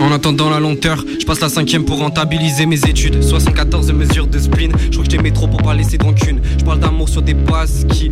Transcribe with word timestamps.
En 0.00 0.12
attendant 0.12 0.50
la 0.50 0.60
lenteur, 0.60 1.04
je 1.18 1.24
passe 1.24 1.40
la 1.40 1.48
cinquième 1.48 1.84
pour 1.84 1.98
rentabiliser 1.98 2.66
mes 2.66 2.78
études. 2.84 3.22
74 3.22 3.92
mesures 3.92 4.26
de 4.26 4.38
spleen, 4.38 4.72
je 4.78 4.90
crois 4.90 5.04
que 5.04 5.10
j't'aimais 5.10 5.30
trop 5.30 5.48
pour 5.48 5.62
pas 5.62 5.74
laisser 5.74 5.98
de 5.98 6.04
rancune. 6.04 6.40
Je 6.58 6.64
parle 6.64 6.80
d'amour 6.80 7.08
sur 7.08 7.22
des 7.22 7.34
bases 7.34 7.86
qui 7.90 8.10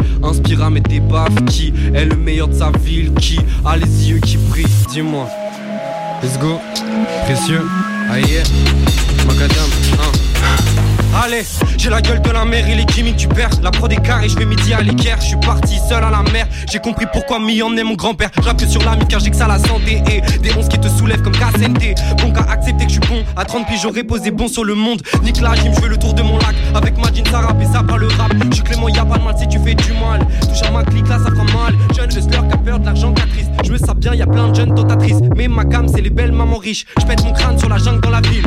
mettre 0.70 0.90
des 0.90 1.00
baffes. 1.00 1.44
Qui 1.46 1.72
est 1.94 2.04
le 2.04 2.16
meilleur 2.16 2.48
de 2.48 2.54
sa 2.54 2.70
ville, 2.84 3.12
qui 3.14 3.38
a 3.64 3.76
les 3.76 4.10
yeux 4.10 4.18
qui 4.18 4.36
brillent. 4.36 4.66
Dis-moi, 4.90 5.28
let's 6.22 6.38
go, 6.38 6.58
précieux, 7.24 7.62
aïe. 8.10 8.42
Allez, 11.22 11.44
j'ai 11.78 11.90
la 11.90 12.02
gueule 12.02 12.20
de 12.20 12.30
la 12.30 12.44
mer 12.44 12.68
et 12.68 12.74
les 12.74 12.86
chimiques 12.92 13.16
du 13.16 13.28
père. 13.28 13.50
La 13.62 13.70
prod 13.70 13.92
est 13.92 14.02
carrée, 14.02 14.28
je 14.28 14.36
vais 14.36 14.44
midi 14.44 14.74
à 14.74 14.82
l'équerre. 14.82 15.20
Je 15.20 15.26
suis 15.26 15.36
parti 15.36 15.78
seul 15.88 16.02
à 16.02 16.10
la 16.10 16.22
mer. 16.32 16.46
J'ai 16.70 16.80
compris 16.80 17.06
pourquoi 17.12 17.38
m'y 17.38 17.62
emmenait 17.62 17.84
mon 17.84 17.94
grand-père. 17.94 18.30
J'rappe 18.42 18.58
que 18.58 18.66
sur 18.66 18.82
l'ami 18.82 19.06
car 19.08 19.20
j'ai 19.20 19.30
que 19.30 19.36
ça 19.36 19.46
la 19.46 19.58
santé. 19.58 20.02
Et 20.10 20.20
des 20.38 20.52
onces 20.56 20.68
qui 20.68 20.78
te 20.78 20.88
soulèvent 20.88 21.22
comme 21.22 21.32
KSNT. 21.32 21.94
Bon 22.18 22.32
qu'à 22.32 22.50
accepter 22.50 22.86
que 22.86 22.92
je 22.92 23.00
suis 23.00 23.08
bon. 23.08 23.22
À 23.36 23.44
30 23.44 23.66
piges, 23.66 23.82
j'aurais 23.82 24.02
posé 24.02 24.30
bon 24.32 24.48
sur 24.48 24.64
le 24.64 24.74
monde. 24.74 25.02
Nique 25.22 25.40
la 25.40 25.54
gym, 25.54 25.72
je 25.74 25.80
veux 25.80 25.88
le 25.88 25.98
tour 25.98 26.14
de 26.14 26.22
mon 26.22 26.36
lac. 26.38 26.54
Avec 26.74 26.98
ma 26.98 27.12
jean, 27.12 27.24
ça 27.30 27.40
rappe 27.40 27.62
et 27.62 27.66
ça 27.66 27.82
parle 27.82 28.00
le 28.00 28.08
rap. 28.08 28.32
Je 28.50 28.54
suis 28.54 28.64
Clément, 28.64 28.88
y'a 28.88 29.04
pas 29.04 29.18
de 29.18 29.24
mal 29.24 29.36
si 29.38 29.46
tu 29.46 29.58
fais 29.60 29.74
du 29.74 29.92
mal. 29.92 30.26
Touche 30.40 30.62
à 30.66 30.70
ma 30.70 30.82
clique 30.82 31.08
là, 31.08 31.18
ça 31.18 31.30
fera 31.30 31.44
mal. 31.44 31.74
Jeune 31.94 32.10
hustler 32.10 32.38
qui 32.48 32.54
a 32.54 32.56
peur 32.56 32.80
de 32.80 32.86
l'argent 32.86 33.12
triste 33.12 33.50
Je 33.64 33.72
me 33.72 33.78
sens 33.78 33.94
bien, 33.96 34.14
y 34.14 34.22
a 34.22 34.26
plein 34.26 34.48
de 34.48 34.54
jeunes 34.54 34.74
tentatrices. 34.74 35.20
Mais 35.36 35.46
ma 35.46 35.64
cam, 35.64 35.86
c'est 35.86 36.02
les 36.02 36.10
belles 36.10 36.32
mamans 36.32 36.58
riches. 36.58 36.86
Je 36.98 37.06
pète 37.06 37.22
mon 37.22 37.32
crâne 37.32 37.58
sur 37.58 37.68
la 37.68 37.78
jungle 37.78 38.00
dans 38.00 38.10
la 38.10 38.20
ville. 38.20 38.44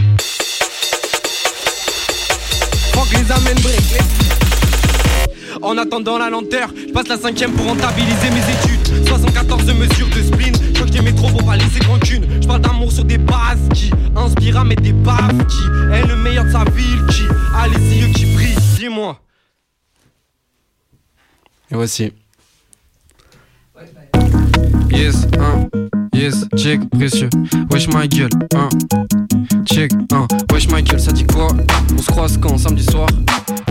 En 5.62 5.78
attendant 5.78 6.18
la 6.18 6.30
lenteur, 6.30 6.70
je 6.76 6.94
passe 6.94 7.08
la 7.10 7.18
cinquième 7.18 7.52
pour 7.52 7.66
rentabiliser 7.66 8.30
mes 8.30 8.40
études. 8.40 9.08
74 9.08 9.66
mesures 9.74 10.08
de 10.08 10.22
spleen, 10.22 10.54
je 10.74 10.74
crois 10.74 11.32
que 11.32 11.38
pour 11.38 11.46
pas 11.46 11.58
laisser 11.58 11.86
rancune. 11.86 12.26
Je 12.42 12.48
parle 12.48 12.62
d'amour 12.62 12.92
sur 12.92 13.04
des 13.04 13.18
bases 13.18 13.68
qui 13.74 13.92
inspirent 14.16 14.60
à 14.60 14.64
des. 14.64 14.94
Qui 15.50 15.94
est 15.94 16.08
le 16.08 16.16
meilleur 16.16 16.46
de 16.46 16.52
sa 16.52 16.64
ville, 16.66 17.06
qui 17.10 17.24
a 17.56 17.68
les 17.68 17.98
yeux 17.98 18.08
qui 18.14 18.26
brillent. 18.28 18.56
Dis-moi. 18.78 19.20
Et 21.72 21.76
voici. 21.76 22.14
Yes, 24.90 25.28
hein, 25.38 25.68
yes, 26.18 26.46
check, 26.56 26.82
précieux. 26.90 27.30
Wesh 27.72 27.88
ma 27.88 28.08
gueule, 28.08 28.30
hein, 28.56 28.70
check, 29.66 29.92
hein. 30.12 30.28
Wesh 30.52 30.68
ma 30.70 30.82
gueule, 30.82 31.00
ça 31.00 31.12
dit 31.12 31.26
quoi? 31.26 31.48
On 31.94 32.02
se 32.02 32.08
croise 32.08 32.38
quand 32.38 32.58
samedi 32.58 32.84
soir? 32.84 33.08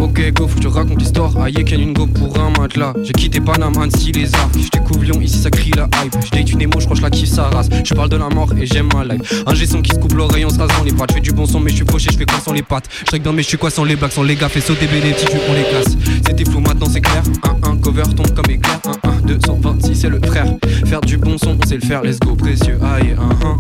Ok, 0.01 0.33
go, 0.33 0.47
faut 0.47 0.57
que 0.57 0.63
je 0.63 0.69
raconte 0.69 1.01
l'histoire. 1.01 1.37
Aïe, 1.41 1.55
une 1.73 1.93
go 1.93 2.07
pour 2.07 2.39
un 2.39 2.51
matelas. 2.51 2.95
J'ai 3.03 3.13
quitté 3.13 3.41
Panama, 3.41 3.83
Annecy, 3.83 4.13
les 4.13 4.35
arts. 4.35 4.49
Je 4.55 4.69
découvre 4.69 5.03
Lyon, 5.03 5.21
ici 5.21 5.39
ça 5.39 5.51
crie 5.51 5.73
la 5.77 5.89
hype. 6.03 6.15
J'ai 6.33 6.53
une 6.53 6.63
émo, 6.63 6.79
je 6.79 6.85
crois 6.85 6.95
que 6.95 6.99
je 6.99 7.03
la 7.03 7.11
kiffe 7.11 7.31
sa 7.31 7.49
race. 7.49 7.69
Je 7.85 7.95
parle 7.95 8.09
de 8.09 8.17
la 8.17 8.29
mort 8.29 8.53
et 8.59 8.67
j'aime 8.67 8.89
ma 8.95 9.05
life. 9.05 9.43
Un 9.47 9.55
son 9.55 9.83
qui 9.83 9.93
se 9.93 9.99
coupe 9.99 10.15
l'oreille 10.15 10.45
en 10.45 10.51
se 10.51 10.59
rasant 10.59 10.85
les 10.85 10.93
pattes. 10.93 11.11
Je 11.11 11.15
fais 11.17 11.21
du 11.21 11.33
bon 11.33 11.47
son, 11.47 11.61
mais 11.61 11.71
je 11.71 11.77
suis 11.77 11.87
fauché, 11.87 12.11
je 12.13 12.19
fais 12.19 12.27
quoi 12.27 12.41
sans 12.41 12.53
les 12.53 12.63
pattes? 12.63 12.89
Je 13.13 13.19
bien, 13.19 13.33
mais 13.33 13.43
je 13.43 13.49
suis 13.49 13.59
quoi 13.59 13.71
sans 13.71 13.85
les 13.85 13.97
blagues, 13.97 14.13
sans 14.13 14.23
les 14.23 14.37
gars. 14.37 14.49
Fais 14.49 14.61
sauter 14.61 14.87
si 14.87 15.27
tu 15.27 15.37
on 15.49 15.55
les 15.55 15.65
classe. 15.65 15.97
C'était 16.27 16.45
flou, 16.45 16.61
maintenant 16.61 16.87
c'est 16.91 17.01
clair. 17.01 17.23
Un, 17.45 17.71
un, 17.71 17.77
cover 17.77 18.03
tombe 18.15 18.33
comme 18.35 18.51
éclair. 18.51 18.81
226, 19.27 19.95
c'est 19.95 20.09
le 20.09 20.21
frère. 20.25 20.47
Faire 20.87 21.01
du 21.01 21.17
bon 21.19 21.37
son, 21.39 21.57
on 21.63 21.67
sait 21.67 21.77
le 21.77 21.81
faire. 21.87 22.03
Let's 22.03 22.19
go, 22.21 22.35
précieux. 22.35 22.79
Aïe, 22.83 23.17
un, 23.19 23.47
un. 23.47 23.59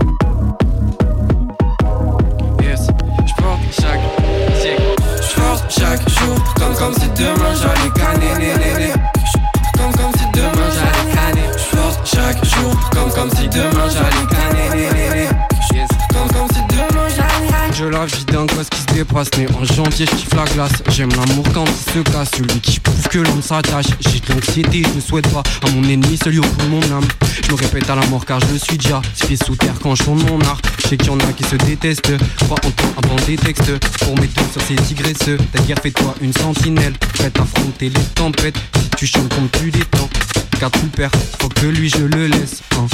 Yes, 2.62 2.86
je 3.27 3.42
porte 3.42 3.61
chaque 3.70 4.00
chaque 5.69 6.09
jour 6.09 6.37
Comme 6.59 6.75
comme 6.75 6.94
si 6.94 7.09
demain 7.17 7.55
j'allais 7.61 7.91
canner 7.94 8.92
Comme 9.77 9.92
comme 9.92 10.12
si 10.19 10.27
demain 10.33 10.69
j'allais 10.75 11.14
canner 11.14 11.48
chaque 12.05 12.44
jour 12.44 12.91
Comme 12.92 13.11
comme 13.11 13.31
si 13.31 13.48
demain 13.48 13.89
j'allais 13.89 14.27
canner 14.31 15.25
Je 17.78 17.84
la 17.84 18.06
vie 18.06 18.24
d'un 18.24 18.46
gosse 18.46 18.70
qui 18.70 18.80
se 18.80 18.86
dépasse 18.94 19.28
Mais 19.36 19.46
en 19.52 19.62
janvier 19.64 20.06
je 20.06 20.16
kiffe 20.16 20.34
la 20.34 20.44
glace. 20.44 20.82
J'aime 20.88 21.10
l'amour 21.10 21.44
quand 21.52 21.64
il 21.66 21.92
se 21.92 21.98
casse 22.10 22.30
Celui 22.34 22.60
qui 22.60 22.81
prouve 22.81 23.06
que 23.09 23.19
l'homme 23.19 23.42
s'attache. 23.42 23.87
J'ai 24.00 24.20
de 24.20 24.32
l'anxiété, 24.32 24.82
je 24.82 24.97
ne 24.97 25.00
souhaite 25.00 25.28
pas 25.31 25.42
À 25.62 25.70
mon 25.72 25.84
ennemi 25.84 26.16
celui 26.16 26.38
au 26.38 26.42
fond 26.42 26.69
mon 26.70 26.81
âme. 26.84 27.06
Je 27.44 27.53
me 27.53 27.56
répète 27.56 27.91
à 27.91 27.94
la 27.94 28.06
mort 28.06 28.25
car 28.25 28.41
je 28.41 28.47
le 28.47 28.59
suis 28.59 28.78
déjà. 28.78 29.03
Pieds 29.26 29.37
sous 29.37 29.56
terre 29.56 29.75
quand 29.82 29.94
je 29.94 30.04
tourne 30.04 30.22
mon 30.22 30.41
art. 30.47 30.60
Je 30.82 30.88
sais 30.88 30.97
qu'il 30.97 31.09
y 31.09 31.10
en 31.10 31.19
a 31.19 31.32
qui 31.34 31.44
se 31.44 31.56
détestent. 31.56 32.16
Crois 32.38 32.59
en 32.64 32.70
toi 32.70 32.88
avant 33.04 33.16
des 33.26 33.37
textes. 33.37 33.78
Pour 33.98 34.19
mettre 34.19 34.41
sur 34.53 34.62
ces 34.62 34.76
tigresseux 34.76 35.37
T'as 35.53 35.60
fais-toi 35.82 36.14
une 36.22 36.32
sentinelle. 36.32 36.94
Prête 37.14 37.38
à 37.38 37.43
affronter 37.43 37.91
les 37.91 38.04
tempêtes. 38.14 38.56
Si 38.81 38.91
tu 38.97 39.06
chantes 39.06 39.28
comme 39.34 39.50
tu 39.50 39.70
temps. 39.70 40.08
Car 40.58 40.70
tu 40.70 40.87
perds, 40.87 41.10
faut 41.38 41.50
que 41.50 41.66
lui 41.66 41.91
je 41.91 42.04
le 42.04 42.28
laisse 42.28 42.62
hein. 42.78 42.87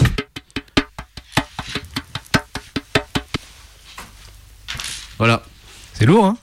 Voilà. 5.23 5.41
C'est 5.95 6.05
lourd, 6.05 6.25
hein? 6.25 6.37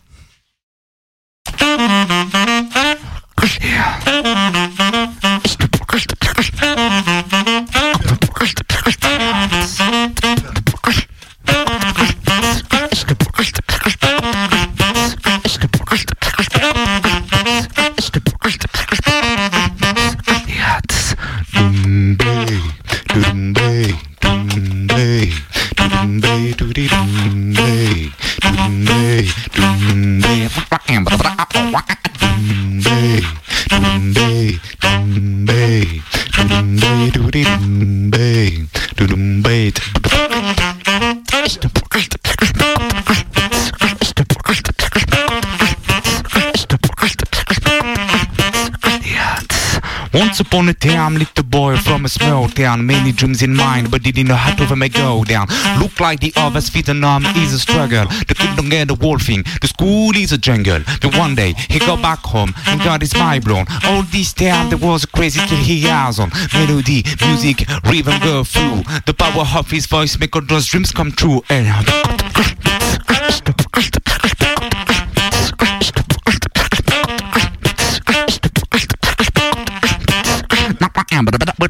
Town, 52.69 52.85
many 52.85 53.11
dreams 53.11 53.41
in 53.41 53.53
mind, 53.55 53.89
but 53.89 54.03
didn't 54.03 54.27
know 54.27 54.35
how 54.35 54.53
to 54.53 54.75
make 54.75 54.93
go 54.93 55.23
down. 55.23 55.47
Look 55.81 55.99
like 55.99 56.19
the 56.19 56.31
others, 56.35 56.69
Vietnam 56.69 57.25
is 57.43 57.53
a 57.53 57.59
struggle. 57.59 58.05
The 58.27 58.35
kid 58.39 58.55
don't 58.55 58.69
get 58.69 58.87
the 58.87 58.95
wolfing, 58.95 59.43
the 59.61 59.67
school 59.67 60.15
is 60.15 60.31
a 60.31 60.37
jungle. 60.37 60.81
But 61.01 61.17
one 61.17 61.33
day, 61.35 61.53
he 61.73 61.79
got 61.79 62.01
back 62.01 62.19
home 62.19 62.53
and 62.67 62.79
got 62.81 63.01
his 63.01 63.15
mind 63.15 63.43
blown. 63.45 63.65
All 63.85 64.03
this 64.03 64.33
time, 64.33 64.69
there 64.69 64.77
was 64.77 65.03
a 65.03 65.07
crazy 65.07 65.39
kid 65.47 65.59
he 65.59 65.81
has 65.81 66.19
on. 66.19 66.29
Melody, 66.53 67.03
music, 67.25 67.57
rhythm 67.85 68.19
go 68.21 68.43
through. 68.43 68.83
The 69.07 69.15
power 69.17 69.45
of 69.57 69.71
his 69.71 69.85
voice 69.87 70.19
make 70.19 70.35
all 70.35 70.43
those 70.43 70.67
dreams 70.67 70.91
come 70.91 71.11
true. 71.11 71.41
And 71.49 71.65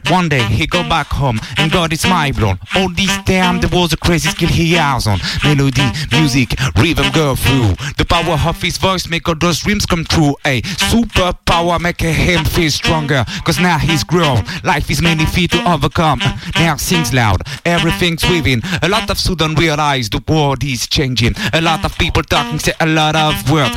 one 0.10 0.30
day 0.30 0.44
he 0.44 0.66
go 0.66 0.82
back 0.84 1.08
home 1.08 1.40
and 1.58 1.72
got 1.72 1.92
his 1.92 2.06
mind 2.06 2.36
blown. 2.36 2.60
All 2.76 2.90
this 2.90 3.16
time 3.24 3.60
there 3.60 3.70
was 3.70 3.94
a 3.94 3.98
crazy 3.98 4.30
skill 4.30 4.50
he 4.50 4.74
has 4.74 5.08
on. 5.08 5.20
Melody, 5.44 5.88
music, 6.12 6.56
rhythm 6.78 7.12
go 7.14 7.36
through. 7.36 7.76
The 7.98 8.06
power 8.08 8.38
of 8.48 8.62
his 8.62 8.78
voice 8.78 9.08
make 9.10 9.28
all 9.28 9.36
those 9.36 9.60
dreams 9.60 9.86
come 9.86 10.06
true. 10.06 10.36
Eh? 10.46 10.62
A 10.64 10.68
super 10.90 11.34
power 11.46 11.80
make 11.80 12.02
him 12.02 12.44
feel 12.46 12.72
stronger. 12.72 13.24
Cause 13.44 13.60
now 13.60 13.78
he's 13.78 14.04
grown. 14.04 14.44
Life 14.64 14.90
is 14.90 15.02
many 15.02 15.26
feet 15.26 15.52
to 15.52 15.72
overcome. 15.72 16.20
Now 16.56 16.76
sings 16.78 17.14
loud, 17.14 17.42
everything's 17.66 18.28
within. 18.30 18.62
A 18.82 18.90
lot 18.90 19.10
of 19.10 19.18
students 19.18 19.60
realize 19.60 20.10
the 20.10 20.24
world 20.28 20.64
is 20.64 20.88
changing. 20.88 21.34
A 21.54 21.62
lot 21.62 21.86
of 21.86 21.98
people 21.98 22.24
talking 22.24 22.60
say 22.60 22.74
a 22.80 22.86
lot 22.86 23.16
of 23.16 23.52
words. 23.52 23.76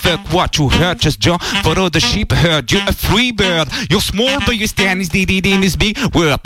Fuck 0.00 0.32
what 0.32 0.56
you 0.56 0.70
heard, 0.70 0.98
just 0.98 1.20
jump. 1.20 1.42
For 1.62 1.78
all 1.78 1.90
the 1.90 2.00
sheep 2.00 2.32
heard 2.32 2.72
you're 2.72 2.88
a 2.88 2.92
free 2.92 3.32
bird. 3.32 3.68
You're 3.90 4.00
small, 4.00 4.40
but 4.46 4.56
you 4.56 4.66
stand 4.66 5.02
is 5.02 5.10
in 5.14 5.60
this 5.60 5.76
big 5.80 5.96
world. 6.14 6.40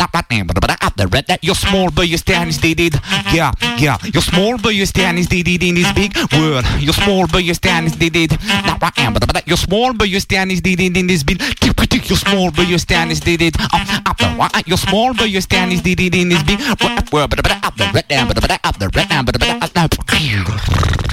The 0.96 1.08
red 1.08 1.26
that 1.26 1.42
you're 1.42 1.56
small, 1.56 1.90
but 1.90 2.08
you 2.08 2.16
stand 2.16 2.50
is 2.50 2.58
did 2.58 2.94
Yeah, 3.32 3.50
yeah. 3.78 3.98
You're 4.12 4.22
small, 4.22 4.56
but 4.58 4.74
you 4.74 4.86
stand 4.86 5.18
is 5.18 5.26
did 5.26 5.62
in 5.62 5.74
this 5.74 5.92
big 5.92 6.16
world. 6.32 6.64
You're 6.78 6.94
small, 6.94 7.26
but 7.26 7.42
you 7.42 7.54
stand 7.54 7.86
is 7.86 7.96
did 7.96 8.30
You're 9.46 9.56
small, 9.56 9.92
but 9.92 10.08
you 10.08 10.20
stand 10.20 10.52
is 10.52 10.60
did 10.60 10.80
in 10.80 11.06
this 11.06 11.24
big. 11.24 11.42
You're 12.08 12.16
small, 12.16 12.50
but 12.52 12.68
you 12.68 12.78
stand 12.78 13.10
is 13.10 13.20
did 13.20 13.42
it. 13.42 13.56
You're 14.66 14.78
small, 14.78 15.12
but 15.14 15.28
you 15.28 15.40
stand 15.40 15.72
is 15.72 15.82
did 15.82 16.14
in 16.14 16.28
this 16.28 16.42
big 16.44 16.60
world. 17.12 17.34
Up 17.64 17.76
the 17.76 17.90
red 17.92 18.08
down, 18.08 18.28
but 18.28 18.50
up 18.64 18.78
the 18.78 18.88
red 18.94 19.08
but 19.26 19.34
j'ai 20.18 21.03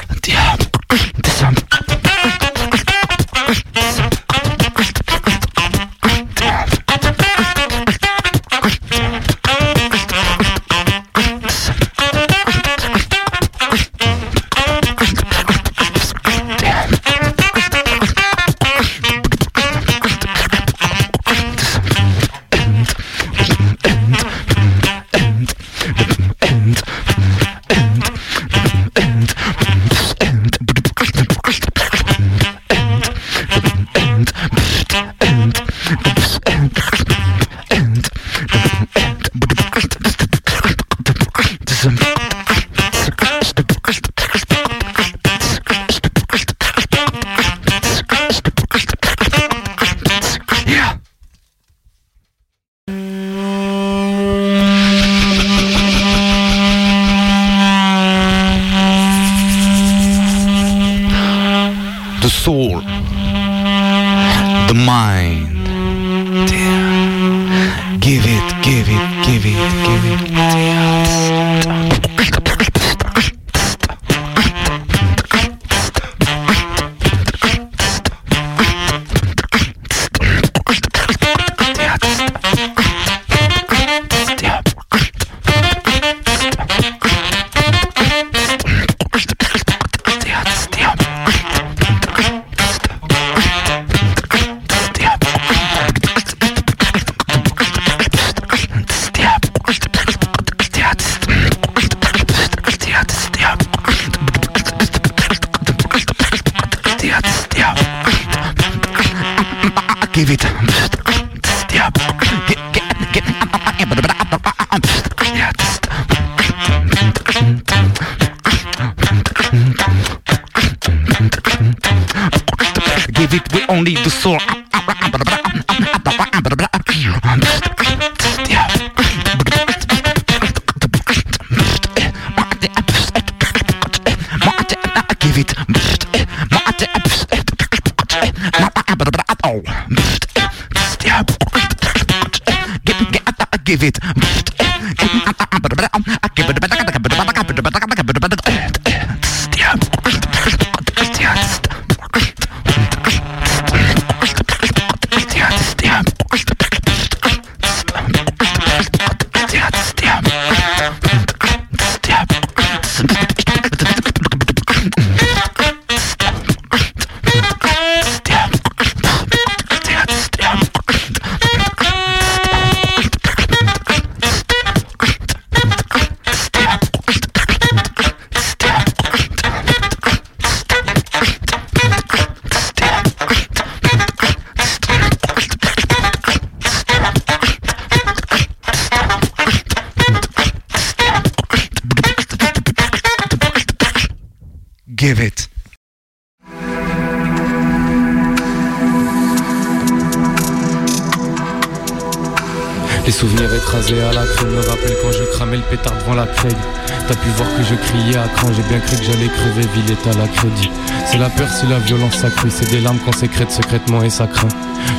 ville 209.81 209.91
est 209.91 210.07
à 210.07 210.13
la 210.17 210.27
crédit. 210.27 210.69
C'est 211.05 211.17
la 211.17 211.29
peur, 211.29 211.47
c'est 211.49 211.67
la 211.67 211.79
violence 211.79 212.15
sacrée, 212.15 212.49
c'est 212.49 212.69
des 212.69 212.81
larmes 212.81 212.99
qu'on 212.99 213.11
sécrète 213.11 213.51
secrètement 213.51 214.03
et 214.03 214.09
ça 214.09 214.27
craint. 214.27 214.47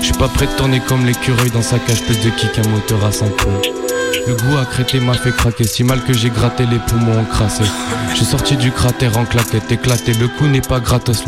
Je 0.00 0.06
suis 0.06 0.14
pas 0.14 0.28
prêt 0.28 0.46
de 0.46 0.52
tourner 0.52 0.80
comme 0.80 1.06
l'écureuil 1.06 1.50
dans 1.50 1.62
sa 1.62 1.78
cage, 1.78 2.02
plus 2.02 2.20
de 2.20 2.30
kick 2.30 2.52
qu'un 2.52 2.68
moteur 2.68 3.04
à 3.04 3.12
5 3.12 3.30
points. 3.36 3.60
Le 4.26 4.34
goût 4.34 4.58
accrété 4.58 5.00
m'a 5.00 5.14
fait 5.14 5.32
craquer, 5.32 5.64
si 5.64 5.84
mal 5.84 6.02
que 6.02 6.12
j'ai 6.12 6.30
gratté 6.30 6.64
les 6.66 6.78
poumons 6.78 7.20
encrassés. 7.20 7.64
Suis 8.14 8.24
sorti 8.24 8.56
du 8.56 8.70
cratère 8.70 9.16
en 9.18 9.24
claquette, 9.24 9.70
éclaté, 9.70 10.12
le 10.14 10.28
coup 10.28 10.46
n'est 10.46 10.60
pas 10.60 10.80
gratos. 10.80 11.24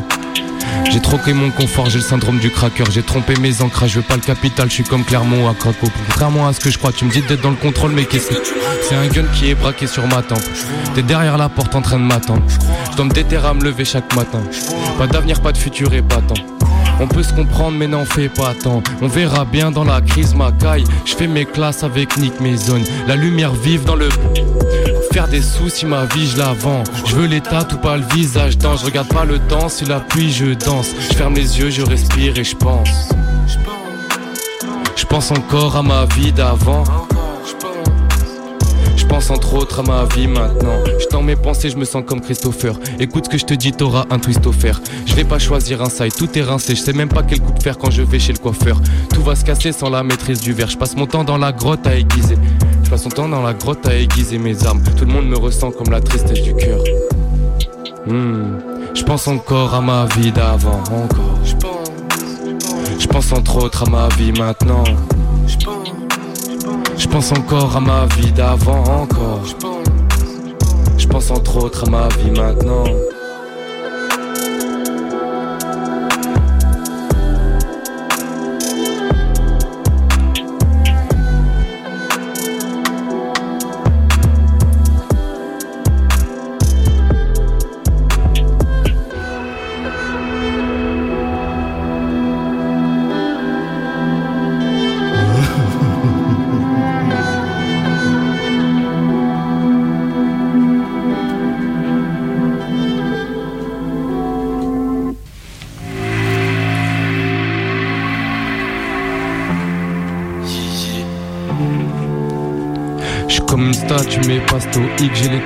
J'ai 0.95 1.01
troqué 1.01 1.33
mon 1.33 1.51
confort, 1.51 1.91
j'ai 1.91 1.99
le 1.99 2.05
syndrome 2.05 2.39
du 2.39 2.51
cracker, 2.51 2.85
j'ai 2.89 3.03
trompé 3.03 3.35
mes 3.41 3.63
ancrages, 3.63 3.91
je 3.91 3.97
veux 3.97 4.07
pas 4.07 4.15
le 4.15 4.21
capital, 4.21 4.69
je 4.69 4.75
suis 4.75 4.85
comme 4.85 5.03
Clermont 5.03 5.49
à 5.49 5.55
Craco. 5.55 5.89
Contrairement 6.07 6.47
à 6.47 6.53
ce 6.53 6.61
que 6.61 6.71
je 6.71 6.79
crois, 6.79 6.93
tu 6.93 7.05
me 7.05 7.11
dis 7.11 7.21
d'être 7.21 7.41
dans 7.41 7.51
le 7.51 7.57
contrôle, 7.57 7.91
mais 7.91 8.05
qu'est-ce 8.05 8.29
que 8.29 8.37
c'est 8.81 8.95
un 8.95 9.09
gun 9.09 9.25
qui 9.35 9.51
est 9.51 9.57
braqué 9.57 9.89
sur 9.89 10.07
ma 10.07 10.23
tempe. 10.23 10.39
T'es 10.95 11.03
derrière 11.03 11.37
la 11.37 11.49
porte 11.49 11.75
en 11.75 11.83
train 11.83 11.99
de 11.99 12.05
m'attendre. 12.05 12.45
Je 12.93 12.97
dois 12.97 13.07
me 13.07 13.11
déterrer 13.11 13.49
à 13.49 13.55
me 13.55 13.65
lever 13.65 13.85
chaque 13.85 14.15
matin. 14.15 14.39
Pas 14.97 15.09
d'avenir, 15.09 15.41
pas 15.41 15.51
de 15.51 15.59
futur 15.59 15.93
et 15.95 16.01
pas 16.01 16.21
tant. 16.21 16.41
On 17.01 17.09
peut 17.09 17.25
se 17.25 17.33
comprendre 17.33 17.77
mais 17.77 17.89
n'en 17.89 18.05
fais 18.05 18.29
pas 18.29 18.55
tant 18.55 18.81
On 19.03 19.09
verra 19.09 19.45
bien 19.45 19.73
dans 19.73 19.83
la 19.83 20.01
crise 20.01 20.33
ma 20.37 20.53
caille 20.53 20.85
Je 21.05 21.17
fais 21.17 21.27
mes 21.27 21.45
classes 21.45 21.83
avec 21.83 22.17
Nick 22.19 22.41
Maison 22.41 22.81
La 23.09 23.17
lumière 23.17 23.53
vive 23.53 23.83
dans 23.83 23.97
le 23.97 24.09
Faire 25.15 25.29
des 25.29 25.43
sous 25.43 25.69
si 25.69 25.87
ma 25.87 26.07
vie 26.07 26.27
je 26.27 26.39
la 26.39 26.55
vends 26.55 26.83
Je 27.07 27.15
veux 27.15 27.27
l'état 27.27 27.65
ou 27.73 27.77
pas 27.77 27.97
le 27.97 28.03
visage 28.17 28.59
dans 28.59 28.77
Je 28.77 28.85
regarde 28.85 29.07
pas 29.07 29.25
le 29.25 29.39
temps 29.39 29.69
si 29.69 29.85
la 29.85 30.01
pluie 30.01 30.33
je 30.33 30.55
danse 30.55 30.91
Je 31.09 31.15
ferme 31.15 31.35
les 31.35 31.61
yeux 31.61 31.71
je 31.71 31.83
respire 31.83 32.37
et 32.37 32.43
je 32.43 32.57
pense 32.57 33.11
Je 34.97 35.07
pense 35.07 35.31
encore 35.31 35.77
à 35.77 35.85
ma 35.85 36.07
vie 36.17 36.33
d'avant 36.33 36.83
je 38.97 39.07
pense 39.07 39.31
entre 39.31 39.55
autres 39.55 39.81
à 39.81 39.83
ma 39.83 40.05
vie 40.07 40.27
maintenant. 40.27 40.83
Je 40.99 41.07
dans 41.13 41.23
mes 41.23 41.37
pensées, 41.37 41.71
je 41.71 41.77
me 41.77 41.85
sens 41.85 42.03
comme 42.05 42.21
Christopher. 42.21 42.81
Écoute 42.99 43.27
ce 43.27 43.31
que 43.31 43.39
je 43.39 43.45
te 43.45 43.55
dis, 43.55 43.71
t'auras 43.71 44.07
un 44.11 44.19
twist 44.19 44.45
offert. 44.47 44.81
Je 45.07 45.15
vais 45.15 45.23
pas 45.23 45.39
choisir 45.39 45.83
un 45.83 45.89
side, 45.89 46.15
tout 46.17 46.37
est 46.37 46.43
rincé. 46.43 46.75
Je 46.75 46.81
sais 46.81 46.93
même 46.93 47.11
pas 47.11 47.23
quel 47.23 47.41
coup 47.41 47.53
de 47.53 47.63
faire 47.63 47.79
quand 47.79 47.93
je 47.93 48.03
vais 48.03 48.19
chez 48.19 48.33
le 48.33 48.39
coiffeur. 48.39 48.81
Tout 49.13 49.23
va 49.23 49.37
se 49.37 49.45
casser 49.45 49.71
sans 49.71 49.91
la 49.91 50.03
maîtrise 50.03 50.41
du 50.41 50.53
verre. 50.53 50.71
Je 50.71 50.79
passe 50.79 50.97
mon 50.97 51.07
temps 51.07 51.23
dans 51.23 51.39
la 51.39 51.53
grotte 51.53 51.87
à 51.87 51.95
aiguiser. 51.95 52.37
Passe 52.95 53.07
mon 53.07 53.11
temps 53.11 53.29
dans 53.29 53.43
la 53.43 53.55
grotte 53.55 53.89
à 53.89 53.97
aiguiser 53.97 54.39
mes 54.39 54.65
armes. 54.65 54.81
Tout 54.97 55.05
le 55.05 55.13
monde 55.13 55.27
me 55.27 55.37
ressent 55.37 55.73
comme 55.73 55.91
la 55.91 56.01
tristesse 56.01 56.43
du 56.43 56.55
cœur. 56.55 56.79
Hmm. 58.07 58.61
Je 58.95 59.03
pense 59.03 59.27
encore 59.27 59.75
à 59.75 59.81
ma 59.81 60.07
vie 60.17 60.31
d'avant, 60.31 60.81
encore. 60.93 61.41
Je 62.97 63.07
pense 63.09 63.33
entre 63.33 63.65
autres 63.65 63.83
à 63.83 63.91
ma 63.91 64.07
vie 64.11 64.31
maintenant. 64.31 64.85
Je 66.97 67.09
pense 67.09 67.33
encore 67.33 67.77
à 67.77 67.81
ma 67.81 68.07
vie 68.17 68.31
d'avant 68.31 68.85
encore. 68.85 69.43
Je 70.97 71.09
pense 71.09 71.33
entre 71.33 71.65
autres 71.65 71.89
à 71.89 71.91
ma 71.91 72.07
vie 72.07 72.31
maintenant. 72.31 72.85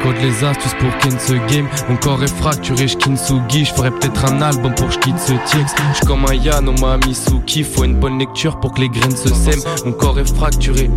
J'ai 0.05 0.27
les 0.27 0.45
astuces 0.45 0.75
pour 0.81 0.97
ken 0.99 1.19
ce 1.19 1.33
game. 1.53 1.69
Mon 1.89 1.97
corps 1.97 2.23
est 2.23 2.35
fracturé, 2.35 2.89
j'kinsugi. 2.89 3.65
J'ferais 3.65 3.91
peut-être 3.91 4.25
un 4.25 4.41
album 4.41 4.75
pour 4.75 4.91
j'quitte 4.91 5.19
ce 5.19 5.33
texte. 5.33 5.77
J'suis 5.95 6.07
comme 6.07 6.25
un 6.27 6.35
Yano 6.35 6.73
Misuki. 7.07 7.63
Faut 7.63 7.85
une 7.85 7.97
bonne 7.97 8.19
lecture 8.19 8.59
pour 8.61 8.73
que 8.73 8.81
les 8.81 8.89
graines 8.89 9.17
se 9.17 9.29
sèment. 9.29 9.63
Mon 9.85 9.93
corps 9.93 10.19
est 10.19 10.35
fracturé. 10.35 10.91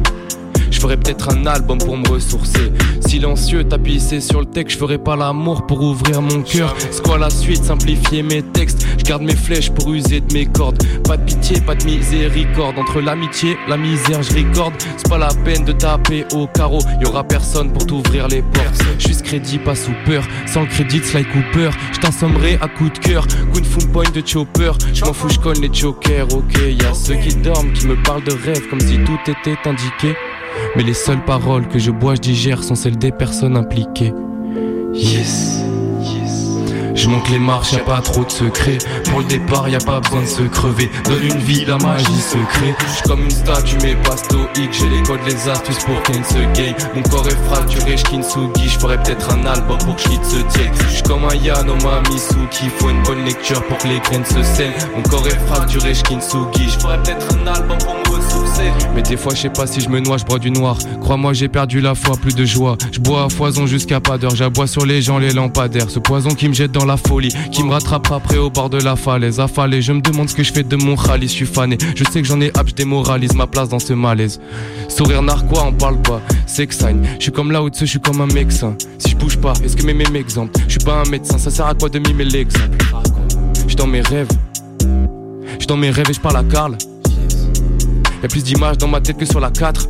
Je 0.69 0.79
ferais 0.79 0.97
peut-être 0.97 1.29
un 1.29 1.45
album 1.45 1.77
pour 1.77 1.97
me 1.97 2.07
ressourcer. 2.07 2.71
Silencieux, 3.05 3.65
tapissé 3.65 4.21
sur 4.21 4.39
le 4.39 4.45
texte, 4.45 4.75
je 4.75 4.79
ferais 4.79 4.97
pas 4.97 5.15
l'amour 5.17 5.65
pour 5.67 5.81
ouvrir 5.81 6.21
mon 6.21 6.41
cœur. 6.41 6.73
C'est 6.79 7.03
quoi 7.03 7.17
la 7.17 7.29
suite? 7.29 7.63
Simplifier 7.65 8.23
mes 8.23 8.41
textes. 8.41 8.87
Je 9.11 9.17
garde 9.17 9.27
mes 9.27 9.35
flèches 9.35 9.69
pour 9.71 9.93
user 9.93 10.21
de 10.21 10.33
mes 10.33 10.45
cordes. 10.45 10.81
Pas 11.03 11.17
de 11.17 11.25
pitié, 11.25 11.59
pas 11.59 11.75
de 11.75 11.83
miséricorde. 11.83 12.79
Entre 12.79 13.01
l'amitié, 13.01 13.57
la 13.67 13.75
misère, 13.75 14.23
je 14.23 14.33
recorde. 14.35 14.73
C'est 14.95 15.09
pas 15.09 15.17
la 15.17 15.27
peine 15.43 15.65
de 15.65 15.73
taper 15.73 16.23
au 16.33 16.47
carreau. 16.47 16.79
Y 17.01 17.05
aura 17.07 17.25
personne 17.25 17.73
pour 17.73 17.85
t'ouvrir 17.85 18.29
les 18.29 18.41
portes. 18.41 18.81
Juste 18.99 19.23
crédit, 19.23 19.57
pas 19.57 19.75
sous 19.75 19.91
peur. 20.05 20.23
Sans 20.45 20.61
le 20.61 20.67
crédit, 20.67 20.99
Sly 20.99 21.25
Cooper. 21.25 21.71
Je 21.91 21.99
t'assommerai 21.99 22.57
à 22.61 22.69
coup 22.69 22.87
de 22.87 22.97
cœur. 22.99 23.27
Coup 23.51 23.59
de 23.59 23.65
full 23.65 23.89
point 23.89 24.09
de 24.15 24.25
chopper. 24.25 24.71
Je 24.93 25.03
m'en 25.03 25.11
fous, 25.11 25.27
je 25.27 25.39
connais 25.39 25.67
les 25.67 25.73
jokers. 25.73 26.33
Ok, 26.33 26.57
y 26.61 26.81
a 26.85 26.93
ceux 26.93 27.15
qui 27.15 27.35
dorment, 27.35 27.73
qui 27.73 27.87
me 27.87 28.01
parlent 28.03 28.23
de 28.23 28.31
rêve 28.31 28.65
comme 28.69 28.79
si 28.79 28.97
tout 28.99 29.19
était 29.27 29.57
indiqué. 29.65 30.15
Mais 30.77 30.83
les 30.83 30.93
seules 30.93 31.25
paroles 31.25 31.67
que 31.67 31.79
je 31.79 31.91
bois, 31.91 32.15
je 32.15 32.21
digère 32.21 32.63
sont 32.63 32.75
celles 32.75 32.97
des 32.97 33.11
personnes 33.11 33.57
impliquées. 33.57 34.13
Yes. 34.93 35.60
Je 37.01 37.07
monte 37.07 37.27
les 37.29 37.39
marches, 37.39 37.71
y 37.71 37.77
a 37.77 37.79
pas 37.79 37.99
trop 37.99 38.23
de 38.23 38.29
secrets. 38.29 38.77
Pour 39.09 39.21
le 39.21 39.25
départ, 39.25 39.67
y 39.67 39.73
a 39.73 39.79
pas 39.79 39.99
besoin 40.01 40.21
de 40.21 40.27
se 40.27 40.43
crever. 40.43 40.87
Donne 41.05 41.23
une 41.23 41.39
vie, 41.39 41.65
la 41.65 41.79
magie 41.79 42.05
se 42.05 42.37
crée. 42.49 42.75
J'suis 42.77 43.01
comme 43.07 43.23
une 43.23 43.31
statue, 43.31 43.77
mais 43.81 43.95
pas 43.95 44.15
stoïque. 44.15 44.71
J'ai 44.71 44.87
les 44.87 45.01
codes, 45.01 45.19
les 45.25 45.49
astuces 45.49 45.83
pour 45.83 45.99
qu'elle 46.03 46.23
se 46.23 46.53
gay. 46.53 46.75
Mon 46.93 47.01
corps 47.01 47.27
est 47.27 47.49
fracturé, 47.49 47.97
j'kinsugi. 47.97 48.69
J'ferais 48.69 49.01
peut-être 49.01 49.33
un 49.33 49.43
album 49.47 49.79
pour 49.79 49.95
que 49.95 50.03
Je 50.03 50.89
J'suis 50.89 51.01
comme 51.01 51.25
un 51.25 51.33
Yano 51.33 51.73
Misuki. 51.73 52.69
Faut 52.77 52.91
une 52.91 53.01
bonne 53.01 53.25
lecture 53.25 53.63
pour 53.63 53.79
que 53.79 53.87
les 53.87 53.99
graines 53.99 54.25
se 54.25 54.43
sèment. 54.43 54.73
Mon 54.95 55.01
corps 55.01 55.25
est 55.25 55.47
fracturé, 55.47 55.95
j'kinsugi. 55.95 56.69
J'ferais 56.69 57.01
peut-être 57.01 57.25
un 57.33 57.47
album 57.47 57.79
pour 57.79 57.95
me 57.95 58.15
ressourcer. 58.15 58.71
Mais 58.93 59.01
des 59.01 59.17
fois, 59.17 59.33
je 59.33 59.41
sais 59.41 59.49
pas 59.49 59.65
si 59.65 59.81
je 59.81 59.89
me 59.89 59.99
noie, 59.99 60.17
je 60.17 60.25
bois 60.25 60.37
du 60.37 60.51
noir. 60.51 60.77
Crois-moi, 60.99 61.33
j'ai 61.33 61.47
perdu 61.47 61.81
la 61.81 61.95
foi, 61.95 62.15
plus 62.15 62.35
de 62.35 62.45
joie. 62.45 62.77
Je 62.91 62.99
bois 62.99 63.23
à 63.23 63.29
foison 63.29 63.65
jusqu'à 63.65 63.99
pas 63.99 64.19
d'heure. 64.19 64.35
J'aboie 64.35 64.67
sur 64.67 64.85
les 64.85 65.01
gens, 65.01 65.17
les 65.17 65.33
lampadaires. 65.33 65.89
Ce 65.89 65.97
poison 65.97 66.29
qui 66.29 66.47
me 66.47 66.53
jette 66.53 66.71
dans 66.71 66.85
la 66.85 66.90
folie, 66.97 67.33
qui 67.51 67.63
me 67.63 67.71
rattrape 67.71 68.11
après 68.11 68.37
au 68.37 68.49
bord 68.49 68.69
de 68.69 68.77
la 68.77 68.95
falaise. 68.95 69.39
Affalé, 69.39 69.81
je 69.81 69.93
me 69.93 70.01
demande 70.01 70.29
ce 70.29 70.35
que 70.35 70.43
je 70.43 70.51
fais 70.51 70.63
de 70.63 70.75
mon 70.75 70.95
khalis, 70.95 71.27
je 71.27 71.33
suis 71.33 71.45
fané. 71.45 71.77
Je 71.95 72.03
sais 72.03 72.21
que 72.21 72.27
j'en 72.27 72.39
ai 72.41 72.51
hâte, 72.55 72.69
je 72.69 72.73
démoralise 72.73 73.33
ma 73.33 73.47
place 73.47 73.69
dans 73.69 73.79
ce 73.79 73.93
malaise. 73.93 74.39
Sourire 74.87 75.21
narquois, 75.21 75.63
on 75.67 75.73
parle 75.73 76.01
pas. 76.01 76.21
Sex 76.45 76.77
sign, 76.77 77.05
je 77.17 77.23
suis 77.23 77.31
comme 77.31 77.51
là 77.51 77.61
au-dessus, 77.61 77.85
je 77.85 77.91
suis 77.91 77.99
comme 77.99 78.21
un 78.21 78.27
médecin. 78.27 78.75
Si 78.97 79.11
je 79.11 79.15
bouge 79.15 79.37
pas, 79.37 79.53
est-ce 79.63 79.75
que 79.75 79.85
mes 79.85 79.93
mêmes 79.93 80.15
exemples? 80.15 80.59
Je 80.67 80.71
suis 80.71 80.85
pas 80.85 81.01
un 81.05 81.09
médecin, 81.09 81.37
ça 81.37 81.49
sert 81.49 81.65
à 81.65 81.73
quoi 81.73 81.89
de 81.89 81.99
mimer 81.99 82.25
l'exemple? 82.25 82.77
Je 83.67 83.75
dans 83.75 83.87
mes 83.87 84.01
rêves. 84.01 84.29
Je 85.59 85.65
dans 85.65 85.77
mes 85.77 85.91
rêves 85.91 86.09
et 86.09 86.13
je 86.13 86.19
parle 86.19 86.37
à 86.37 86.43
Carl. 86.43 86.77
Y'a 88.21 88.27
plus 88.27 88.43
d'images 88.43 88.77
dans 88.77 88.87
ma 88.87 89.01
tête 89.01 89.17
que 89.17 89.25
sur 89.25 89.39
la 89.39 89.49
4. 89.49 89.87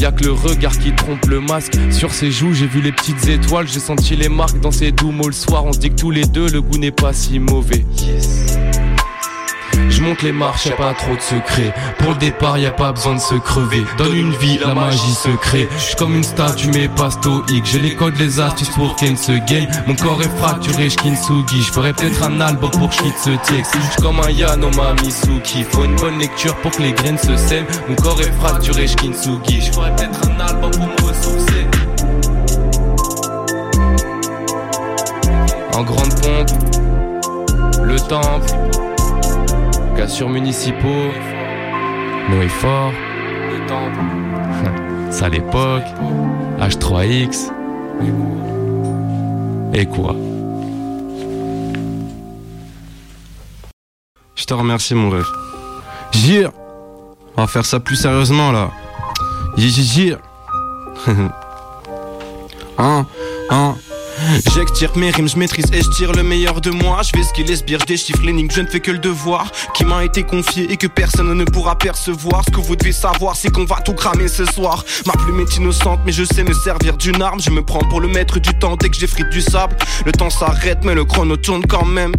Y'a 0.00 0.12
que 0.12 0.24
le 0.24 0.32
regard 0.32 0.78
qui 0.78 0.94
trompe 0.94 1.24
le 1.26 1.40
masque. 1.40 1.76
Sur 1.90 2.12
ses 2.12 2.30
joues, 2.30 2.52
j'ai 2.52 2.66
vu 2.66 2.80
les 2.80 2.92
petites 2.92 3.28
étoiles. 3.28 3.66
J'ai 3.66 3.80
senti 3.80 4.16
les 4.16 4.28
marques 4.28 4.60
dans 4.60 4.70
ses 4.70 4.92
doux 4.92 5.10
mots 5.10 5.28
le 5.28 5.32
soir. 5.32 5.64
On 5.64 5.70
dit 5.70 5.90
que 5.90 5.96
tous 5.96 6.10
les 6.10 6.24
deux, 6.24 6.48
le 6.48 6.60
goût 6.60 6.78
n'est 6.78 6.90
pas 6.90 7.12
si 7.12 7.38
mauvais. 7.38 7.84
Je 9.88 10.02
monte 10.02 10.22
les 10.22 10.32
marches, 10.32 10.66
y'a 10.66 10.76
pas 10.76 10.94
trop 10.94 11.14
de 11.14 11.20
secrets. 11.20 11.72
Pour 11.98 12.10
le 12.10 12.16
départ, 12.16 12.58
y 12.58 12.66
a 12.66 12.70
pas 12.70 12.92
besoin 12.92 13.14
de 13.14 13.20
se 13.20 13.34
crever. 13.34 13.84
Donne 13.96 14.16
une 14.16 14.32
vie, 14.32 14.58
la 14.58 14.74
magie 14.74 15.14
se 15.14 15.28
crée. 15.36 15.68
Je 15.78 15.96
comme 15.96 16.14
une 16.14 16.24
statue, 16.24 16.68
mais 16.72 16.88
pas 16.88 17.10
stoïque. 17.10 17.64
J'ai 17.64 17.78
les 17.78 17.94
codes, 17.94 18.16
les 18.18 18.40
astuces 18.40 18.70
pour 18.70 18.96
qu'elle 18.96 19.16
se 19.16 19.32
gaye. 19.46 19.68
Mon 19.86 19.94
corps 19.94 20.20
est 20.22 20.36
fracturé, 20.38 20.90
j'kinsugi. 20.90 21.62
Je 21.62 21.72
ferais 21.72 21.92
peut-être 21.92 22.22
un 22.22 22.40
album 22.40 22.70
pour 22.70 22.90
que 22.90 22.96
ce 22.96 23.30
texte. 23.50 23.76
Je 23.96 24.02
comme 24.02 24.20
un 24.20 24.30
Yano 24.30 24.70
Misuki. 25.02 25.64
Faut 25.64 25.84
une 25.84 25.96
bonne 25.96 26.18
lecture 26.18 26.56
pour 26.56 26.70
que 26.72 26.82
les 26.82 26.92
graines 26.92 27.18
se 27.18 27.36
sèment. 27.36 27.66
Mon 27.88 27.94
corps 27.96 28.20
est 28.20 28.32
fracturé, 28.40 28.86
j'kinsugi. 28.86 29.60
Je 29.60 29.72
ferais 29.72 29.94
peut-être 29.96 30.20
un 30.28 30.40
album 30.40 30.70
pour 30.70 30.86
me 30.86 31.08
ressourcer. 31.08 31.66
En 35.74 35.82
grande 35.82 36.14
pompe, 36.20 36.50
le 37.82 37.96
temple 38.00 38.73
sur 40.06 40.28
municipaux, 40.28 41.10
Noé 42.30 42.48
Fort, 42.48 42.92
ça 45.10 45.28
l'époque, 45.28 45.84
H3X, 46.60 47.50
et 49.72 49.86
quoi? 49.86 50.14
Je 54.34 54.44
te 54.44 54.52
remercie 54.52 54.94
mon 54.94 55.08
rêve. 55.10 55.26
Jire 56.12 56.50
On 57.36 57.42
va 57.42 57.46
faire 57.46 57.64
ça 57.64 57.80
plus 57.80 57.96
sérieusement 57.96 58.52
là. 58.52 58.70
Jire 59.56 60.18
Hein? 62.78 63.06
Hein? 63.50 63.74
J'extire 64.54 64.96
mes 64.96 65.10
rimes, 65.10 65.28
je 65.28 65.36
maîtrise 65.36 65.66
et 65.72 65.82
je 65.82 65.90
tire 65.90 66.12
le 66.12 66.22
meilleur 66.22 66.60
de 66.60 66.70
moi. 66.70 67.00
Je 67.02 67.16
vais 67.16 67.24
ce 67.24 67.32
qu'il 67.32 67.54
sbires, 67.56 67.80
je 67.80 67.86
déchiffre 67.86 68.22
l'énigme, 68.22 68.50
je 68.50 68.60
ne 68.60 68.66
fais 68.66 68.80
que 68.80 68.90
le 68.90 68.98
devoir 68.98 69.50
qui 69.74 69.84
m'a 69.84 70.04
été 70.04 70.22
confié 70.22 70.70
et 70.70 70.76
que 70.76 70.86
personne 70.86 71.32
ne 71.32 71.44
pourra 71.44 71.76
percevoir. 71.76 72.44
Ce 72.44 72.50
que 72.50 72.60
vous 72.60 72.76
devez 72.76 72.92
savoir, 72.92 73.36
c'est 73.36 73.50
qu'on 73.50 73.64
va 73.64 73.76
tout 73.76 73.94
cramer 73.94 74.28
ce 74.28 74.44
soir. 74.44 74.84
Ma 75.06 75.12
plume 75.12 75.40
est 75.40 75.56
innocente, 75.56 76.00
mais 76.06 76.12
je 76.12 76.24
sais 76.24 76.44
me 76.44 76.54
servir 76.54 76.96
d'une 76.96 77.20
arme. 77.22 77.40
Je 77.40 77.50
me 77.50 77.62
prends 77.62 77.84
pour 77.88 78.00
le 78.00 78.08
maître 78.08 78.38
du 78.38 78.54
temps 78.58 78.76
dès 78.76 78.88
que 78.88 78.96
j'effrite 78.96 79.28
du 79.30 79.40
sable. 79.40 79.76
Le 80.06 80.12
temps 80.12 80.30
s'arrête, 80.30 80.84
mais 80.84 80.94
le 80.94 81.04
chrono 81.04 81.36
tourne 81.36 81.64
quand 81.66 81.86
même. 81.86 82.12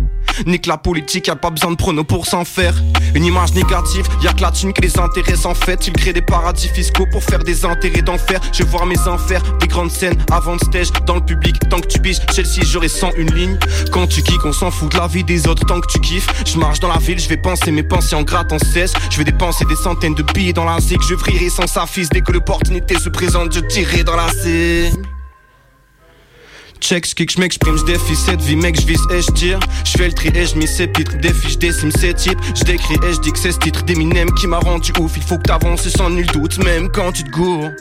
Nique 0.45 0.65
la 0.65 0.77
politique, 0.77 1.27
y 1.27 1.31
a 1.31 1.35
pas 1.35 1.49
besoin 1.49 1.71
de 1.71 1.75
pronos 1.75 2.05
pour 2.05 2.25
s'en 2.25 2.45
faire. 2.45 2.75
Une 3.13 3.25
image 3.25 3.53
négative, 3.53 4.07
y 4.21 4.27
a 4.27 4.33
que 4.33 4.41
la 4.41 4.51
thune 4.51 4.73
qui 4.73 4.81
les 4.81 4.99
intéresse 4.99 5.45
en 5.45 5.53
fait. 5.53 5.87
Ils 5.87 5.93
créent 5.93 6.13
des 6.13 6.21
paradis 6.21 6.67
fiscaux 6.67 7.05
pour 7.11 7.23
faire 7.23 7.39
des 7.39 7.65
intérêts 7.65 8.01
d'enfer. 8.01 8.39
Je 8.51 8.63
vais 8.63 8.69
voir 8.69 8.85
mes 8.85 8.99
enfers, 9.07 9.41
des 9.59 9.67
grandes 9.67 9.91
scènes 9.91 10.17
avant 10.31 10.55
de 10.55 10.63
stage 10.63 10.91
dans 11.05 11.15
le 11.15 11.21
public. 11.21 11.55
Tant 11.69 11.79
que 11.79 11.87
tu 11.87 11.99
biches, 11.99 12.19
celle-ci 12.31 12.61
j'aurais 12.63 12.87
sans 12.87 13.11
une 13.17 13.33
ligne. 13.33 13.57
Quand 13.91 14.07
tu 14.07 14.21
kicks, 14.21 14.43
on 14.45 14.53
s'en 14.53 14.71
fout 14.71 14.91
de 14.91 14.97
la 14.97 15.07
vie 15.07 15.23
des 15.23 15.47
autres 15.47 15.65
tant 15.65 15.79
que 15.79 15.87
tu 15.87 15.99
kiffes. 15.99 16.27
Je 16.45 16.57
marche 16.57 16.79
dans 16.79 16.89
la 16.89 16.99
ville, 16.99 17.19
je 17.19 17.29
vais 17.29 17.37
penser 17.37 17.71
mes 17.71 17.83
pensées 17.83 18.15
en 18.15 18.23
gratte 18.23 18.51
en 18.51 18.59
cesse. 18.59 18.93
Je 19.09 19.17
vais 19.17 19.23
dépenser 19.23 19.65
des 19.65 19.75
centaines 19.75 20.15
de 20.15 20.23
billets 20.23 20.53
dans 20.53 20.65
la 20.65 20.79
zig. 20.79 20.99
Je 21.07 21.15
vrillerai 21.15 21.49
sans 21.49 21.67
sa 21.67 21.85
fils 21.85 22.09
dès 22.09 22.21
que 22.21 22.31
l'opportunité 22.31 22.99
se 22.99 23.09
présente. 23.09 23.53
Je 23.53 23.61
tirerai 23.61 24.03
dans 24.03 24.15
la 24.15 24.29
scène 24.29 25.14
check, 26.85 27.05
j'kick, 27.07 27.31
j'm'exprime, 27.31 27.77
j'défie 27.79 28.15
cette 28.15 28.41
vie, 28.41 28.55
mec, 28.55 28.79
j'vise 28.79 29.01
et 29.11 29.21
j'tire. 29.21 29.59
J'fais 29.83 30.07
le 30.07 30.13
tri 30.13 30.29
et 30.35 30.45
j'mis 30.45 30.67
ces 30.67 30.85
pitres, 30.85 31.17
défie, 31.17 31.49
j'décime 31.49 31.91
ces 31.91 32.13
types. 32.13 32.37
J'décris 32.53 32.97
et 33.07 33.13
j'dis 33.13 33.31
que 33.31 33.39
c'est 33.39 33.53
ce 33.53 33.57
titre 33.57 33.83
d'Eminem 33.83 34.31
qui 34.33 34.45
m'a 34.45 34.59
rendu 34.59 34.91
ouf. 34.99 35.13
Il 35.15 35.23
faut 35.23 35.37
que 35.37 35.43
t'avances 35.43 35.87
sans 35.89 36.11
nul 36.11 36.27
doute, 36.27 36.59
même 36.59 36.89
quand 36.89 37.11
tu 37.11 37.23
te 37.23 37.31
gourres. 37.31 37.71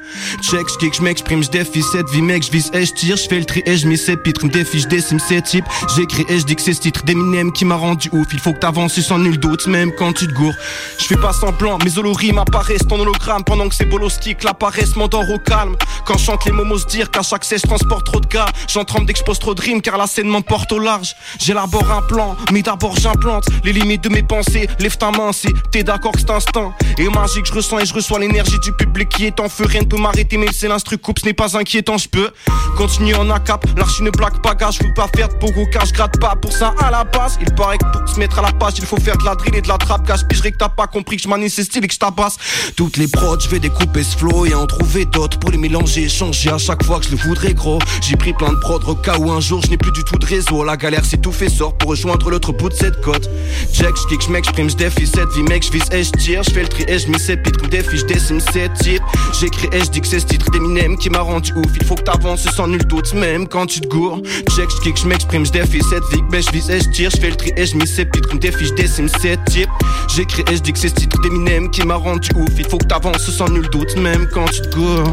Check, 0.41 0.67
j'kick, 0.69 0.95
j'm'exprime, 0.95 1.43
j'défie 1.43 1.83
cette 1.83 2.09
vie, 2.09 2.23
mec, 2.23 2.45
j'vise 2.45 2.71
et 2.73 2.87
j'tire. 2.87 3.17
J'fais 3.17 3.41
le 3.41 3.45
tri 3.45 3.63
et 3.67 3.77
j'mis 3.77 3.99
ces 3.99 4.17
pitres, 4.17 4.47
m'défie, 4.47 4.81
j'décime 4.81 5.19
ces 5.19 5.43
types. 5.43 5.67
J'écris 5.95 6.25
et 6.31 6.39
j'dis 6.39 6.57
que 6.57 6.63
c'est 6.63 6.73
ce 6.73 6.81
titre 6.81 7.05
d'Eminem 7.05 7.53
qui 7.53 7.67
m'a 7.67 7.77
rendu 7.77 8.09
ouf. 8.13 8.29
Il 8.33 8.41
faut 8.41 8.55
que 8.55 8.61
t'avances 8.61 8.99
sans 9.01 9.19
nul 9.19 9.39
doute, 9.39 9.67
même 9.67 9.93
quand 9.93 10.15
tu 10.15 10.27
te 10.27 10.33
gourres. 10.33 10.57
J'fais 10.99 11.17
pas 11.17 11.35
semblant, 11.35 11.77
mes 11.85 11.99
holorimes 11.99 12.39
apparaissent 12.39 12.87
en 12.91 12.99
hologramme 12.99 13.45
pendant 13.45 13.69
que 13.69 13.75
ces 13.75 13.85
bolos 13.85 14.19
qui 14.19 14.35
l'apparaissent 14.43 14.97
m'endort 14.97 15.29
au 15.31 15.39
calme. 15.39 15.77
Quand 16.07 16.17
chante 16.17 16.47
les 16.47 16.53
momos 16.53 16.87
dire 16.87 17.11
qu'à 17.11 17.23
chaque 17.23 17.45
cesse 17.45 17.63
transporte 17.63 18.07
trop 18.07 18.21
de 18.21 18.27
gars, 18.27 18.47
tremble 18.95 19.07
dès 19.07 19.13
que 19.15 19.33
trop 19.33 19.55
de 19.55 19.81
car 19.81 19.97
la 19.97 20.07
scène 20.07 20.29
m'emporte 20.29 20.71
au 20.71 20.79
large. 20.79 21.17
J'élabore 21.41 21.91
un 21.91 22.03
plan, 22.03 22.37
mais 22.53 22.63
d'abord 22.63 22.95
j'implante 22.97 23.45
les 23.65 23.73
limites 23.73 24.05
de 24.05 24.09
mes 24.09 24.23
pensées. 24.23 24.69
Lève 24.79 24.97
ta 24.97 25.11
main 25.11 25.33
si 25.33 25.49
t'es 25.73 25.83
d'accord 25.83 26.13
que 26.13 26.21
c'est 26.21 26.31
instinct. 26.31 26.73
Et 26.99 27.09
magique, 27.09 27.47
je 27.47 27.55
ressens 27.55 27.81
et 27.81 27.87
je 27.87 27.95
reçois 27.95 28.21
l'énergie 28.21 28.59
du 28.61 28.73
public 28.73 29.09
qui 29.09 29.25
est 29.27 29.41
en 29.41 29.49
feu. 29.49 29.65
Rien 29.67 29.81
ne 29.81 29.87
peut 29.87 29.97
m'arrêter, 29.97 30.37
mais 30.37 30.47
c'est 30.53 30.69
l'instru 30.69 30.97
coupe, 30.99 31.19
ce 31.19 31.25
n'est 31.25 31.33
pas 31.33 31.57
inquiétant, 31.57 31.99
je 31.99 32.09
peux 32.09 32.31
continuer 32.77 33.17
en 33.17 33.31
acap. 33.31 33.65
L'archi 33.77 34.05
ne 34.05 34.11
blague 34.11 34.41
pas, 34.43 34.55
gars, 34.55 34.71
je 34.71 34.85
veux 34.85 34.95
pas 34.95 35.09
faire 35.17 35.29
de 35.29 35.35
pogo 35.35 35.67
car 35.73 35.85
je 35.87 35.93
gratte 35.93 36.21
pas 36.21 36.37
pour 36.37 36.53
ça 36.53 36.73
à 36.81 36.91
la 36.93 37.03
base. 37.03 37.37
Il 37.41 37.53
paraît 37.55 37.79
que 37.79 37.99
pour 37.99 38.09
se 38.09 38.19
mettre 38.21 38.39
à 38.39 38.43
la 38.43 38.53
page, 38.53 38.75
il 38.79 38.87
faut 38.87 39.01
faire 39.01 39.17
de 39.19 39.25
la 39.25 39.35
drill 39.35 39.57
et 39.57 39.63
de 39.63 39.69
la 39.69 39.79
trappe. 39.79 40.07
Gars, 40.07 40.17
je 40.17 40.41
que 40.41 40.57
t'as 40.57 40.69
pas 40.69 40.87
compris 40.87 41.17
que 41.17 41.23
je 41.23 41.29
manie 41.29 41.51
ces 41.51 41.65
styles 41.65 41.85
et 41.85 41.89
que 41.89 41.95
je 41.95 41.99
tabasse. 41.99 42.37
Toutes 42.77 42.97
les 42.97 43.09
prods, 43.09 43.41
je 43.41 43.49
vais 43.49 43.59
découper 43.59 44.05
ce 44.05 44.17
flow 44.17 44.47
et 44.47 44.55
en 44.55 44.67
trouver 44.67 45.05
d'autres 45.05 45.39
pour 45.39 45.51
les 45.51 45.59
mélanger, 45.59 46.09
changer 46.09 46.51
à 46.51 46.59
chaque 46.59 46.85
fois 46.85 47.01
que 47.01 47.07
je 47.07 47.11
le 47.11 47.17
voudrais 47.17 47.55
gros. 47.55 47.81
J'ai 48.03 48.17
pris 48.17 48.33
plein 48.33 48.53
de 48.53 48.59
prods 48.59 48.84
au 48.87 48.95
cas 48.95 49.19
où 49.19 49.31
un 49.31 49.41
jour 49.41 49.61
je 49.63 49.71
n'ai 49.71 49.77
plus 49.77 49.93
du 49.93 50.05
tout 50.05 50.19
de 50.19 50.27
réseau. 50.27 50.65
La 50.65 50.77
galère 50.77 51.05
c'est 51.05 51.21
tout 51.21 51.33
fait 51.33 51.49
sort 51.49 51.77
pour 51.77 51.91
rejoindre 51.91 52.31
l'autre 52.31 52.53
bout 52.53 52.69
de 52.69 52.75
cette 52.75 53.01
côte. 53.01 53.29
Check, 53.73 53.95
j'kick, 53.97 54.23
j'm'exprime, 54.23 54.71
j'défie 54.71 55.07
cette 55.07 55.31
vie, 55.33 55.43
mec, 55.43 55.63
j'vise 55.63 55.85
et 55.93 56.05
j'tire. 56.05 56.43
J'fais 56.43 56.63
le 56.63 56.69
tri 56.69 56.85
et 56.89 56.99
j'mis 56.99 57.19
ces 57.19 57.37
pitres, 57.37 57.61
comme 57.61 57.71
défi, 57.71 57.99
j'décime 57.99 58.41
ces 58.41 58.69
titres. 58.81 59.05
J'écris 59.39 59.69
et 59.73 59.81
j'dis 59.85 60.01
que 60.01 60.07
c'est 60.07 60.21
ce 60.21 60.27
titre 60.27 60.51
d'Eminem 60.51 60.97
qui 60.97 61.11
m'a 61.11 61.21
rendu 61.21 61.53
ouf. 61.55 61.71
Il 61.81 61.85
faut 61.87 61.95
que 61.95 62.03
t'avances 62.03 62.49
sans 62.51 62.69
nul 62.69 62.85
doute, 62.85 63.15
même 63.15 63.49
quand 63.49 63.67
tu 63.67 63.81
te 63.81 63.89
gourres. 63.89 64.21
Check, 64.51 64.71
j'kick, 64.71 64.97
j'm'exprime, 64.97 65.45
j'défie 65.47 65.83
cette 65.83 66.05
vie, 66.13 66.23
ben 66.31 66.43
j'vise 66.43 66.71
et 66.71 66.81
j'tire. 66.81 67.11
J'fais 67.11 67.31
le 67.31 67.37
tri 67.37 67.53
et 67.57 67.67
j'mis 67.67 67.87
ces 67.87 68.05
pitres, 68.05 68.29
comme 68.29 68.39
défi, 68.39 68.67
j'décime 68.67 69.09
ces 69.09 69.37
titres. 69.47 69.73
J'écris 70.15 70.45
et 70.51 70.57
j'dis 70.57 70.73
que 70.73 70.79
c'est 70.79 70.89
ce 70.89 70.95
titre 70.95 71.21
d'Eminem 71.21 71.71
qui 71.71 71.83
m'a 71.87 71.97
rendu 71.97 72.31
ouf. 72.37 72.51
Il 72.59 72.67
faut 72.67 72.79
que 72.79 72.87
t'avances 72.87 73.31
sans 73.31 73.49
nul 73.49 73.69
doute, 73.71 73.97
même 73.97 74.29
quand 74.33 74.47
tu 74.47 74.61
te 74.63 74.75
gourres. 74.75 75.13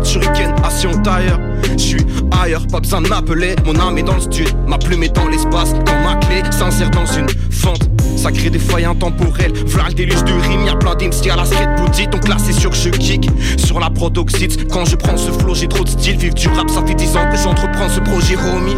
Tailleur. 1.03 1.39
Je 1.73 1.77
suis 1.77 2.05
ailleurs, 2.41 2.65
pas 2.65 2.79
besoin 2.79 3.01
de 3.01 3.07
m'appeler. 3.07 3.55
Mon 3.65 3.79
âme 3.79 3.99
est 3.99 4.03
dans 4.03 4.15
le 4.15 4.21
studio, 4.21 4.47
ma 4.67 4.79
plume 4.79 5.03
est 5.03 5.15
dans 5.15 5.27
l'espace. 5.27 5.73
Comme 5.73 6.03
ma 6.03 6.15
clé 6.15 6.41
s'insère 6.51 6.89
dans 6.89 7.05
une 7.05 7.29
fente. 7.51 7.87
Ça 8.15 8.31
crée 8.31 8.49
des 8.49 8.59
failles 8.59 8.85
intemporelles. 8.85 9.53
Voilà 9.65 9.89
le 9.89 9.95
déluge 9.95 10.23
de 10.23 10.33
rimes, 10.33 10.65
y'a 10.65 10.75
plein 10.75 10.95
d'MC 10.95 11.29
à 11.31 11.35
la 11.35 11.45
street 11.45 11.67
boutique. 11.77 12.09
Donc 12.09 12.27
là, 12.27 12.37
c'est 12.37 12.53
sûr 12.53 12.69
que 12.69 12.75
je 12.75 12.89
kick 12.89 13.29
sur 13.57 13.79
la 13.79 13.89
protoxide. 13.89 14.67
Quand 14.69 14.85
je 14.85 14.95
prends 14.95 15.17
ce 15.17 15.31
flow, 15.31 15.55
j'ai 15.55 15.67
trop 15.67 15.83
de 15.83 15.89
style. 15.89 16.17
Vive 16.17 16.33
du 16.33 16.47
rap, 16.49 16.69
ça 16.69 16.83
fait 16.85 16.93
10 16.93 17.17
ans 17.17 17.29
que 17.31 17.37
j'entreprends 17.37 17.89
ce 17.89 17.99
projet, 17.99 18.35
homie. 18.35 18.75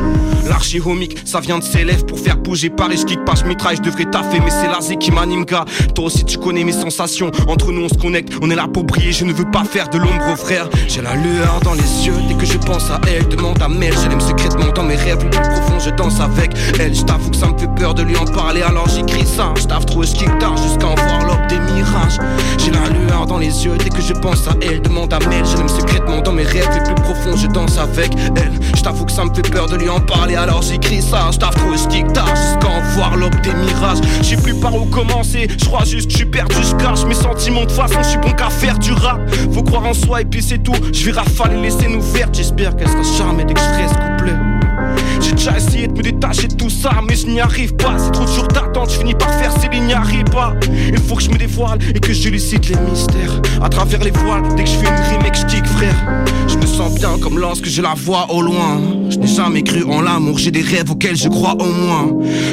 L'archi-homique, 0.47 1.17
ça 1.25 1.39
vient 1.39 1.59
de 1.59 1.63
ses 1.63 1.83
lèvres 1.83 2.05
pour 2.05 2.19
faire 2.19 2.37
bouger 2.37 2.69
Paris. 2.69 2.97
Je 2.99 3.05
kick 3.05 3.25
pas, 3.25 3.33
je 3.35 3.45
mitraille, 3.45 3.77
je 3.77 3.81
devrais 3.81 4.05
taffer, 4.05 4.39
mais 4.39 4.51
c'est 4.51 4.67
l'azé 4.67 4.97
qui 4.97 5.11
m'anime, 5.11 5.45
gars. 5.45 5.65
Toi 5.95 6.05
aussi, 6.05 6.23
tu 6.25 6.37
connais 6.37 6.63
mes 6.63 6.71
sensations. 6.71 7.31
Entre 7.47 7.71
nous, 7.71 7.83
on 7.83 7.89
se 7.89 7.95
connecte, 7.95 8.33
on 8.41 8.49
est 8.49 8.55
là 8.55 8.67
pour. 8.71 8.83
Je 9.09 9.25
ne 9.25 9.33
veux 9.33 9.49
pas 9.49 9.63
faire 9.63 9.89
de 9.89 9.97
l'ombre 9.97 10.33
aux 10.33 10.35
frères. 10.35 10.69
J'ai 10.87 11.01
la 11.01 11.15
lueur 11.15 11.59
dans 11.63 11.73
les 11.73 12.05
yeux 12.05 12.13
dès 12.27 12.35
que 12.35 12.45
je 12.45 12.57
pense 12.57 12.89
à 12.91 12.99
elle. 13.07 13.27
Demande 13.27 13.61
à 13.61 13.67
Mel, 13.67 13.93
je 13.93 14.09
l'aime 14.09 14.21
secrètement 14.21 14.71
dans 14.75 14.83
mes 14.83 14.95
rêves 14.95 15.23
les 15.23 15.29
plus 15.29 15.39
profonds. 15.39 15.79
Je 15.79 15.89
danse 15.89 16.19
avec 16.19 16.51
elle. 16.79 16.93
Je 16.93 17.01
t'avoue 17.01 17.31
que 17.31 17.37
ça 17.37 17.47
me 17.47 17.57
fait 17.57 17.69
peur 17.75 17.93
de 17.93 18.03
lui 18.03 18.15
en 18.17 18.25
parler, 18.25 18.61
alors 18.61 18.87
j'écris 18.89 19.22
Je 19.25 19.85
trop, 19.85 20.03
je 20.03 20.13
kick 20.13 20.37
tard 20.39 20.57
jusqu'à 20.57 20.87
en 20.87 20.95
voir 20.95 21.25
l'aube 21.25 21.47
des 21.47 21.59
mirages. 21.59 22.17
J'ai 22.57 22.71
la 22.71 22.89
lueur 22.89 23.25
dans 23.25 23.37
les 23.37 23.65
yeux 23.65 23.77
dès 23.77 23.89
que 23.89 24.01
je 24.01 24.13
pense 24.13 24.47
à 24.47 24.53
elle. 24.61 24.81
Demande 24.81 25.13
à 25.13 25.19
Mel, 25.19 25.45
je 25.45 25.57
l'aime 25.57 25.69
secrètement 25.69 26.21
dans 26.21 26.33
mes 26.33 26.43
rêves 26.43 26.69
les 26.73 26.83
plus 26.83 26.95
profonds. 26.95 27.35
Je 27.35 27.47
danse 27.47 27.77
avec 27.77 28.13
elle. 28.35 28.51
Je 28.75 28.81
t'avoue 28.81 29.05
que 29.05 29.11
ça 29.11 29.23
me 29.23 29.33
fait 29.33 29.49
peur 29.49 29.67
de 29.67 29.77
lui 29.77 29.89
en 29.89 30.01
parler, 30.01 30.35
alors 30.35 30.61
j'écris 30.61 31.01
ça. 31.01 31.29
Je 31.31 31.37
trop, 31.37 31.51
je 31.51 31.87
kick 31.87 32.11
tard 32.13 32.35
jusqu'à 32.35 32.67
en 32.67 32.81
voir 32.95 33.15
l'aube 33.15 33.39
des 33.41 33.53
mirages. 33.53 33.99
J'ai 34.21 34.35
plus 34.35 34.55
par 34.55 34.75
où 34.75 34.85
commencer, 34.85 35.47
je 35.57 35.65
crois 35.65 35.85
juste 35.85 36.11
je 36.11 36.17
suis 36.17 36.25
perdu, 36.25 36.55
je 36.61 37.05
mes 37.07 37.15
sentiments 37.15 37.65
de 37.65 37.71
façon, 37.71 37.99
je 38.03 38.09
suis 38.09 38.19
bon 38.19 38.31
qu'à 38.31 38.49
faire 38.49 38.77
du 38.77 38.91
rap. 38.91 39.21
Faut 39.53 39.63
croire 39.63 39.85
en 39.85 39.93
soi 39.93 40.21
et 40.21 40.25
puis 40.25 40.43
c'est 40.43 40.59
tout. 40.59 40.75
Je 40.93 41.05
vais 41.05 41.11
rafaler 41.11 41.61
les 41.61 41.71
scènes 41.71 41.95
ouvertes, 41.95 42.35
j'espère 42.35 42.75
qu'elle 42.75 42.89
sera 42.89 43.03
jamais 43.17 43.45
dès 43.45 43.53
que 43.53 43.61
je 43.61 43.65
serai 43.65 43.85
couplet. 43.87 44.62
J'ai 45.21 45.31
déjà 45.33 45.57
essayé 45.57 45.87
de 45.87 45.93
me 45.93 46.01
détacher 46.01 46.47
de 46.47 46.55
tout 46.55 46.69
ça, 46.69 46.91
mais 47.07 47.15
je 47.15 47.27
n'y 47.27 47.39
arrive 47.39 47.75
pas. 47.75 47.95
C'est 47.97 48.11
trop 48.11 48.25
dur 48.25 48.47
d'attendre, 48.47 48.89
je 48.89 48.99
finis 48.99 49.15
par 49.15 49.31
faire 49.35 49.51
ces 49.59 49.69
lignes 49.69 49.93
arrive 49.93 50.25
pas. 50.25 50.53
Il 50.87 50.99
faut 50.99 51.15
que 51.15 51.23
je 51.23 51.29
me 51.29 51.37
dévoile 51.37 51.79
et 51.93 51.99
que 51.99 52.13
je 52.13 52.29
lucide 52.29 52.65
les 52.65 52.89
mystères. 52.89 53.41
À 53.61 53.69
travers 53.69 54.03
les 54.03 54.11
voiles, 54.11 54.43
dès 54.55 54.63
que 54.63 54.69
je 54.69 54.75
fais 54.75 54.87
une 54.87 55.17
rime 55.17 55.25
et 55.25 55.31
que 55.31 55.37
je 55.37 55.69
frère. 55.69 56.25
Je 56.47 56.57
me 56.57 56.65
sens 56.65 56.93
bien 56.95 57.17
comme 57.19 57.39
lorsque 57.39 57.67
je 57.67 57.81
la 57.81 57.93
vois 57.95 58.31
au 58.31 58.41
loin. 58.41 58.81
Je 59.09 59.17
n'ai 59.17 59.27
jamais 59.27 59.63
cru 59.63 59.83
en 59.83 60.01
l'amour, 60.01 60.37
j'ai 60.37 60.51
des 60.51 60.61
rêves 60.61 60.91
auxquels 60.91 61.15
je 61.15 61.29
crois 61.29 61.53
au 61.53 61.71
moins. 61.71 62.09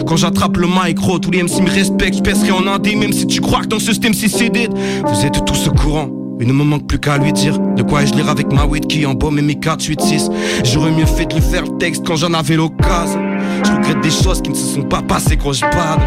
Quand 0.06 0.16
j'attrape 0.16 0.56
le 0.56 0.66
micro, 0.66 1.18
tous 1.18 1.30
les 1.30 1.42
MC 1.42 1.60
me 1.62 1.70
respectent, 1.70 2.20
je 2.24 2.52
en 2.52 2.66
indé, 2.66 2.94
même 2.96 3.12
si 3.12 3.26
tu 3.26 3.40
crois 3.40 3.60
que 3.60 3.66
dans 3.66 3.78
ce 3.78 3.86
système 3.86 4.14
c'est 4.14 4.28
CD. 4.28 4.68
Vous 5.06 5.26
êtes 5.26 5.44
tous 5.44 5.68
au 5.68 5.72
courant. 5.72 6.19
Il 6.40 6.46
ne 6.46 6.54
me 6.54 6.64
manque 6.64 6.86
plus 6.86 6.98
qu'à 6.98 7.18
lui 7.18 7.34
dire 7.34 7.58
de 7.58 7.82
quoi 7.82 8.04
je 8.06 8.14
lire 8.14 8.30
avec 8.30 8.50
ma 8.50 8.64
weed 8.64 8.86
qui 8.86 9.04
embaume 9.04 9.38
et 9.38 9.42
mes 9.42 9.56
4, 9.56 9.84
8, 9.84 10.00
6. 10.00 10.30
J'aurais 10.64 10.90
mieux 10.90 11.04
fait 11.04 11.26
de 11.26 11.34
lui 11.34 11.42
faire 11.42 11.64
le 11.64 11.76
texte 11.76 12.06
quand 12.06 12.16
j'en 12.16 12.32
avais 12.32 12.56
l'occasion. 12.56 13.29
Je 13.64 13.72
regrette 13.72 14.00
des 14.00 14.10
choses 14.10 14.42
qui 14.42 14.50
ne 14.50 14.54
se 14.54 14.74
sont 14.74 14.82
pas 14.82 15.02
passées 15.02 15.36
quand 15.36 15.52
je 15.52 15.60
parle. 15.60 16.00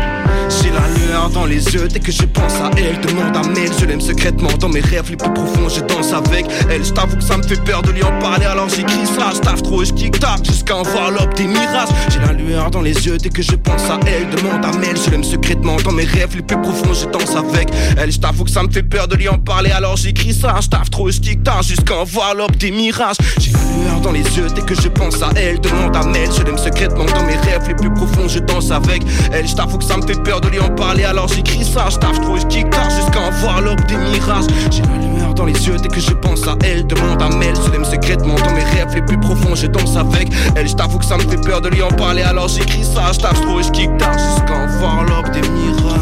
J'ai 0.49 0.69
la 0.71 0.87
lueur 0.99 1.29
dans 1.29 1.45
les 1.45 1.63
yeux 1.73 1.87
dès 1.87 1.99
que 1.99 2.11
je 2.11 2.23
pense 2.23 2.53
à 2.55 2.69
elle. 2.77 2.99
Demande 3.01 3.35
à 3.35 3.47
Mel, 3.49 3.69
je 3.79 3.85
l'aime 3.85 4.01
secrètement 4.01 4.51
dans 4.59 4.69
mes 4.69 4.81
rêves 4.81 5.09
les 5.09 5.15
plus 5.15 5.31
profonds. 5.31 5.69
Je 5.69 5.81
danse 5.81 6.13
avec 6.13 6.45
elle. 6.69 6.83
Je 6.83 6.91
t'avoue 6.91 7.17
que 7.17 7.23
ça 7.23 7.37
me 7.37 7.43
fait 7.43 7.61
peur 7.63 7.81
de 7.81 7.91
lui 7.91 8.03
en 8.03 8.19
parler, 8.19 8.45
alors 8.45 8.69
j'écris 8.69 9.05
ça. 9.05 9.31
Je 9.33 9.61
trop 9.61 9.81
et 9.81 9.85
je 9.85 9.93
kick 9.93 10.19
tac 10.19 10.45
jusqu'à 10.45 10.75
en 10.75 10.83
voir 10.83 11.11
l'aube 11.11 11.33
des 11.35 11.45
mirages. 11.45 11.89
J'ai 12.09 12.19
la 12.19 12.33
lueur 12.33 12.71
dans 12.71 12.81
les 12.81 12.93
yeux 13.05 13.17
dès 13.17 13.29
que 13.29 13.41
je 13.41 13.55
pense 13.55 13.83
à 13.89 13.99
elle. 14.07 14.29
Demande 14.29 14.65
à 14.65 14.77
Mel, 14.77 14.97
je 14.97 15.09
l'aime 15.11 15.23
secrètement 15.23 15.77
dans 15.77 15.91
mes 15.91 16.05
rêves 16.05 16.35
les 16.35 16.41
plus 16.41 16.61
profonds. 16.61 16.93
Je 16.93 17.05
danse 17.05 17.35
avec 17.35 17.69
elle. 17.97 18.11
Je 18.11 18.19
t'avoue 18.19 18.43
que 18.43 18.51
ça 18.51 18.63
me 18.63 18.71
fait 18.71 18.83
peur 18.83 19.07
de 19.07 19.15
lui 19.15 19.29
en 19.29 19.37
parler, 19.37 19.71
alors 19.71 19.97
j'écris 19.97 20.33
ça, 20.33 20.55
je 20.61 20.89
trop, 20.89 21.09
je 21.09 21.19
kick 21.19 21.39
jusqu'à 21.61 21.95
en 21.95 22.03
voir 22.03 22.35
l'aube 22.35 22.55
des 22.57 22.71
mirages. 22.71 23.17
J'ai 23.39 23.51
la 23.51 23.59
lueur 23.59 24.01
dans 24.01 24.11
les 24.11 24.23
yeux 24.23 24.47
dès 24.53 24.61
que 24.61 24.75
je 24.75 24.87
pense 24.87 25.21
à 25.21 25.29
elle. 25.35 25.59
Demande 25.59 25.95
à 25.95 26.03
Mel, 26.03 26.29
je 26.35 26.43
l'aime 26.43 26.57
secrètement 26.57 27.05
dans 27.05 27.23
mes 27.23 27.35
rêves 27.35 27.42
les 27.67 27.73
plus 27.75 27.89
profonds. 27.93 28.27
Je 28.27 28.39
danse 28.39 28.71
avec 28.71 29.03
elle, 29.31 29.47
je 29.47 29.55
t'avoue 29.55 29.77
que 29.77 29.85
ça 29.85 29.97
me 29.97 30.01
fait 30.01 30.21
peur 30.23 30.41
de 30.41 30.49
lui 30.49 30.59
en 30.59 30.69
parler, 30.69 31.03
alors 31.03 31.27
j'écris 31.27 31.65
ça. 31.65 31.87
Je 31.89 31.97
trop, 31.97 32.37
je 32.37 32.45
kick 32.47 32.67
jusqu'à 32.95 33.19
en 33.19 33.31
voir 33.41 33.61
l'aube 33.61 33.83
des 33.85 33.97
mirages. 33.97 34.45
J'ai 34.71 34.81
la 34.83 34.97
lueur 34.97 35.33
dans 35.33 35.45
les 35.45 35.67
yeux 35.67 35.77
dès 35.81 35.89
que 35.89 35.99
je 35.99 36.13
pense 36.13 36.47
à 36.47 36.55
elle. 36.63 36.85
Demande 36.87 37.21
à 37.21 37.29
Mel, 37.29 37.53
je 37.65 37.71
l'aime 37.71 37.85
secrètement 37.85 38.35
dans 38.35 38.53
mes 38.53 38.63
rêves 38.63 38.93
les 38.95 39.01
plus 39.01 39.19
profonds. 39.19 39.55
Je 39.55 39.67
danse 39.67 39.95
avec 39.95 40.29
elle, 40.55 40.67
je 40.67 40.75
que 40.75 41.05
ça 41.05 41.17
me 41.17 41.23
fait 41.23 41.41
peur 41.41 41.61
de 41.61 41.69
lui 41.69 41.81
en 41.81 41.89
parler, 41.89 42.21
alors 42.21 42.47
j'écris 42.47 42.83
ça. 42.83 43.11
Je 43.13 43.19
trop, 43.19 43.61
je 43.61 43.71
kick 43.71 43.89
jusqu'à 43.91 44.53
en 44.53 44.67
voir 44.79 45.03
l'aube 45.03 45.31
des 45.31 45.41
mirages. 45.41 46.01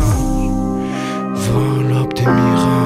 Voir 1.33 1.81
l'aube 1.89 2.13
des 2.13 2.25
mirages 2.25 2.80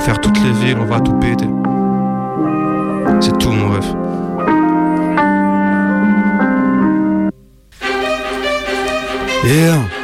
faire 0.00 0.20
toutes 0.20 0.40
les 0.42 0.52
villes, 0.52 0.78
on 0.80 0.84
va 0.84 1.00
tout 1.00 1.12
péter. 1.14 1.48
C'est 3.20 3.36
tout 3.38 3.50
mon 3.50 3.70
rêve. 3.70 3.94
Yeah. 9.44 10.00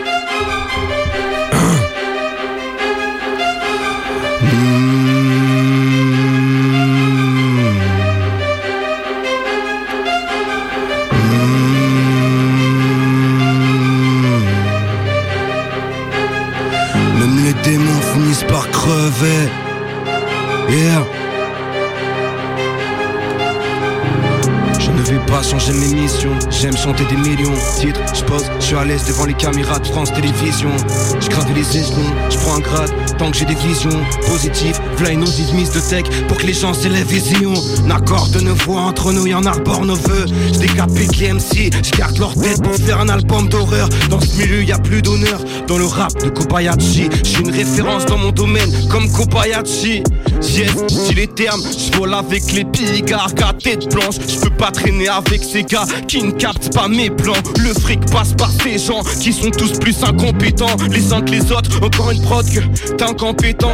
J'aime 26.51 26.77
chanter 26.77 27.05
des 27.05 27.17
millions 27.17 27.53
titres, 27.79 28.01
je 28.15 28.25
pose, 28.25 28.45
je 28.59 28.65
suis 28.65 28.77
à 28.77 28.85
l'aise 28.85 29.05
devant 29.07 29.27
les 29.27 29.35
caméras 29.35 29.79
de 29.79 29.87
France 29.87 30.13
Télévisions. 30.13 30.75
Je 31.21 31.29
grave 31.29 31.47
les 31.55 31.77
échelons, 31.77 32.11
je 32.31 32.37
prends 32.39 32.57
un 32.57 32.61
grade, 32.61 32.91
tant 33.19 33.31
que 33.31 33.37
j'ai 33.37 33.45
des 33.45 33.55
visions 33.55 34.01
positives. 34.27 34.81
V'là 34.97 35.11
une 35.11 35.21
mise 35.21 35.71
de 35.71 35.81
tech 35.81 36.05
pour 36.29 36.39
que 36.39 36.47
les 36.47 36.55
gens 36.55 36.73
s'élèvent 36.75 37.07
vision. 37.07 37.53
N'accorde 37.85 38.33
de 38.33 38.41
nos 38.41 38.55
voix 38.55 38.81
entre 38.81 39.13
nous, 39.13 39.27
y'en 39.27 39.45
arbore 39.45 39.85
nos 39.85 39.97
voeux. 39.97 40.27
Je 40.53 40.59
décapite 40.59 41.17
les 41.19 41.33
MC, 41.33 41.71
je 41.83 41.91
garde 41.97 42.19
leur 42.19 42.35
tête 42.35 42.63
pour 42.63 42.75
faire 42.75 43.01
un 43.01 43.09
album 43.09 43.49
d'horreur. 43.49 43.89
Dans 44.09 44.21
ce 44.21 44.37
milieu, 44.39 44.63
y 44.63 44.73
a 44.73 44.79
plus 44.79 45.03
d'honneur. 45.03 45.41
Dans 45.67 45.79
le 45.79 45.87
rap 45.87 46.13
de 46.23 46.31
Kobayashi, 46.31 47.09
je 47.25 47.41
une 47.41 47.51
référence 47.51 48.07
dans 48.07 48.19
mon 48.19 48.33
domaine 48.33 48.71
comme 48.89 49.11
Kobayashi. 49.11 50.03
Yes, 50.43 50.73
si 50.89 51.15
les 51.15 51.27
termes, 51.27 51.63
je 51.63 51.97
vole 51.97 52.15
avec 52.15 52.53
les 52.53 52.65
pigards 52.65 53.33
à 53.43 53.53
tête 53.53 53.93
blanche. 53.93 54.17
Je 54.29 54.41
peux 54.41 54.51
pas 54.51 54.71
traîner 54.71 55.09
avec 55.09 55.43
ces 55.43 55.65
gars 55.65 55.87
qui 56.07 56.23
ne 56.23 56.33
captent 56.33 56.73
pas 56.75 56.89
mes 56.89 57.11
plans. 57.11 57.35
Le 57.59 57.73
fric 57.73 58.01
passe 58.11 58.35
par 58.35 58.51
ces 58.63 58.79
gens 58.79 59.03
qui 59.21 59.33
sont 59.33 59.51
tous 59.51 59.79
plus 59.79 60.03
incompétents 60.03 60.77
les 60.91 61.13
uns 61.13 61.23
que 61.23 61.31
les 61.31 61.53
autres. 61.53 61.83
Encore 61.83 62.11
une 62.11 62.23
prod 62.23 62.47
que 62.47 62.61
t'es 62.93 63.03
incompétent. 63.03 63.73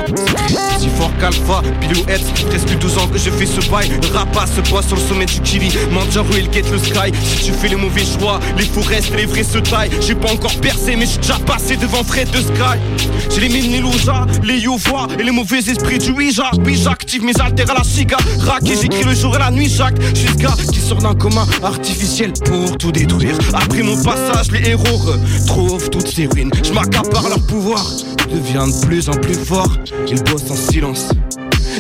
Si 0.79 0.89
fort 0.99 1.13
qu'Alpha, 1.21 1.63
Heads, 2.09 2.47
presque 2.49 2.79
12 2.79 2.99
ans 2.99 3.09
que 3.09 3.19
je 3.19 3.31
fais 3.31 3.47
ce 3.47 3.69
bail. 3.71 3.91
Rapace 4.13 4.53
se 4.57 4.61
poids 4.63 4.83
sur 4.83 4.97
le 4.97 5.03
sommet 5.03 5.27
du 5.27 5.41
Kili. 5.41 5.71
Manjar 5.93 6.25
il 6.37 6.53
get 6.53 6.65
le 6.71 6.79
sky. 6.79 7.13
Si 7.23 7.47
tu 7.47 7.53
fais 7.53 7.69
les 7.69 7.77
mauvais 7.77 8.05
choix, 8.05 8.41
les 8.57 8.65
faux 8.65 8.83
restent, 8.83 9.15
les 9.17 9.27
vrais 9.27 9.45
se 9.45 9.59
taillent. 9.59 9.91
J'ai 10.01 10.15
pas 10.15 10.33
encore 10.33 10.55
percé, 10.61 10.97
mais 10.97 11.07
j'suis 11.07 11.19
déjà 11.19 11.39
passé 11.41 11.77
devant 11.77 12.05
Fred 12.05 12.31
de 12.31 12.39
Sky. 12.39 12.79
J'ai 13.31 13.41
les 13.41 13.49
mines 13.49 13.83
les 14.43 14.59
Youvois 14.59 15.09
et 15.19 15.23
les 15.23 15.31
mauvais 15.31 15.59
esprits 15.59 15.99
du 15.99 16.11
Ouija. 16.11 16.52
J'active 16.83 17.23
mes 17.25 17.41
altères 17.41 17.71
à 17.71 17.75
la 17.75 17.85
ciga. 17.85 18.17
et 18.65 18.77
j'écris 18.77 19.05
le 19.05 19.15
jour 19.15 19.37
et 19.37 19.39
la 19.39 19.51
nuit, 19.51 19.69
Jacques. 19.69 19.99
Gars 20.37 20.57
qui 20.73 20.81
sort 20.81 20.99
d'un 20.99 21.15
commun 21.15 21.47
artificiel 21.63 22.33
pour 22.45 22.77
tout 22.77 22.91
détruire. 22.91 23.39
Après 23.55 23.83
mon 23.83 24.03
passage, 24.03 24.51
les 24.51 24.71
héros 24.71 24.97
retrouvent 24.97 25.89
toutes 25.91 26.09
ces 26.09 26.27
ruines. 26.27 26.51
J'm'accapare 26.63 27.29
leur 27.29 27.47
pouvoir 27.47 27.85
devient 28.33 28.67
de 28.67 28.87
plus 28.87 29.09
en 29.09 29.13
plus 29.13 29.35
fort. 29.35 29.77
Ils 30.09 30.23
bossent 30.25 30.51
en 30.51 30.57
silence. 30.57 31.09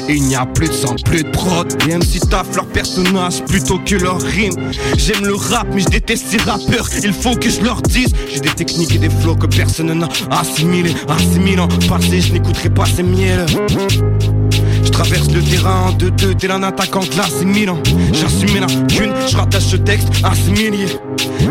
Il 0.08 0.22
n'y 0.22 0.34
a 0.34 0.46
plus 0.46 0.68
de 0.68 0.72
sang, 0.72 0.94
plus 1.04 1.22
de 1.22 1.30
prod. 1.30 1.72
Et 1.88 1.96
MC 1.96 2.28
taf 2.28 2.54
leur 2.54 2.66
personnage 2.66 3.42
plutôt 3.44 3.78
que 3.78 3.96
leur 3.96 4.20
rime. 4.20 4.54
J'aime 4.96 5.24
le 5.24 5.34
rap, 5.34 5.66
mais 5.72 5.82
je 5.82 5.88
déteste 5.88 6.26
ces 6.28 6.38
rappeurs. 6.38 6.88
Il 7.02 7.12
faut 7.12 7.34
que 7.34 7.48
je 7.48 7.60
leur 7.62 7.80
dise. 7.82 8.12
J'ai 8.32 8.40
des 8.40 8.50
techniques 8.50 8.94
et 8.94 8.98
des 8.98 9.10
flots 9.10 9.36
que 9.36 9.46
personne 9.46 9.92
n'a 9.92 10.08
assimilé. 10.30 10.94
Assimilant, 11.08 11.68
passé, 11.88 12.20
je 12.20 12.32
n'écouterai 12.32 12.70
pas 12.70 12.86
ces 12.86 13.02
miels. 13.02 13.46
Je 14.84 14.90
traverse 14.90 15.30
le 15.30 15.42
terrain 15.42 15.88
en 15.88 15.92
2-2 15.92 16.36
tel 16.36 16.50
un 16.50 16.62
attaquant 16.62 17.00
classe 17.00 17.42
Milan 17.44 17.78
J'assume 18.12 18.60
la 18.60 18.66
thune, 18.66 19.12
je 19.28 19.36
rattache 19.36 19.66
ce 19.66 19.76
texte 19.76 20.08
à 20.24 20.32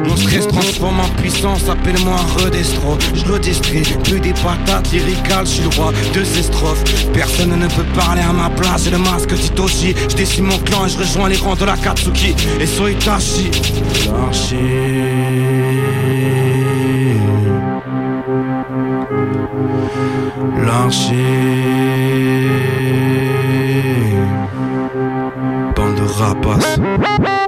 Mon 0.08 0.16
stress 0.16 0.48
transforme 0.48 1.00
en 1.00 1.08
puissance, 1.22 1.70
appelle-moi 1.70 2.16
redestro. 2.38 2.98
Je 3.14 3.32
redistrie, 3.32 3.84
plus 4.04 4.20
des 4.20 4.34
patates 4.34 4.92
lyricales, 4.92 5.46
je 5.46 5.52
suis 5.52 5.64
le 5.64 5.70
roi 5.70 5.92
de 6.14 6.24
ces 6.24 6.44
strophes. 6.44 6.84
Personne 7.14 7.50
ne 7.58 7.68
peut 7.68 7.86
parler 7.96 8.22
à 8.22 8.34
ma 8.34 8.50
place, 8.50 8.84
j'ai 8.86 8.92
le 8.92 8.98
masque 8.98 9.34
Titoshi 9.36 9.96
Je 10.10 10.16
décime 10.16 10.46
mon 10.46 10.58
clan 10.60 10.86
et 10.86 10.90
je 10.90 10.98
rejoins 10.98 11.30
les 11.30 11.38
rangs 11.38 11.56
de 11.56 11.66
la 11.66 11.78
Katsuki. 11.78 12.36
Et 12.60 12.66
Soitachi 12.66 13.52
L'archer 14.12 14.58
L'archer 20.66 21.72
rapace. 26.22 26.78
Yeah. 26.78 27.41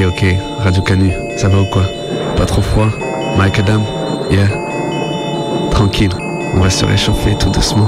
Ok, 0.00 0.06
ok. 0.06 0.24
Radio 0.60 0.82
Canu, 0.82 1.12
ça 1.36 1.48
va 1.48 1.60
ou 1.60 1.66
quoi? 1.66 1.82
Pas 2.34 2.46
trop 2.46 2.62
froid? 2.62 2.88
Mike 3.36 3.58
Adam? 3.58 3.82
Yeah. 4.30 4.48
Tranquille. 5.70 6.12
On 6.54 6.60
va 6.60 6.70
se 6.70 6.86
réchauffer 6.86 7.36
tout 7.38 7.50
doucement. 7.50 7.86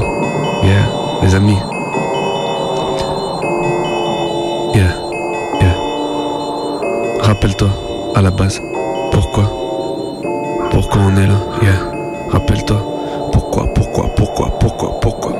Yeah, 0.62 0.85
les 1.22 1.35
amis. 1.35 1.57
Yeah. 4.75 4.92
Yeah. 5.62 5.75
Rappelle-toi, 7.22 7.70
à 8.14 8.20
la 8.20 8.31
base. 8.31 8.61
Pourquoi? 9.11 9.44
Pourquoi 10.70 11.01
on 11.01 11.16
est 11.16 11.27
là? 11.27 11.40
Yeah. 11.62 11.92
Rappelle-toi. 12.31 12.77
Pourquoi, 13.33 13.72
pourquoi, 13.75 14.14
pourquoi, 14.14 14.59
pourquoi, 14.59 15.01
pourquoi? 15.01 15.33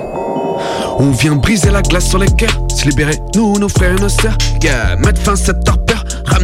On 0.99 1.11
vient 1.11 1.37
briser 1.37 1.71
la 1.71 1.83
glace 1.83 2.07
sur 2.07 2.19
les 2.19 2.29
cœurs, 2.29 2.57
se 2.69 2.87
libérer, 2.89 3.19
nous, 3.35 3.59
nos 3.59 3.69
frères 3.69 3.97
et 3.99 4.01
nos 4.01 4.09
sœurs. 4.09 4.39
Yeah. 4.63 4.97
Mettre 4.97 5.21
fin 5.21 5.33
à 5.33 5.37
cette 5.37 5.65
torpeur, 5.65 5.82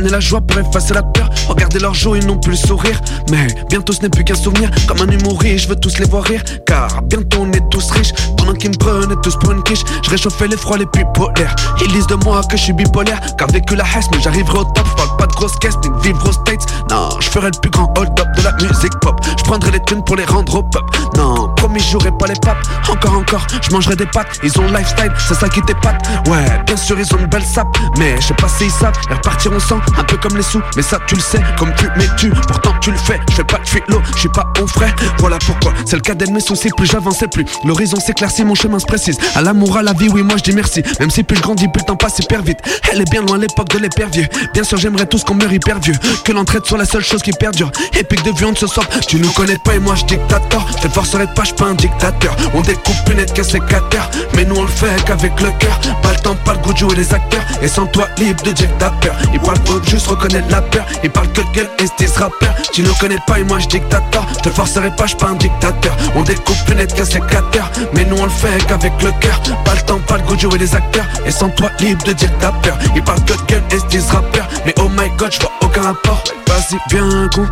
la 0.07 0.21
joie 0.21 0.41
pour 0.41 0.59
effacer 0.61 0.95
la 0.95 1.03
peur. 1.03 1.29
Regardez 1.49 1.79
leurs 1.79 1.95
joues, 1.95 2.17
ils 2.17 2.27
n'ont 2.27 2.39
plus 2.39 2.53
le 2.53 2.57
sourire. 2.57 3.01
Mais 3.31 3.47
bientôt 3.69 3.93
ce 3.93 4.03
n'est 4.03 4.09
plus 4.09 4.25
qu'un 4.25 4.35
souvenir. 4.35 4.71
Comme 4.87 5.01
un 5.01 5.11
humoriste, 5.11 5.65
je 5.65 5.69
veux 5.69 5.77
tous 5.77 5.99
les 5.99 6.07
voir 6.07 6.25
rire. 6.25 6.43
Car 6.67 7.03
bientôt 7.03 7.39
on 7.41 7.53
est 7.53 7.69
tous 7.71 7.91
riches. 7.91 8.13
Pendant 8.37 8.55
qu'ils 8.55 8.71
me 8.71 8.77
prenaient 8.77 9.21
tous 9.23 9.37
pour 9.37 9.53
une 9.53 9.63
quiche, 9.63 9.83
je 10.05 10.11
réchauffais 10.11 10.49
les 10.49 10.57
froids 10.57 10.79
les 10.79 10.87
plus 10.87 11.05
polaires. 11.15 11.57
Ils 11.85 11.93
disent 11.93 12.07
de 12.07 12.15
moi 12.15 12.41
que 12.49 12.57
je 12.57 12.63
suis 12.63 12.73
bipolaire. 12.73 13.21
Vécu 13.53 13.77
la 13.77 13.85
haine, 13.85 14.03
mais 14.13 14.21
j'arriverai 14.21 14.59
au 14.59 14.65
top. 14.65 15.08
Grosses 15.39 15.57
caisses 15.61 15.79
vivre 16.03 16.29
aux 16.29 16.33
States. 16.33 16.67
Non, 16.91 17.11
je 17.21 17.31
ferai 17.31 17.51
le 17.53 17.61
plus 17.61 17.71
grand 17.71 17.93
hold-up 17.97 18.27
de 18.37 18.43
la 18.43 18.53
musique 18.55 18.99
pop. 19.01 19.21
Je 19.39 19.45
prendrai 19.45 19.71
les 19.71 19.79
thunes 19.85 20.03
pour 20.03 20.17
les 20.17 20.25
rendre 20.25 20.57
au 20.57 20.63
pop. 20.65 20.83
Non, 21.17 21.49
promis, 21.55 21.81
j'aurai 21.81 22.11
pas 22.11 22.27
les 22.27 22.35
papes. 22.43 22.59
Encore, 22.91 23.17
encore, 23.17 23.47
je 23.63 23.71
mangerai 23.71 23.95
des 23.95 24.07
pâtes. 24.07 24.41
Ils 24.43 24.59
ont 24.59 24.67
lifestyle, 24.67 25.13
c'est 25.29 25.35
ça 25.35 25.49
qui 25.49 25.63
t'épate. 25.63 26.05
Ouais, 26.27 26.45
bien 26.67 26.77
sûr, 26.77 26.99
ils 26.99 27.15
ont 27.15 27.19
une 27.19 27.27
belle 27.27 27.45
sape. 27.45 27.69
Mais 27.99 28.21
je 28.21 28.27
sais 28.27 28.35
pas 28.35 28.49
si 28.49 28.65
ils 28.65 28.71
savent. 28.73 28.95
Ils 29.09 29.15
repartiront 29.15 29.61
sans, 29.61 29.77
un 29.77 30.05
peu 30.09 30.17
comme 30.17 30.37
les 30.37 30.43
sous. 30.43 30.61
Mais 30.75 30.83
ça, 30.83 30.99
tu 31.07 31.15
le 31.15 31.21
sais, 31.21 31.41
comme 31.57 31.73
tu 31.77 31.87
m'es-tu. 31.97 32.31
Pourtant, 32.31 32.73
tu 32.81 32.91
le 32.91 32.99
fais. 32.99 33.21
Je 33.31 33.37
fais 33.37 33.45
pas 33.45 33.59
de 33.59 33.69
philo, 33.69 34.03
je 34.15 34.19
suis 34.19 34.29
pas 34.31 34.45
ton 34.55 34.67
frère. 34.67 34.93
Voilà 35.19 35.39
pourquoi, 35.47 35.73
c'est 35.87 35.97
le 35.97 36.03
cadet 36.03 36.27
de 36.27 36.33
mes 36.33 36.41
soucis. 36.41 36.71
Plus 36.77 36.87
j'avançais, 36.87 37.29
plus 37.29 37.45
l'horizon 37.65 38.01
s'éclaircit, 38.01 38.45
mon 38.45 38.57
chemin 38.57 38.81
se 38.81 38.87
précise. 38.87 39.19
À 39.37 39.43
l'amour, 39.43 39.77
à 39.77 39.83
la 39.83 39.93
vie, 39.93 40.09
oui, 40.09 40.23
moi 40.23 40.37
je 40.37 40.43
dis 40.43 40.53
merci. 40.53 40.83
Même 40.99 41.11
si 41.11 41.23
plus 41.23 41.37
je 41.37 41.43
grandis, 41.43 41.69
plus 41.69 41.83
le 41.83 41.87
temps 41.87 41.97
passe 41.97 42.19
hyper 42.19 42.43
vite. 42.43 42.59
Elle 42.93 43.03
est 43.03 43.11
bien 43.11 43.23
loin 43.23 43.39
l'époque 43.39 43.69
de 43.69 43.79
l'épervier. 43.79 44.29
Bien 44.53 44.65
sûr, 44.65 44.79
j'aimerais 44.79 45.07
tous 45.07 45.23
qu'on 45.29 45.35
meurt 45.35 45.53
hyper 45.53 45.79
vieux. 45.79 45.95
Que 46.25 46.33
l'entraide 46.33 46.65
soit 46.65 46.79
la 46.79 46.87
seule 46.87 47.05
chose 47.05 47.23
qui 47.23 47.33
perdure. 47.33 47.71
Épique 47.99 48.23
de 48.23 48.33
viande 48.33 48.57
ce 48.57 48.67
soir, 48.67 48.87
tu 49.07 49.17
nous 49.21 49.31
connais 49.33 49.59
pas 49.59 49.75
et 49.75 49.79
moi 49.79 49.95
je 49.95 50.05
dictateur. 50.07 50.67
Je 50.77 50.89
te 50.89 50.93
forcerai 50.93 51.27
pas, 51.35 51.45
je 51.45 51.53
pas 51.53 51.67
un 51.67 51.75
dictateur. 51.75 52.35
On 52.55 52.63
découpe 52.63 52.97
plus 53.05 53.15
net 53.15 53.33
qu'un 53.35 53.43
sécateur. 53.43 54.11
Mais 54.35 54.45
nous 54.47 54.57
on 54.57 54.63
le 54.63 54.69
fait 54.69 55.05
qu'avec 55.05 55.39
le 55.41 55.51
cœur. 55.59 55.79
Pas 56.03 56.13
le 56.13 56.19
temps, 56.21 56.37
pas 56.47 56.55
le 56.55 56.59
goût 56.61 56.73
de 56.73 56.79
jouer 56.79 56.97
les 56.97 57.13
acteurs. 57.13 57.43
Et 57.61 57.69
sans 57.69 57.87
toi, 57.87 58.07
libre 58.17 58.43
de 58.43 58.53
dictateur. 58.53 59.15
Il 59.35 59.41
parle 59.41 59.59
pas 59.61 59.73
juste 59.87 60.07
reconnaître 60.07 60.49
la 60.51 60.63
peur. 60.63 60.87
Il 61.05 61.11
parle 61.11 61.31
que 61.33 61.43
gueule 61.53 61.69
et 61.79 62.07
ce 62.07 62.19
rappeur. 62.19 62.55
Tu 62.73 62.83
nous 62.83 62.95
connais 62.95 63.19
pas 63.27 63.39
et 63.39 63.45
moi 63.45 63.59
je 63.59 63.69
dictateur. 63.69 64.27
Te 64.43 64.49
forcerai 64.49 64.91
pas, 64.97 65.07
je 65.07 65.17
pas 65.17 65.29
un 65.29 65.35
dictateur. 65.35 65.95
On 66.15 66.23
découpe 66.23 66.65
plus 66.65 66.75
net 66.75 66.95
qu'un 66.95 67.05
sécateur. 67.05 67.71
Mais 67.93 68.05
nous 68.07 68.17
on 68.17 68.25
le 68.25 68.31
fait 68.31 68.65
qu'avec 68.67 68.93
le 69.03 69.13
cœur. 69.21 69.41
Pas 69.65 69.75
le 69.75 69.83
temps, 69.83 70.01
pas 70.07 70.17
le 70.17 70.23
goût 70.23 70.37
de 70.37 70.41
jouer 70.41 70.59
les 70.59 70.75
acteurs. 70.75 71.07
Et 71.27 71.31
sans 71.31 71.51
toi, 71.51 71.71
libre 71.81 72.03
de 72.05 72.13
dire 72.13 72.31
ta 72.39 72.51
peur. 72.53 72.79
Il 72.97 73.03
parle 73.03 73.23
que 73.25 73.35
gueule 73.47 73.63
et 73.71 74.01
ce 74.01 74.13
rappeur. 74.13 74.49
Mais 74.65 74.75
oh 74.81 74.89
my 74.89 75.11
god, 75.19 75.33
je 75.33 75.41
vois 75.41 75.53
aucun 75.63 75.83
rapport. 75.83 76.23
Vas-y, 76.47 76.79
bien 76.89 77.29
con. 77.35 77.47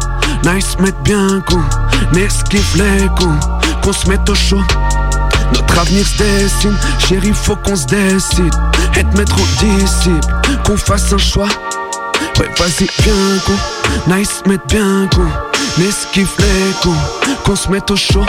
Nice, 0.44 0.76
mette 0.78 0.98
bien 1.02 1.40
con. 1.46 1.60
N'esquive 2.12 2.76
les 2.76 3.08
cons. 3.18 3.38
Qu'on 3.82 3.92
se 3.92 4.08
mette 4.08 4.28
au 4.30 4.34
chaud. 4.34 4.62
Notre 5.52 5.78
avenir 5.78 6.06
se 6.06 6.18
dessine, 6.18 6.76
chérie, 6.98 7.32
faut 7.34 7.56
qu'on 7.56 7.76
se 7.76 7.86
décide. 7.86 8.54
Être 8.96 9.16
maître 9.16 9.36
ou 9.36 9.64
disciple, 9.64 10.34
qu'on 10.64 10.76
fasse 10.76 11.12
un 11.12 11.18
choix. 11.18 11.48
Ouais, 12.38 12.50
vas-y, 12.58 12.86
bien 13.02 13.38
con, 13.46 14.14
nice, 14.14 14.42
mette 14.46 14.66
bien 14.68 15.08
con. 15.14 15.26
N'esquive 15.78 16.30
les 16.38 16.72
cons, 16.82 16.96
qu'on 17.44 17.56
se 17.56 17.68
mette 17.68 17.90
au 17.90 17.96
chaud. 17.96 18.26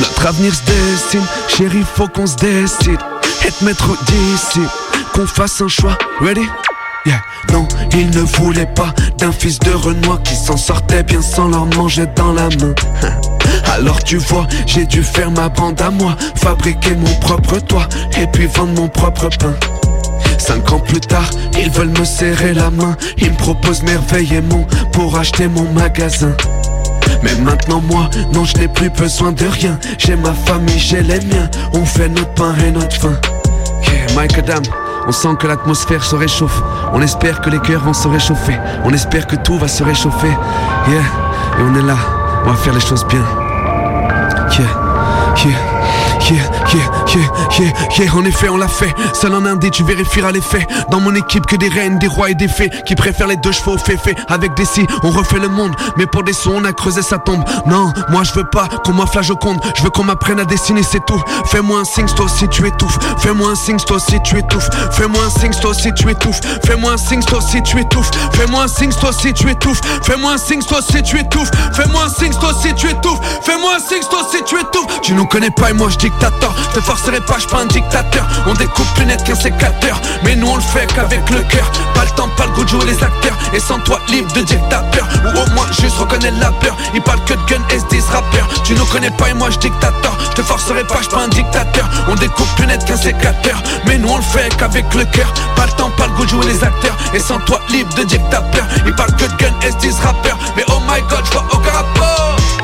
Notre 0.00 0.26
avenir 0.26 0.52
se 0.54 0.62
dessine, 0.62 1.26
chérie, 1.48 1.84
faut 1.94 2.08
qu'on 2.08 2.26
se 2.26 2.36
décide. 2.36 3.00
Être 3.44 3.62
maître 3.62 3.88
ou 3.90 3.96
disciple, 4.04 4.68
qu'on 5.12 5.26
fasse 5.26 5.60
un 5.60 5.68
choix. 5.68 5.96
Ready? 6.20 6.48
Non, 7.52 7.68
il 7.92 8.10
ne 8.10 8.20
voulait 8.20 8.66
pas 8.66 8.94
d'un 9.18 9.30
fils 9.30 9.58
de 9.58 9.70
Renoir 9.70 10.22
qui 10.22 10.34
s'en 10.34 10.56
sortait 10.56 11.02
bien 11.02 11.20
sans 11.20 11.48
leur 11.48 11.66
manger 11.66 12.06
dans 12.16 12.32
la 12.32 12.48
main. 12.48 12.74
Alors 13.74 14.02
tu 14.02 14.16
vois, 14.16 14.46
j'ai 14.66 14.86
dû 14.86 15.02
faire 15.02 15.30
ma 15.30 15.48
bande 15.48 15.80
à 15.80 15.90
moi, 15.90 16.16
fabriquer 16.36 16.94
mon 16.94 17.14
propre 17.20 17.58
toit 17.58 17.88
et 18.20 18.26
puis 18.26 18.46
vendre 18.46 18.80
mon 18.80 18.88
propre 18.88 19.28
pain. 19.38 19.54
Cinq 20.38 20.72
ans 20.72 20.80
plus 20.80 21.00
tard, 21.00 21.28
ils 21.58 21.70
veulent 21.70 21.96
me 21.98 22.04
serrer 22.04 22.54
la 22.54 22.70
main, 22.70 22.96
ils 23.18 23.30
me 23.30 23.36
proposent 23.36 23.82
merveille 23.82 24.34
et 24.34 24.40
mon 24.40 24.66
pour 24.92 25.16
acheter 25.18 25.48
mon 25.48 25.70
magasin. 25.72 26.34
Mais 27.22 27.34
maintenant 27.36 27.82
moi, 27.82 28.08
non 28.32 28.44
je 28.44 28.56
n'ai 28.56 28.68
plus 28.68 28.90
besoin 28.90 29.32
de 29.32 29.46
rien 29.46 29.78
J'ai 29.98 30.16
ma 30.16 30.32
famille, 30.32 30.78
j'ai 30.78 31.02
les 31.02 31.20
miens 31.20 31.50
On 31.72 31.84
fait 31.84 32.08
notre 32.08 32.32
pain 32.34 32.54
et 32.66 32.70
notre 32.70 32.96
faim 32.96 33.14
Yeah, 33.82 34.14
Mike 34.14 34.36
on 35.06 35.12
sent 35.12 35.36
que 35.38 35.46
l'atmosphère 35.46 36.02
se 36.04 36.16
réchauffe. 36.16 36.62
On 36.92 37.00
espère 37.00 37.40
que 37.40 37.50
les 37.50 37.58
cœurs 37.58 37.82
vont 37.82 37.92
se 37.92 38.08
réchauffer. 38.08 38.56
On 38.84 38.90
espère 38.90 39.26
que 39.26 39.36
tout 39.36 39.58
va 39.58 39.68
se 39.68 39.82
réchauffer. 39.82 40.32
Yeah. 40.88 41.00
Et 41.58 41.62
on 41.62 41.74
est 41.74 41.82
là. 41.82 41.96
On 42.44 42.50
va 42.50 42.56
faire 42.56 42.74
les 42.74 42.80
choses 42.80 43.06
bien. 43.06 43.24
Yeah. 44.58 45.44
Yeah. 45.44 45.73
En 48.24 48.24
effet 48.24 48.48
on 48.48 48.56
l'a 48.56 48.68
fait. 48.68 48.94
Seul 49.12 49.34
en 49.34 49.44
indé 49.44 49.70
tu 49.70 49.82
vérifieras 49.82 50.30
les 50.32 50.40
faits. 50.40 50.66
Dans 50.90 51.00
mon 51.00 51.14
équipe 51.14 51.44
que 51.46 51.56
des 51.56 51.68
reines, 51.68 51.98
des 51.98 52.06
rois 52.06 52.30
et 52.30 52.34
des 52.34 52.48
fées 52.48 52.70
Qui 52.86 52.94
préfèrent 52.94 53.26
les 53.26 53.36
deux 53.36 53.52
chevaux 53.52 53.72
au 53.72 53.78
féfé. 53.78 54.14
Avec 54.28 54.54
des 54.54 54.64
si, 54.64 54.86
on 55.02 55.10
refait 55.10 55.38
le 55.38 55.48
monde. 55.48 55.74
Mais 55.96 56.06
pour 56.06 56.22
des 56.22 56.32
sons 56.32 56.54
on 56.56 56.64
a 56.64 56.72
creusé 56.72 57.02
sa 57.02 57.18
tombe. 57.18 57.44
Non, 57.66 57.92
moi 58.08 58.22
je 58.22 58.32
veux 58.32 58.44
pas 58.44 58.68
qu'on 58.84 58.92
m'afflage 58.92 59.30
au 59.30 59.36
compte. 59.36 59.62
Je 59.76 59.82
veux 59.82 59.90
qu'on 59.90 60.04
m'apprenne 60.04 60.40
à 60.40 60.44
dessiner 60.44 60.82
c'est 60.82 61.04
tout. 61.04 61.20
Fais-moi 61.46 61.80
un 61.80 61.84
signe 61.84 62.06
toi 62.06 62.26
si 62.28 62.48
tu 62.48 62.66
étouffes. 62.66 62.98
Fais-moi 63.18 63.50
un 63.50 63.56
signe 63.56 63.78
toi 63.78 63.98
si 63.98 64.18
tu 64.22 64.38
étouffes. 64.38 64.70
Fais-moi 64.92 65.24
un 65.24 65.30
signe 65.30 65.54
toi 65.60 65.74
si 65.74 65.92
tu 65.92 66.08
étouffes. 66.08 66.40
Fais-moi 66.64 66.92
un 66.92 66.96
signe 66.96 67.22
toi 67.22 67.42
si 67.42 67.62
tu 67.62 67.80
étouffes. 67.80 68.10
Fais-moi 68.32 68.62
un 68.62 68.68
signe 68.68 68.92
toi 68.92 69.12
si 69.12 69.32
tu 69.32 69.50
étouffes. 69.50 69.80
Fais-moi 70.02 70.32
un 70.32 70.38
signe 70.38 70.62
toi 70.62 70.80
si 70.82 71.02
tu 71.02 71.18
étouffes. 71.18 71.50
Fais-moi 71.72 72.04
un 72.04 72.08
signe 72.08 72.32
toi 72.32 72.52
si 72.54 72.72
tu 72.74 72.88
étouffes. 72.88 73.20
Fais-moi 73.42 73.72
un 73.74 74.08
toi 74.08 74.20
si 74.30 74.42
tu 74.44 74.56
étouffes. 74.56 75.00
Tu 75.02 75.12
nous 75.14 75.26
connais 75.26 75.50
pas 75.50 75.70
et 75.70 75.72
moi 75.72 75.88
je 75.90 75.98
Je 76.24 76.80
te 76.80 76.80
forcerai 76.80 77.20
pas, 77.20 77.38
je 77.38 77.46
pas 77.46 77.60
un 77.60 77.66
dictateur. 77.66 78.26
On 78.46 78.54
découpe 78.54 78.86
plus 78.94 79.04
net 79.04 79.22
qu'un 79.24 79.34
sécateur. 79.34 80.00
Mais 80.24 80.34
nous 80.34 80.48
on 80.48 80.56
le 80.56 80.62
fait 80.62 80.86
qu'avec 80.94 81.28
le 81.28 81.42
cœur. 81.42 81.70
Pas 81.94 82.04
le 82.04 82.10
temps, 82.10 82.28
pas 82.36 82.46
le 82.46 82.52
goût 82.52 82.64
de 82.64 82.68
jouer 82.68 82.86
les 82.86 83.04
acteurs. 83.04 83.36
Et 83.52 83.60
sans 83.60 83.78
toi 83.80 84.00
libre 84.08 84.32
de 84.32 84.40
dire 84.40 84.60
ta 84.70 84.78
peur. 84.78 85.06
Ou 85.24 85.28
au 85.28 85.54
moins 85.54 85.66
juste 85.78 85.98
reconnaître 85.98 86.38
la 86.40 86.50
peur. 86.52 86.76
Il 86.94 87.02
parle 87.02 87.22
que 87.24 87.34
de 87.34 87.44
gun 87.44 87.62
et 87.70 87.78
se 87.78 88.10
rappeurs. 88.10 88.48
Tu 88.64 88.74
nous 88.74 88.86
connais 88.86 89.10
pas 89.10 89.28
et 89.28 89.34
moi 89.34 89.50
je 89.50 89.58
dictateur. 89.58 90.16
Je 90.30 90.30
te 90.30 90.42
forcerai 90.42 90.84
pas, 90.84 91.02
je 91.02 91.08
pas 91.08 91.24
un 91.24 91.28
dictateur. 91.28 91.88
On 92.08 92.14
découpe 92.14 92.48
plus 92.56 92.66
net 92.66 92.82
qu'un 92.84 92.96
sécateur. 92.96 93.62
Mais 93.86 93.98
nous 93.98 94.08
on 94.08 94.16
le 94.16 94.22
fait 94.22 94.48
qu'avec 94.56 94.92
le 94.94 95.04
cœur. 95.04 95.30
Pas 95.56 95.66
le 95.66 95.72
temps, 95.72 95.90
pas 95.90 96.06
le 96.06 96.12
goût 96.14 96.24
de 96.24 96.30
jouer 96.30 96.46
les 96.46 96.64
acteurs. 96.64 96.96
Et 97.12 97.20
sans 97.20 97.38
toi 97.40 97.60
libre 97.68 97.92
de 97.94 98.04
dire 98.04 98.22
ta 98.30 98.40
peur. 98.40 98.66
Il 98.86 98.94
parle 98.94 99.14
que 99.16 99.24
de 99.24 99.36
gun 99.36 99.52
et 99.62 99.90
se 99.90 100.02
rappeurs. 100.02 100.38
Mais 100.56 100.64
oh 100.68 100.80
my 100.88 101.02
god, 101.02 101.24
je 101.26 101.32
vois 101.32 101.44
aucun 101.52 101.70
rapport 101.70 102.63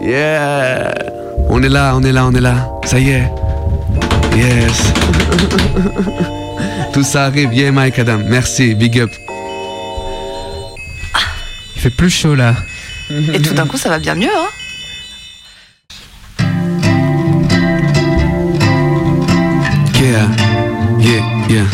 Yeah 0.00 0.94
On 1.48 1.62
est 1.62 1.68
là, 1.68 1.94
on 1.96 2.02
est 2.02 2.12
là, 2.12 2.26
on 2.26 2.32
est 2.34 2.40
là. 2.40 2.70
Ça 2.84 2.98
y 2.98 3.10
est. 3.10 3.30
Yes. 4.36 4.92
Tout 6.92 7.02
ça 7.02 7.24
arrive, 7.26 7.52
yeah 7.52 7.72
Mike 7.72 7.98
Adam. 7.98 8.18
Merci, 8.28 8.74
big 8.74 9.00
up. 9.00 9.10
Il 11.74 11.82
fait 11.82 11.90
plus 11.90 12.10
chaud 12.10 12.34
là. 12.34 12.54
Et 13.10 13.40
tout 13.40 13.54
d'un 13.54 13.66
coup, 13.66 13.76
ça 13.76 13.88
va 13.88 13.98
bien 13.98 14.14
mieux, 14.14 14.26
hein 14.28 14.48
Yeah, 20.00 20.28
yeah, 21.00 21.22
yeah. 21.48 21.64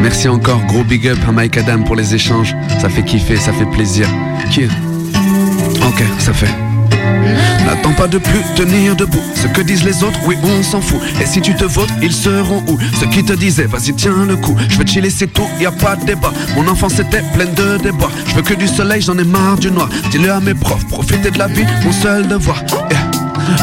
Merci 0.00 0.28
encore, 0.28 0.60
gros 0.66 0.82
big 0.82 1.06
up 1.06 1.18
à 1.28 1.32
Mike 1.32 1.56
Adam 1.58 1.82
pour 1.84 1.94
les 1.94 2.14
échanges. 2.14 2.54
Ça 2.80 2.88
fait 2.88 3.04
kiffer, 3.04 3.36
ça 3.36 3.52
fait 3.52 3.66
plaisir. 3.66 4.08
Yeah. 4.56 4.68
Ok, 5.86 6.02
ça 6.18 6.32
fait. 6.32 6.50
N'attends 7.72 7.94
pas 7.94 8.06
de 8.06 8.18
plus 8.18 8.42
tenir 8.54 8.94
debout. 8.94 9.22
Ce 9.34 9.46
que 9.46 9.62
disent 9.62 9.82
les 9.82 10.04
autres, 10.04 10.18
oui, 10.26 10.36
on 10.44 10.62
s'en 10.62 10.82
fout. 10.82 11.00
Et 11.22 11.24
si 11.24 11.40
tu 11.40 11.54
te 11.54 11.64
votes, 11.64 11.88
ils 12.02 12.12
seront 12.12 12.62
où? 12.68 12.78
Ceux 13.00 13.06
qui 13.06 13.24
te 13.24 13.32
disaient, 13.32 13.64
vas-y, 13.64 13.94
tiens 13.94 14.26
le 14.28 14.36
coup. 14.36 14.54
Je 14.68 14.76
veux 14.76 14.84
chiller, 14.84 15.08
c'est 15.08 15.28
tout, 15.28 15.48
y 15.58 15.64
a 15.64 15.72
pas 15.72 15.96
de 15.96 16.04
débat. 16.04 16.34
Mon 16.54 16.68
enfance 16.68 16.98
était 16.98 17.22
pleine 17.32 17.54
de 17.54 17.78
déboires. 17.78 18.10
Je 18.26 18.34
veux 18.34 18.42
que 18.42 18.52
du 18.52 18.68
soleil, 18.68 19.00
j'en 19.00 19.16
ai 19.16 19.24
marre 19.24 19.56
du 19.56 19.70
noir. 19.70 19.88
Dis-le 20.10 20.30
à 20.30 20.40
mes 20.40 20.52
profs, 20.52 20.86
profiter 20.86 21.30
de 21.30 21.38
la 21.38 21.46
vie, 21.46 21.64
mon 21.82 21.92
seul 21.92 22.28
devoir. 22.28 22.62
Yeah. 22.90 23.10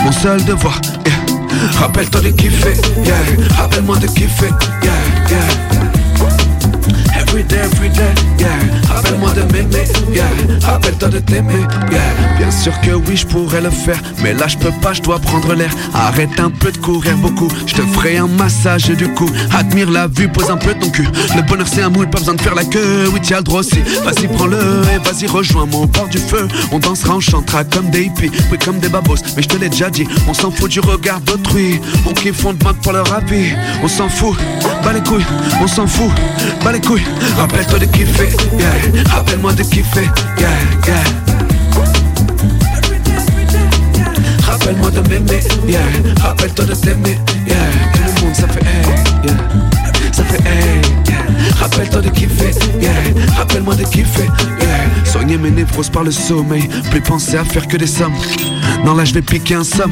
Mon 0.03 0.11
seul 0.11 0.43
devoir. 0.43 0.81
Yeah. 1.05 1.79
Rappelle-toi 1.79 2.21
de 2.21 2.29
kiffer, 2.31 2.73
yeah. 3.05 3.15
Rappelle-moi 3.57 3.97
de 3.97 4.07
kiffer, 4.07 4.49
yeah, 4.83 4.91
yeah. 5.29 5.37
Every 7.15 7.43
day, 7.43 7.61
yeah. 8.39 8.88
Rappelle-moi 8.99 9.31
de 9.31 9.53
m'aimer, 9.53 9.85
yeah. 10.13 10.25
Rappelle-toi 10.61 11.07
de 11.07 11.19
t'aimer, 11.19 11.65
yeah. 11.89 12.01
Bien 12.37 12.51
sûr 12.51 12.73
que 12.81 12.91
oui, 12.91 13.15
je 13.15 13.25
pourrais 13.25 13.61
le 13.61 13.69
faire, 13.69 13.97
mais 14.21 14.33
là 14.33 14.45
je 14.49 14.57
peux 14.57 14.73
pas, 14.81 14.91
je 14.91 15.01
dois 15.01 15.19
prendre 15.19 15.53
l'air. 15.53 15.69
Arrête 15.93 16.37
un 16.37 16.49
peu 16.49 16.69
de 16.69 16.77
courir 16.79 17.15
beaucoup, 17.15 17.47
je 17.65 17.75
te 17.75 17.81
ferai 17.81 18.17
un 18.17 18.27
massage 18.27 18.89
du 18.89 19.07
coup. 19.13 19.29
Admire 19.57 19.89
la 19.89 20.07
vue, 20.07 20.27
pose 20.27 20.51
un 20.51 20.57
peu 20.57 20.73
ton 20.73 20.89
cul. 20.89 21.07
Le 21.33 21.41
bonheur 21.43 21.65
c'est 21.65 21.81
un 21.81 21.89
moule, 21.89 22.09
pas 22.09 22.19
besoin 22.19 22.33
de 22.33 22.41
faire 22.41 22.55
la 22.55 22.65
queue. 22.65 23.09
Oui, 23.13 23.21
tiens 23.23 23.37
le 23.37 23.43
droit 23.43 23.61
aussi. 23.61 23.79
Vas-y, 24.03 24.27
prends-le 24.27 24.57
et 24.93 24.97
vas-y, 24.97 25.27
rejoins-moi 25.27 25.83
au 25.83 25.87
bord 25.87 26.09
du 26.09 26.17
feu. 26.17 26.49
On 26.73 26.79
dansera, 26.79 27.15
on 27.15 27.21
chantera 27.21 27.63
comme 27.63 27.89
des 27.91 28.03
hippies, 28.03 28.31
oui, 28.51 28.57
comme 28.57 28.79
des 28.79 28.89
babos. 28.89 29.15
Mais 29.37 29.43
je 29.43 29.47
te 29.47 29.55
l'ai 29.55 29.69
déjà 29.69 29.89
dit, 29.89 30.05
on 30.27 30.33
s'en 30.33 30.51
fout 30.51 30.69
du 30.69 30.81
regard 30.81 31.21
d'autrui. 31.21 31.79
On 32.05 32.13
kiffe, 32.13 32.43
on 32.43 32.51
demande 32.51 32.75
pour 32.83 32.91
leur 32.91 33.13
avis. 33.13 33.53
On 33.81 33.87
s'en 33.87 34.09
fout, 34.09 34.35
bas 34.83 34.91
les 34.91 35.01
couilles, 35.01 35.25
on 35.61 35.67
s'en 35.67 35.87
fout, 35.87 36.11
bas 36.65 36.73
les 36.73 36.81
couilles. 36.81 37.05
Rappelle-toi 37.37 37.79
de 37.79 37.85
kiffer, 37.85 38.27
yeah. 38.57 38.88
Rappelle-moi 39.09 39.53
de 39.53 39.63
kiffer, 39.63 40.09
yeah, 40.37 40.49
yeah. 40.87 41.03
Rappelle-moi 44.47 44.91
de 44.91 45.01
m'aimer, 45.09 45.41
yeah. 45.67 45.79
Rappelle-toi 46.21 46.65
de 46.65 46.73
t'aimer, 46.73 47.17
yeah. 47.47 47.55
Tout 47.93 48.01
le 48.03 48.25
monde, 48.25 48.35
ça 48.35 48.47
fait 48.47 48.63
yeah. 49.23 49.78
Rappelle-toi 51.59 52.01
de 52.01 52.09
kiffer, 52.09 52.51
yeah. 52.79 52.91
Rappelle-moi 53.37 53.75
de 53.75 53.83
kiffer, 53.83 54.29
yeah. 54.61 55.05
Soigner 55.05 55.37
mes 55.37 55.51
névroses 55.51 55.89
par 55.89 56.03
le 56.03 56.11
sommeil, 56.11 56.69
plus 56.89 57.01
penser 57.01 57.35
à 57.37 57.43
faire 57.43 57.67
que 57.67 57.77
des 57.77 57.87
sommes. 57.87 58.13
Non 58.85 58.95
là 58.95 59.03
je 59.03 59.13
vais 59.13 59.21
piquer 59.21 59.55
un 59.55 59.63
somme. 59.63 59.91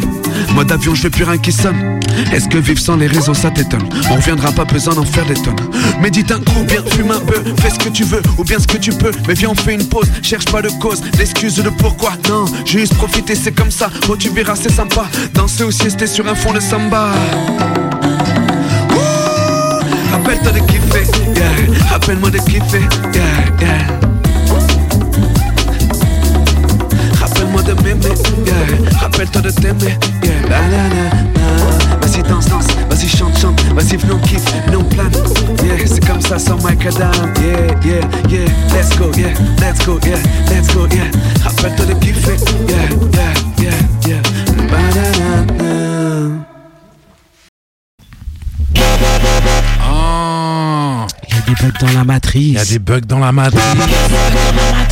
Mode 0.55 0.71
avion 0.71 0.95
je 0.95 1.03
veux 1.03 1.09
plus 1.09 1.23
rien 1.23 1.37
qui 1.37 1.51
sonne. 1.51 1.99
Est-ce 2.33 2.47
que 2.47 2.57
vivre 2.57 2.79
sans 2.79 2.95
les 2.95 3.07
réseaux 3.07 3.33
ça 3.33 3.51
t'étonne? 3.51 3.87
On 4.09 4.15
reviendra 4.15 4.51
pas 4.51 4.65
besoin 4.65 4.95
d'en 4.95 5.03
faire 5.03 5.25
des 5.25 5.33
tonnes. 5.33 5.55
Médite 6.01 6.31
un 6.31 6.39
coup, 6.39 6.63
bien 6.67 6.81
fume 6.95 7.11
un 7.11 7.19
peu. 7.19 7.43
Fais 7.61 7.69
ce 7.69 7.79
que 7.79 7.89
tu 7.89 8.03
veux 8.03 8.21
ou 8.37 8.43
bien 8.43 8.59
ce 8.59 8.67
que 8.67 8.77
tu 8.77 8.91
peux. 8.91 9.11
Mais 9.27 9.33
viens 9.33 9.49
on 9.49 9.55
fait 9.55 9.73
une 9.75 9.87
pause, 9.87 10.07
cherche 10.21 10.45
pas 10.45 10.61
de 10.61 10.69
cause. 10.79 11.01
L'excuse 11.17 11.55
de 11.55 11.69
pourquoi, 11.69 12.13
non. 12.29 12.45
Juste 12.65 12.95
profiter 12.95 13.35
c'est 13.35 13.51
comme 13.51 13.71
ça. 13.71 13.89
Oh 14.07 14.15
tu 14.15 14.29
verras 14.29 14.55
c'est 14.55 14.71
sympa. 14.71 15.05
Danser 15.33 15.65
ou 15.65 15.71
siester 15.71 16.07
sur 16.07 16.27
un 16.27 16.35
fond 16.35 16.53
de 16.53 16.59
samba 16.59 17.11
Rappelle-toi 20.27 20.51
de 20.51 20.59
kiffer, 20.59 21.05
yeah 21.37 21.89
Rappelle-moi 21.89 22.29
de 22.29 22.37
kiffer, 22.39 22.81
yeah, 23.13 23.21
yeah 23.61 23.87
Rappelle-moi 27.21 27.61
de 27.63 27.73
m'aimer, 27.81 28.13
yeah. 28.45 28.99
Rappelle-toi 28.99 29.41
de 29.41 29.51
t'aimer, 29.51 29.97
yeah. 30.23 30.49
La, 30.49 30.59
la, 30.67 30.83
la, 30.89 31.05
la. 31.39 32.05
Vas-y 32.05 32.23
danse, 32.23 32.47
danse, 32.47 32.67
vas-y 32.89 33.07
chante, 33.07 33.39
chante, 33.39 33.61
vas-y 33.73 33.95
venons 33.95 34.19
kiffe, 34.19 34.43
venons 34.65 34.83
plane. 34.83 35.13
Yeah, 35.63 35.87
c'est 35.87 36.05
comme 36.05 36.19
ça 36.19 36.37
sans 36.37 36.61
Mike 36.61 36.85
Adam. 36.85 37.09
Yeah, 37.41 37.73
yeah, 37.85 38.01
yeah. 38.29 38.47
Let's 38.73 38.97
go, 38.97 39.09
yeah, 39.15 39.33
let's 39.61 39.85
go, 39.85 39.97
yeah, 40.05 40.17
let's 40.49 40.73
go, 40.73 40.87
yeah. 40.91 41.09
Rappelle-toi 41.45 41.85
de 41.85 41.93
kiffer, 41.93 42.35
yeah, 42.67 42.89
yeah, 43.13 43.33
yeah, 43.63 44.09
yeah. 44.09 44.21
Ba-da-da-da. 44.69 45.16
Des 51.47 51.53
bugs 51.55 51.71
dans 51.79 51.93
la 51.93 52.03
matrice. 52.03 52.43
il 52.45 52.53
y 52.53 52.57
a 52.57 52.65
des 52.65 52.79
bugs 52.79 52.99
dans 53.01 53.19
la 53.19 53.31
matrice. 53.31 53.61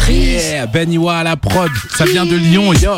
Yeah, 0.08 0.68
Ben 0.68 0.92
Iwa 0.92 1.18
à 1.18 1.24
la 1.24 1.36
prod, 1.36 1.72
ça 1.98 2.06
vient 2.06 2.26
de 2.26 2.36
Lyon, 2.36 2.74
yo. 2.74 2.92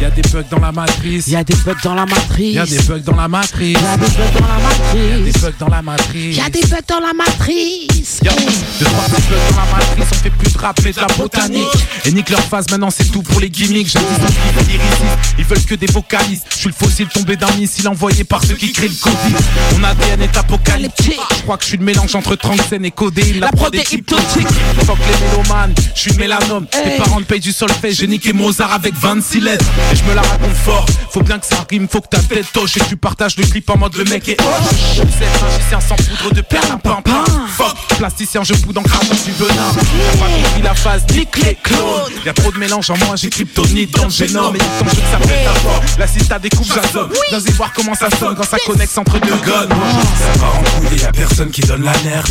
Il 0.00 0.02
y 0.02 0.04
a 0.04 0.10
des 0.10 0.22
bugs 0.22 0.44
dans 0.50 0.58
la 0.60 0.72
matrice. 0.72 1.26
Il 1.26 1.32
y 1.32 1.36
a 1.36 1.44
des 1.44 1.54
bugs 1.64 1.74
dans 1.82 1.94
la 1.94 2.06
matrice. 2.06 2.38
Il 2.38 2.54
y 2.54 2.58
a 2.58 2.66
des 2.66 2.78
bugs 2.78 2.98
dans 3.00 3.16
la 3.16 3.28
matrice. 3.28 3.76
Il 3.76 3.82
y 3.82 3.86
a 3.86 3.96
des 3.96 4.10
bugs 4.12 4.32
dans 4.38 4.46
la 4.46 4.58
Il 4.94 5.00
y 5.02 5.10
a 5.10 5.18
des 5.18 5.20
matrice. 5.20 5.42
bugs 5.42 5.52
dans 5.58 5.68
la 5.68 5.82
matrice. 5.82 6.14
Il 6.14 6.36
y 6.36 6.40
a 6.40 6.50
des 6.50 6.60
bugs 6.62 6.76
dans 6.88 7.00
la 7.00 7.12
matrice. 7.12 8.20
Yo, 8.22 8.30
deux, 8.78 8.84
trois 8.86 9.04
petits 9.04 9.22
bugs 9.28 9.36
dans 9.50 9.56
la 9.56 9.78
matrice, 9.78 10.06
on 10.12 10.14
fait 10.22 10.30
plus 10.30 10.52
de 10.52 10.58
rap 10.58 10.80
mais 10.84 10.92
de 10.92 11.00
la 11.00 11.06
botanique. 11.08 11.66
Et 12.04 12.12
nique 12.12 12.30
leur 12.30 12.40
phase, 12.40 12.66
maintenant 12.70 12.90
c'est 12.90 13.10
tout 13.10 13.22
pour 13.22 13.40
les 13.40 13.50
gimmicks. 13.50 13.88
J'ai 13.88 13.98
qu'ils 13.98 14.66
lyriciste, 14.72 15.02
ils 15.38 15.44
veulent 15.44 15.64
que 15.64 15.74
des 15.74 15.86
vocalistes. 15.86 16.46
Je 16.50 16.56
suis 16.56 16.68
le 16.68 16.74
fossile 16.74 17.08
tombé 17.08 17.36
d'un 17.36 17.50
missile 17.52 17.88
envoyé 17.88 18.24
par 18.24 18.44
ceux 18.44 18.54
qui 18.54 18.72
créent 18.72 18.88
le 18.88 18.94
Covid. 18.94 19.34
Mon 19.76 19.84
ADN 19.84 20.22
est 20.22 20.36
apocalyptique. 20.36 21.20
Je 21.36 21.42
crois 21.42 21.56
que 21.56 21.64
je 21.64 21.68
suis 21.70 21.78
le 21.78 21.84
mélange 21.84 22.14
entre 22.14 22.36
Tranxène 22.36 22.84
et 22.84 22.90
codéine. 22.90 23.40
La 23.40 23.48
prod 23.50 23.74
est 23.74 23.92
hypnotique. 23.92 24.46
Fuck 24.86 24.98
les 24.98 25.26
mélomanes, 25.28 25.74
je 25.94 26.00
suis 26.00 26.10
le 26.12 26.18
mélanome. 26.18 26.66
Tes 26.66 26.96
parents 26.96 27.20
payent 27.22 27.40
du 27.40 27.52
solfège, 27.52 27.96
j'ai 27.96 28.06
niqué 28.06 28.32
Mozart 28.32 28.67
avec 28.70 28.94
26 28.94 29.40
lettres. 29.40 29.64
Et 29.92 29.96
je 29.96 30.04
me 30.04 30.14
la 30.14 30.22
raconte 30.22 30.54
fort. 30.54 30.86
Faut 31.10 31.22
bien 31.22 31.38
que 31.38 31.46
ça 31.46 31.64
rime, 31.70 31.88
faut 31.88 32.00
que 32.00 32.08
ta 32.08 32.18
tête 32.18 32.46
toche 32.52 32.76
et 32.76 32.80
que 32.80 32.86
tu 32.86 32.96
partages 32.96 33.36
le 33.36 33.44
clip 33.44 33.68
en 33.70 33.78
mode 33.78 33.96
le 33.96 34.04
mec 34.04 34.28
est 34.28 34.40
hoche. 34.40 34.96
Je 34.96 35.02
sais, 35.02 35.28
magicien 35.42 35.80
sans 35.80 35.96
poudre 35.96 36.34
de 36.34 36.40
perlimpinpin. 36.42 37.24
Fuck, 37.56 37.76
plasticien, 37.98 38.44
je 38.44 38.54
fous 38.54 38.72
dans 38.72 38.82
crachant 38.82 39.14
du 39.24 39.32
venin. 39.32 39.72
Compris 39.72 40.62
la 40.62 40.74
phase, 40.74 41.02
nique 41.14 41.36
les 41.44 41.56
clones. 41.62 42.12
Y'a 42.24 42.32
trop 42.32 42.52
de 42.52 42.58
mélange 42.58 42.90
en 42.90 42.96
moi, 42.98 43.16
j'ai 43.16 43.30
kryptonite 43.30 43.94
dans 43.96 44.04
le 44.04 44.10
génome. 44.10 44.56
Et 44.56 44.58
ton 44.58 44.90
jeu 44.90 45.02
ça 45.10 45.18
pète 45.18 45.48
fort. 45.62 45.82
La 45.98 46.06
cista 46.06 46.38
découpe, 46.38 46.66
j'assomme. 46.72 47.10
Viens 47.30 47.40
y 47.40 47.52
voir 47.52 47.72
comment 47.72 47.94
ça 47.94 48.08
sonne 48.18 48.34
quand 48.36 48.44
ça 48.44 48.58
connecte 48.66 48.96
entre 48.98 49.18
deux 49.18 49.36
guns. 49.36 49.68
Ça 49.68 50.40
part 50.40 50.56
en 50.56 50.80
couille 50.80 50.98
y'a 51.00 51.12
personne 51.12 51.50
qui 51.50 51.62
donne 51.62 51.84
l'alerte. 51.84 52.30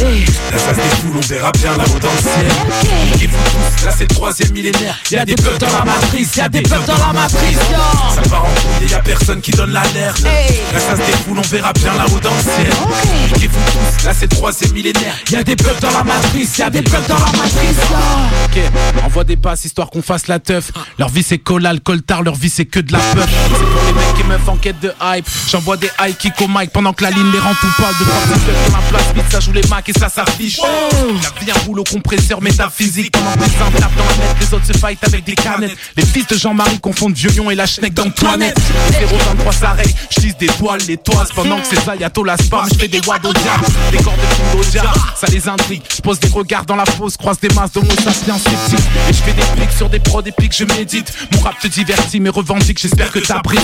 La 0.52 0.58
phase 0.58 0.76
des 0.76 0.82
foules, 0.82 1.18
on 1.18 1.28
verra 1.28 1.52
bien 1.54 1.76
là-haut 1.78 2.00
dans 2.00 2.12
le 2.12 2.22
ciel. 2.22 3.12
Niquez-vous 3.12 3.38
tous, 3.38 3.86
là 3.86 3.92
c'est 3.98 4.10
le 4.10 4.16
troisième 4.16 4.52
millénaire. 4.52 4.98
Y'a 5.12 5.26
des 5.26 5.36
bugs 5.36 5.58
dans 5.60 5.68
la 5.68 5.86
matrice, 5.86 6.27
y'a 6.36 6.50
des 6.50 6.62
bugs 6.62 6.80
dans 6.86 6.98
la 6.98 7.14
matrice. 7.14 7.58
Ça 8.16 8.22
part 8.30 8.46
en 8.46 8.48
couille 8.48 8.88
et 8.88 8.92
y'a 8.92 9.00
personne 9.00 9.42
qui 9.42 9.52
donne 9.52 9.72
l'alerte. 9.72 10.22
La 10.74 10.80
phase 10.80 10.98
des 10.98 11.12
foules, 11.24 11.40
on 11.40 11.42
verra 11.42 11.74
bien 11.74 11.94
là-haut 11.94 12.20
dans 12.20 12.34
le 12.34 12.42
ciel. 12.42 12.74
Niquez-vous 13.34 13.60
tous, 13.72 14.06
là 14.06 14.14
c'est 14.18 14.28
troisième 14.28 14.72
millénaire. 14.74 15.16
Y'a 15.32 15.44
des 15.44 15.56
bugs 15.56 15.80
dans 15.82 15.92
la 15.92 16.04
matrice, 16.04 16.58
y'a 16.58 16.70
des 16.70 16.82
bugs 16.82 16.98
dans 17.08 17.16
la 17.16 17.32
matrice. 17.32 17.78
Ok, 18.46 19.04
envoie 19.06 19.24
des 19.24 19.38
passes 19.38 19.66
histoire 19.66 19.90
qu'on 19.90 20.02
fasse 20.02 20.28
la 20.28 20.40
teuf. 20.40 20.72
Leur 20.98 21.10
vie 21.10 21.24
c'est 21.24 21.38
collal, 21.38 21.82
coltard, 21.82 22.24
leur 22.24 22.36
vie 22.36 22.50
c'est 22.50 22.66
que 22.66 22.80
de 22.80 22.94
la 22.94 23.00
peur. 23.00 23.28
C'est 23.28 23.66
pour 23.66 23.84
les 23.86 23.94
mecs 23.94 24.20
et 24.20 24.24
meufs 24.28 24.50
en 24.50 24.56
quête 24.56 24.80
de 24.80 24.94
hype. 25.02 25.28
J'envoie 25.50 25.78
des 25.78 25.90
high 26.02 26.16
kicks 26.18 26.42
au 26.42 26.48
mic 26.48 26.72
pendant 26.72 26.94
que 26.94 27.04
la 27.04 27.12
ligne 27.12 27.32
les 27.32 27.40
rend 27.40 27.54
tout 27.54 27.72
pâle. 27.78 27.94
De 28.00 28.06
dans 28.06 28.78
la 28.78 28.84
place, 28.90 29.14
vite 29.16 29.26
ça 29.32 29.40
joue 29.40 29.54
les 29.54 29.68
macs 29.70 29.90
et 29.90 29.94
ça 29.94 30.10
s'affiche. 30.10 30.60
La 30.60 31.40
vie 31.40 31.52
un 31.52 31.66
rouleau 31.66 31.84
compresseur 31.84 32.42
métaphysique. 32.42 33.12
Pendant 33.12 33.34
que 33.34 33.40
les 33.40 33.46
uns 33.46 33.80
tapent 33.80 33.96
dans 33.96 34.06
la 34.06 34.28
net, 34.28 34.36
les 34.40 34.54
autres 34.54 34.66
se 34.66 34.74
fight 34.74 35.04
avec 35.04 35.24
des 35.24 35.36
canettes. 35.36 35.78
Les 35.96 36.04
fils 36.18 36.28
de 36.28 36.36
Jean-Marie 36.36 36.80
confondent 36.80 37.14
Violion 37.14 37.52
et 37.52 37.56
la 37.56 37.68
schneck 37.68 37.94
dans 37.94 38.10
Toinette. 38.10 38.60
023 39.00 39.52
s'arrête, 39.54 39.94
j'tisse 40.10 40.36
des 40.38 40.48
toiles, 40.48 40.82
les 40.88 40.98
toises. 40.98 41.30
Pendant 41.36 41.58
que 41.58 41.68
c'est 41.70 41.88
Ayato 41.88 42.24
la 42.24 42.38
spam, 42.38 42.68
j'fais 42.74 42.88
des 42.88 43.02
wads 43.06 43.18
au 43.18 43.34
diable. 43.34 43.66
Des 43.92 43.98
cordes 43.98 44.18
de 44.18 44.36
Kim 44.36 44.46
Doja, 44.60 44.94
ça 45.16 45.28
les 45.28 45.48
intrigue. 45.48 45.84
J'pose 45.96 46.20
des 46.20 46.30
regards 46.30 46.66
dans 46.66 46.76
la 46.76 46.86
fosse, 46.86 47.18
croise 47.18 47.40
des 47.40 47.50
masses 47.50 47.72
d'homo 47.72 47.92
sapiens 48.04 48.38
sceptiques. 48.40 48.88
Et 49.10 49.14
j'fais 49.14 49.34
des 49.34 49.62
pics 49.62 49.78
sur 49.78 49.90
des 49.90 50.00
prods 50.00 50.24
épiques, 50.24 50.56
je 50.58 50.66
médite. 50.66 51.14
Mon 51.34 51.42
rap 51.42 51.60
te 51.60 51.68
divertit, 51.68 52.20
mais 52.20 52.30
revendique, 52.30 52.80
j'espère 52.82 53.12
que 53.12 53.20
t'apprécies. 53.20 53.64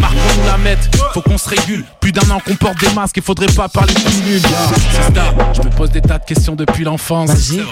Marquons-nous 0.00 0.46
la 0.46 0.58
mettre, 0.58 0.88
faut 1.12 1.22
qu'on 1.22 1.38
se 1.38 1.48
régule. 1.48 1.84
Plus 2.00 2.10
d'un 2.10 2.28
an 2.30 2.40
qu'on 2.44 2.56
porte 2.56 2.80
des 2.80 2.90
masques, 2.90 3.18
il 3.18 3.22
faudrait 3.22 3.46
pas 3.46 3.68
parler 3.68 3.94
de 3.94 4.28
nul. 4.28 4.42
C'est 4.90 5.14
ça, 5.14 5.34
je 5.52 5.62
me 5.62 5.70
pose 5.70 5.90
des 5.90 6.00
tas 6.00 6.18
de 6.18 6.24
questions 6.24 6.56
depuis 6.56 6.82
l'enfance. 6.82 7.30
Vas-y. 7.30 7.62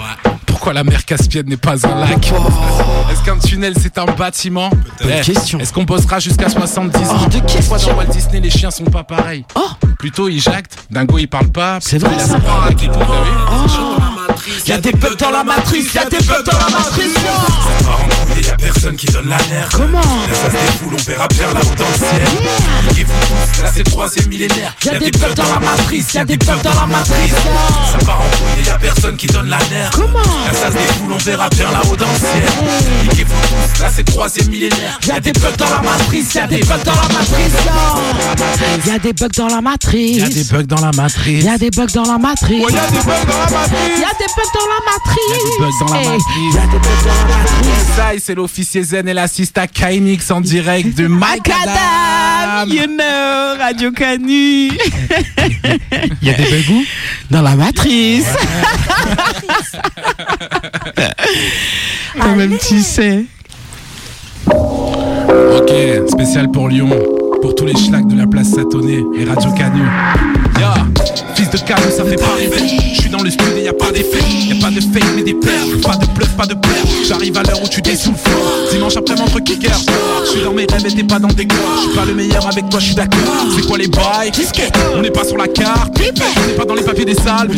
Pourquoi 0.45 0.73
la 0.73 0.83
mer 0.85 1.03
Caspienne 1.03 1.47
n'est 1.47 1.57
pas 1.57 1.85
un 1.85 1.99
lac? 1.99 2.31
Est-ce 3.11 3.21
qu'un 3.25 3.37
tunnel 3.37 3.73
c'est 3.81 3.97
un 3.97 4.05
bâtiment. 4.13 4.69
Bonne 5.01 5.11
Eh, 5.19 5.21
question. 5.21 5.59
Est-ce 5.59 5.73
qu'on 5.73 5.83
bossera 5.83 6.19
jusqu'à 6.19 6.49
70 6.49 6.97
ans 7.09 7.17
Oh, 7.23 7.27
de 7.29 7.39
Pourquoi 7.39 7.77
question. 7.77 7.91
dans 7.91 7.97
Walt 7.97 8.05
Disney 8.11 8.39
les 8.39 8.49
chiens 8.49 8.71
sont 8.71 8.83
pas 8.85 9.03
pareils 9.03 9.45
Oh. 9.55 9.61
Plutôt 9.99 10.27
ils 10.29 10.41
jactent, 10.41 10.77
Dingo 10.89 11.17
il 11.17 11.27
parle 11.27 11.47
pas. 11.49 11.77
C'est 11.81 11.97
vrai, 11.97 12.11
Il 12.15 12.21
a 12.21 12.27
t'as 12.27 12.37
vu 12.37 12.45
Y'a 14.65 14.77
des 14.77 14.91
bugs 14.91 15.15
dans 15.19 15.29
la 15.31 15.43
matrice, 15.43 15.93
y'a 15.93 16.05
des 16.05 16.17
bugs 16.17 16.43
dans 16.45 16.57
la 16.57 16.69
matrice. 16.69 17.15
Y'a 18.43 18.49
y'a 18.49 18.55
personne 18.57 18.95
qui 18.95 19.05
donne 19.07 19.29
la 19.29 19.37
nerf. 19.37 19.69
Comment 19.71 19.99
Là 20.01 20.33
ça 20.33 20.47
se 20.47 20.51
défoule, 20.51 20.93
on 20.93 21.03
verra 21.09 21.27
bien 21.29 21.47
là-haut 21.53 21.75
dans 21.77 21.85
le 21.87 21.97
ciel. 21.97 22.27
Niquez-vous 22.89 23.13
tous, 23.27 23.61
là 23.63 23.69
c'est 23.73 23.85
le 23.85 23.91
troisième 23.91 24.27
millénaire. 24.27 24.75
Y'a 24.85 24.99
des 24.99 25.11
bugs 25.11 25.33
dans 25.35 25.43
la 25.53 25.59
matrice, 25.59 26.13
y'a 26.13 26.25
des 26.25 26.37
bugs 26.37 26.55
dans 26.63 26.73
la 26.73 26.85
matrice. 26.85 27.33
Ça 27.91 27.97
part 28.05 28.21
en 28.21 28.29
couille, 28.37 28.65
y'a 28.65 28.77
personne 28.77 29.15
qui 29.17 29.27
donne 29.27 29.49
la 29.49 29.57
nerf. 29.69 29.91
Comment 29.93 30.19
Là 30.19 30.53
ça 30.53 30.67
se 30.67 30.73
défoule, 30.73 31.13
on 31.13 31.17
verra 31.17 31.49
bien 31.49 31.71
là-haut 31.71 31.95
dans 31.95 32.05
le 32.07 32.19
ciel. 32.19 32.43
Niquez-vous 33.09 33.33
tous, 33.33 33.81
là 33.81 33.89
c'est 33.93 34.07
le 34.07 34.11
troisième 34.13 34.47
millénaire. 34.49 34.99
Y'a 35.07 35.19
des 35.19 35.31
bugs 35.33 35.55
dans 35.57 35.69
la 35.69 35.81
matrice, 35.81 36.33
y'a 36.33 36.47
des 36.47 36.59
bugs 36.59 36.83
dans 36.83 36.91
la 36.91 37.07
matrice. 37.13 37.53
Y'a 38.85 38.99
des 38.99 39.13
bugs 39.13 39.27
dans 39.37 39.47
la 39.47 39.61
matrice. 39.61 40.17
Y'a 40.17 40.29
des 40.29 40.43
bugs 40.43 40.63
dans 40.63 40.81
la 40.81 40.91
matrice. 40.91 41.43
Y'a 41.45 41.57
des 41.57 41.69
bugs 41.71 41.85
dans 41.93 42.03
la 42.03 42.17
matrice. 42.17 42.63
Oh, 42.65 42.69
y'a 42.69 42.87
des 42.89 42.97
bugs 42.97 43.13
dans 43.25 43.37
la 43.37 43.45
matrice. 43.45 43.99
Y'a 43.99 44.13
des 44.19 44.29
bugs 44.35 44.53
dans 44.53 44.67
la 44.67 44.79
matrice. 44.91 45.23
Y'a 45.23 45.47
des 45.47 45.59
bugs 45.59 45.79
dans 45.79 45.93
la 45.93 45.99
matrice. 46.03 46.55
Y'a 46.55 46.61
des 46.61 46.79
bugs 46.79 47.03
dans 47.05 47.13
la 47.13 47.37
matrice. 47.37 48.32
C'est 48.33 48.37
l'officier 48.37 48.81
Zen 48.81 49.07
et 49.07 49.13
l'assiste 49.13 49.59
à 49.59 49.67
Kainix 49.67 50.31
en 50.31 50.41
direct 50.41 50.97
de 50.97 51.05
Macadam. 51.05 52.67
you 52.67 52.87
know, 52.87 53.59
Radio 53.59 53.91
Canu. 53.91 54.71
Il 56.19 56.27
y 56.27 56.29
a 56.31 56.33
des 56.33 56.43
bugs 56.45 56.73
où 56.73 56.83
Dans 57.29 57.43
la 57.43 57.55
matrice. 57.55 58.25
Quand 62.19 62.35
même, 62.35 62.57
tu 62.57 62.81
sais. 62.81 63.25
Ok, 64.47 65.71
spécial 66.09 66.49
pour 66.49 66.69
Lyon, 66.69 66.89
pour 67.39 67.53
tous 67.53 67.67
les 67.67 67.77
schlags 67.77 68.07
de 68.07 68.17
la 68.17 68.25
place 68.25 68.47
Satonnet 68.49 69.03
et 69.15 69.25
Radio 69.25 69.51
Canu. 69.51 69.83
Ya, 70.59 70.73
fils 71.35 71.49
de 71.49 71.57
Canu, 71.57 71.91
ça 71.95 72.03
fait 72.03 72.15
pas 72.15 72.35
rêver. 72.37 72.77
Je 72.93 73.01
suis 73.01 73.09
dans 73.09 73.21
le 73.21 73.29
studio 73.29 73.53
et 73.57 73.63
y 73.63 73.67
a 73.67 73.73
pas 73.73 73.91
d'effet. 73.91 74.23
Y 74.47 74.53
a 74.53 74.61
pas 74.61 74.71
de 74.71 74.81
fake 74.81 75.15
mais 75.15 75.23
des 75.23 75.33
perles. 75.33 75.77
Pas 75.81 75.95
de 75.95 76.05
bluff, 76.07 76.29
pas 76.37 76.45
de 76.45 76.53
peur. 76.53 76.71
J'arrive 77.07 77.37
à 77.37 77.43
l'heure 77.43 77.61
où 77.63 77.67
tu 77.67 77.81
dessouffles. 77.81 78.29
Dimanche 78.71 78.97
après 78.97 79.19
entre 79.19 79.39
kickers. 79.39 79.81
Je 80.25 80.31
suis 80.31 80.43
dans 80.43 80.53
mes 80.53 80.65
rêves 80.65 80.85
et 80.85 80.91
t'es 80.91 81.03
pas 81.03 81.19
dans 81.19 81.29
tes 81.29 81.45
corps. 81.45 81.57
Je 81.77 81.81
suis 81.87 81.97
pas 81.97 82.05
le 82.05 82.13
meilleur 82.13 82.47
avec 82.47 82.69
toi, 82.69 82.79
je 82.79 82.85
suis 82.85 82.95
d'accord. 82.95 83.19
C'est 83.55 83.65
quoi 83.65 83.77
les 83.77 83.87
bails? 83.87 84.31
On 84.95 85.01
n'est 85.01 85.11
pas 85.11 85.23
sur 85.23 85.37
la 85.37 85.47
carte. 85.47 85.97
On 85.99 86.47
n'est 86.47 86.53
pas 86.53 86.65
dans 86.65 86.75
les 86.75 86.83
papiers 86.83 87.05
des 87.05 87.15
salles. 87.15 87.49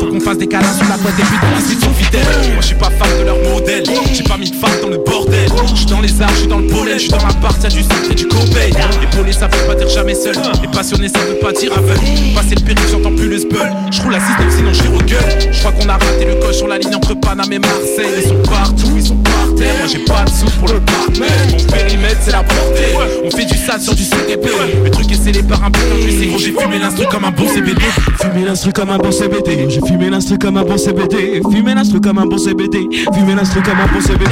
Faut 0.00 0.06
qu'on 0.06 0.20
fasse 0.20 0.38
des 0.38 0.46
câlins 0.46 0.74
sur 0.74 0.88
la 0.88 0.96
boîte 0.96 1.18
et 1.18 1.22
puis 1.22 1.38
dans 1.42 1.50
la 1.50 1.66
suite 1.66 1.80
sont 1.80 1.94
fidèles. 1.94 2.22
Moi 2.52 2.60
je 2.60 2.66
suis 2.66 2.76
pas 2.76 2.90
fan 2.90 3.18
de 3.18 3.24
leur 3.24 3.38
modèle. 3.50 3.84
J'ai 4.12 4.22
pas 4.22 4.36
mis 4.36 4.50
de 4.50 4.56
femme 4.56 4.70
dans 4.82 4.88
le 4.88 4.98
bordel. 4.98 5.50
Je 5.70 5.76
suis 5.76 5.86
dans 5.86 6.00
les 6.00 6.22
arts, 6.22 6.30
je 6.34 6.38
suis 6.40 6.48
dans 6.48 6.58
le 6.58 6.66
pollen, 6.66 6.94
je 6.94 7.02
suis 7.02 7.10
dans 7.10 7.18
la 7.18 7.32
part, 7.34 7.54
y'a 7.62 7.68
du 7.68 7.82
sacré 7.82 8.12
et 8.12 8.14
du 8.14 8.26
copain. 8.26 8.70
Épaulé, 9.02 9.32
ça 9.32 9.48
veut 9.48 9.66
pas 9.66 9.74
dire 9.74 9.88
jamais 9.88 10.14
seul. 10.14 10.34
Et 10.62 10.68
passionné, 10.68 11.08
ça 11.08 11.18
veut 11.20 11.38
pas 11.40 11.52
dire 11.52 11.72
aveugle. 11.72 12.00
Passer 12.34 12.54
le 12.54 12.62
péril, 12.62 12.83
j'entends 12.90 13.14
plus 13.14 13.28
le 13.28 13.38
spell. 13.38 13.72
Je 13.90 14.02
roule 14.02 14.14
à 14.14 14.20
6 14.20 14.56
sinon 14.56 14.72
je 14.72 15.04
gueule. 15.04 15.52
Je 15.52 15.58
crois 15.60 15.72
qu'on 15.72 15.88
a 15.88 15.92
raté 15.94 16.24
le 16.26 16.34
coche 16.36 16.56
sur 16.56 16.68
la 16.68 16.78
ligne 16.78 16.94
entre 16.94 17.14
Paname 17.14 17.52
et 17.52 17.58
Marseille. 17.58 18.14
Ils 18.18 18.28
sont 18.28 18.42
partout, 18.42 18.92
ils 18.96 19.06
sont 19.06 19.16
par 19.16 19.54
terre. 19.56 19.74
Moi 19.78 19.86
j'ai 19.90 19.98
pas 19.98 20.24
de 20.24 20.30
sous 20.30 20.50
pour 20.58 20.68
le 20.68 20.80
partenaire. 20.80 21.30
Mon 21.50 21.64
périmètre, 21.64 22.20
c'est 22.22 22.32
la 22.32 22.42
portée. 22.42 22.94
On 23.24 23.30
fait 23.30 23.44
du 23.44 23.56
sale 23.56 23.80
sur 23.80 23.94
du 23.94 24.04
CDP. 24.04 24.48
Le 24.84 24.90
truc 24.90 25.10
est 25.10 25.22
scellé 25.22 25.42
par 25.42 25.62
un 25.64 25.70
putain 25.70 25.96
de 25.96 26.10
c'est 26.10 26.26
gros. 26.26 26.38
J'ai 26.38 26.52
fumé 26.52 26.78
l'instru 26.78 27.06
comme 27.10 27.24
un 27.24 27.30
bon 27.30 27.48
CBD. 27.48 27.82
Fumé 28.20 28.44
l'instru 28.44 28.72
comme 28.72 28.90
un 28.90 28.98
bon 28.98 29.12
CBD. 29.12 29.66
J'ai 29.68 29.80
fumé 29.80 30.10
l'instru 30.10 30.38
comme 30.38 30.56
un 30.56 30.64
bon 30.64 30.78
CBD. 30.78 31.40
Fumé 31.50 31.74
l'instru 31.74 32.00
comme 32.00 32.18
un 32.18 32.26
bon 32.26 32.38
CBD. 32.38 32.88
Fumé 33.12 33.34
l'instru 33.34 33.62
comme 33.62 33.80
un 33.80 33.92
bon 33.92 34.00
CBD. 34.00 34.30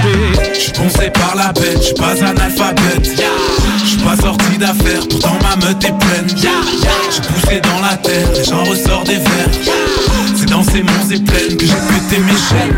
Je 0.54 0.58
suis 0.58 0.72
poncé 0.72 1.10
par 1.10 1.34
la 1.36 1.52
bête, 1.52 1.78
je 1.78 1.86
suis 1.86 1.94
pas 1.94 2.12
analphabète. 2.24 3.22
Je 3.82 3.88
suis 3.88 3.98
pas 3.98 4.16
sorti 4.16 4.58
d'affaires, 4.58 5.06
pourtant 5.08 5.36
ma 5.42 5.56
meute 5.66 5.84
est 5.84 5.98
pleine. 5.98 6.26
J'ai 7.14 7.20
poussé 7.20 7.60
dans 7.60 7.80
la 7.80 7.96
terre 7.96 8.28
et 8.38 8.44
j'en 8.44 8.64
ressors 8.64 9.04
des 9.04 9.16
vers. 9.16 9.48
C'est 10.34 10.48
dans 10.48 10.62
ces 10.62 10.82
monts 10.82 11.10
et 11.10 11.20
plaines 11.20 11.56
que 11.56 11.66
j'ai 11.66 11.72
pété 11.72 12.22
mes 12.22 12.32
chaînes. 12.32 12.76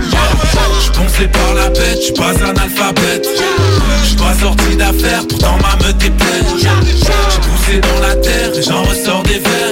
Je 0.84 0.90
poncé 0.90 1.28
par 1.28 1.54
la 1.54 1.70
bête, 1.70 1.98
je 2.06 2.12
pas 2.12 2.30
analphabète. 2.44 3.28
Je 4.02 4.08
suis 4.08 4.16
pas 4.16 4.34
sorti 4.34 4.76
d'affaires, 4.76 5.26
pourtant 5.28 5.56
ma 5.62 5.76
meute 5.84 6.02
est 6.04 6.10
pleine. 6.10 6.46
J'ai 6.58 7.40
poussé 7.40 7.80
dans 7.80 8.00
la 8.00 8.16
terre 8.16 8.50
et 8.56 8.62
j'en 8.62 8.82
ressors 8.82 9.22
des 9.22 9.38
vers. 9.38 9.70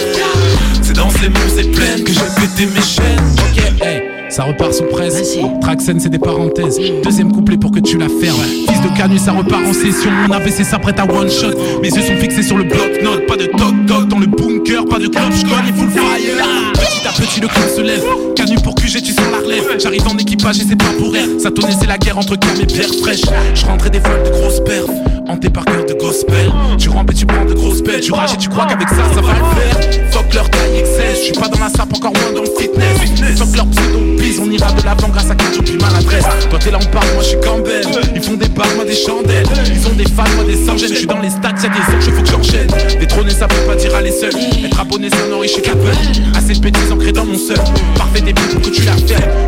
C'est 0.83 0.95
dans 0.95 1.11
ces 1.11 1.29
monts 1.29 1.59
et 1.59 1.65
plaines 1.65 2.05
que 2.05 2.13
j'ai 2.13 2.41
pété 2.41 2.67
mes 2.67 2.83
chaînes. 2.83 4.12
Ça 4.33 4.45
repart 4.45 4.73
sous 4.73 4.85
presse. 4.85 5.37
Traxen, 5.61 6.01
c'est 6.01 6.09
des 6.09 6.19
parenthèses. 6.19 6.81
Deuxième 7.05 7.31
couplet 7.31 7.59
pour 7.59 7.71
que 7.71 7.81
tu 7.81 7.99
la 7.99 8.09
fermes. 8.09 8.41
Fils 8.67 8.81
de 8.81 8.97
Canu, 8.97 9.19
ça 9.19 9.33
repart 9.33 9.63
en 9.63 9.75
session. 9.75 10.11
Mon 10.11 10.33
AVC 10.33 10.65
s'apprête 10.65 10.99
à 10.99 11.05
one 11.05 11.31
shot. 11.31 11.53
Mes 11.83 11.91
yeux 11.91 12.01
sont 12.01 12.17
fixés 12.17 12.43
sur 12.43 12.57
le 12.57 12.65
bloc-notes. 12.65 13.27
Pas 13.27 13.37
de 13.37 13.45
toc-toc 13.45 14.09
dans 14.09 14.19
le 14.19 14.27
bunker. 14.27 14.87
Pas 14.87 14.99
de 14.99 15.09
club, 15.09 15.33
je 15.33 15.43
il 15.43 15.75
full 15.75 15.91
fire. 15.91 16.73
Petit 16.73 17.07
à 17.07 17.13
petit, 17.13 17.41
le 17.43 17.49
club 17.49 17.69
se 17.69 17.83
lève. 17.83 18.05
Canu 18.35 18.57
pour 18.65 18.75
Tu 18.83 19.13
sens 19.13 19.25
la. 19.31 19.79
J'arrive 19.79 20.07
en 20.07 20.19
équipage 20.19 20.61
et 20.61 20.65
c'est 20.69 20.77
pas 20.77 20.93
pour 20.99 21.17
air. 21.17 21.27
Ça 21.39 21.51
c'est 21.81 21.87
la 21.87 21.99
guerre 21.99 22.19
entre 22.19 22.37
Cam 22.37 22.51
et 22.61 22.67
Pierre 22.67 22.93
fraîche. 23.01 23.23
Je 23.55 23.65
rentrais 23.65 23.91
des 23.91 24.01
vols 24.01 24.23
de 24.25 24.31
grosses 24.31 24.61
perfs. 24.61 24.91
Hanté 25.29 25.49
par 25.51 25.65
cœur 25.65 25.87
de 25.87 25.95
gospel. 25.95 26.53
Tu 26.79 26.89
rampes 26.89 27.11
et 27.11 27.15
tu 27.15 27.25
prends 27.25 27.45
de 27.45 27.55
grosses 27.55 27.83
bêtes. 27.83 28.01
Tu 28.01 28.13
rages 28.13 28.35
et 28.35 28.37
tu 28.37 28.49
crois 28.49 28.67
qu'avec 28.67 28.89
ça, 28.89 28.97
ça 29.15 29.21
va 29.21 29.33
le 29.33 29.61
faire? 29.61 30.13
Fuck 30.13 30.35
leur 30.35 30.51
taille 30.51 30.81
excès. 30.81 31.15
Je 31.15 31.25
suis 31.25 31.33
pas 31.33 31.49
dans 31.49 31.61
la 31.61 31.71
sape, 31.71 31.95
encore 31.95 32.13
moins 32.13 32.33
dans 32.35 32.43
le 32.43 32.51
fitness. 32.61 33.39
Fuck 33.39 33.57
leur 33.57 33.67
pseudo 33.69 34.13
bise, 34.23 34.41
on 34.41 34.51
ira 34.51 34.73
de 34.73 34.85
l'avant 34.85 35.09
grâce 35.09 35.31
à 35.31 35.35
quelque 35.35 35.63
puis 35.63 35.77
maladresse. 35.77 36.25
Toi 36.49 36.59
t'es 36.59 36.71
là, 36.71 36.79
on 36.81 36.87
parle, 36.87 37.07
moi 37.15 37.23
je 37.23 37.29
suis 37.29 37.41
Campbell. 37.41 37.87
Ils 38.15 38.23
font 38.23 38.35
des 38.35 38.49
balles, 38.49 38.75
moi 38.77 38.85
des 38.85 38.95
chandelles. 38.95 39.47
Ils 39.67 39.87
ont 39.87 39.95
des 39.95 40.05
fans, 40.05 40.31
moi 40.37 40.45
des 40.45 40.57
sans 40.65 40.77
Je 40.77 40.87
suis 40.95 41.07
dans 41.07 41.19
les 41.19 41.31
stats, 41.31 41.55
y'a 41.63 41.69
des 41.69 41.97
anges, 41.97 42.15
faut 42.15 42.23
que 42.23 42.31
j'enchaîne. 42.31 42.69
Détrôner, 42.99 43.31
ça 43.31 43.47
veut 43.47 43.67
pas 43.67 43.75
dire 43.75 43.95
aller 43.95 44.13
seul. 44.13 44.33
Être 44.65 44.81
abonné, 44.81 45.11
ça 45.11 45.27
nourrit 45.31 45.49
chez 45.49 45.63
Capel. 45.63 45.97
Assez 46.37 46.55
de 46.55 46.61
bêtises 46.61 46.93
ancrées 46.93 47.13
dans 47.13 47.25
mon 47.25 47.39
seul. 47.39 47.59
Parfait 47.97 48.21
des 48.21 48.33
pour 48.33 48.61
tu 48.73 48.83
la. 48.85 48.93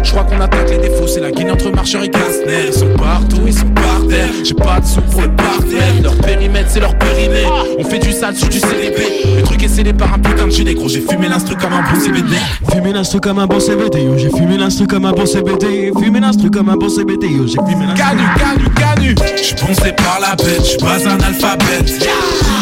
Je 0.02 0.10
crois 0.10 0.24
qu'on 0.24 0.40
attaque 0.40 0.70
les 0.70 0.78
défauts, 0.88 1.06
c'est 1.06 1.20
la 1.20 1.30
Guinée 1.30 1.50
entre 1.50 1.70
marcheurs 1.70 2.02
et 2.02 2.08
Glasner. 2.08 2.66
Ils 2.68 2.72
sont 2.72 2.92
partout, 2.96 3.40
ils 3.46 3.54
sont 3.54 3.68
par 3.70 4.06
terre. 4.08 4.28
J'ai 4.44 4.54
pas 4.54 4.80
de 4.80 4.87
sous 4.87 5.00
pour 5.00 5.22
le 5.22 5.30
partenaire. 5.30 6.02
Leur 6.02 6.14
périmètre, 6.16 6.70
c'est 6.70 6.80
leur 6.80 6.96
périmètre. 6.98 7.66
On 7.78 7.84
fait 7.84 7.98
du 7.98 8.12
sale 8.12 8.37
sur 8.37 8.48
du 8.48 8.58
CDP. 8.58 9.00
Le 9.37 9.42
truc 9.42 9.62
est 9.62 9.68
scellé 9.68 9.92
par 9.92 10.12
un 10.12 10.18
putain 10.18 10.46
de 10.46 10.50
gilet 10.50 10.74
gros. 10.74 10.88
J'ai 10.88 11.00
fumé 11.00 11.28
l'instru 11.28 11.56
comme 11.56 11.72
un 11.72 11.82
bon 11.82 12.00
CBD. 12.00 12.37
Fumé 12.70 12.92
l'instru 12.92 13.20
comme 13.20 13.38
un 13.38 13.46
bon 13.46 13.60
CBD. 13.60 14.02
Yo, 14.02 14.18
j'ai 14.18 14.30
fumé 14.30 14.56
l'instru 14.58 14.87
comme 14.87 15.04
un 15.04 15.12
bon 15.12 15.26
CBD. 15.26 15.92
Fumé 15.98 16.20
l'instru 16.20 16.50
comme 16.50 16.68
un 16.68 16.76
bon 16.76 16.88
CBD. 16.88 17.26
Yo, 17.26 17.46
j'ai 17.46 17.54
fumé 17.54 17.87
l'instru. 17.87 18.04
Canu, 18.04 18.22
canu, 18.38 19.14
canu 19.14 19.14
Je 19.37 19.42
suis 19.42 19.54
poncé 19.54 19.92
par 19.92 20.18
la 20.20 20.37
bête, 20.37 20.60
je 20.60 20.70
suis 20.70 20.78
pas 20.78 20.98
un 21.08 21.20
alphabète 21.20 22.08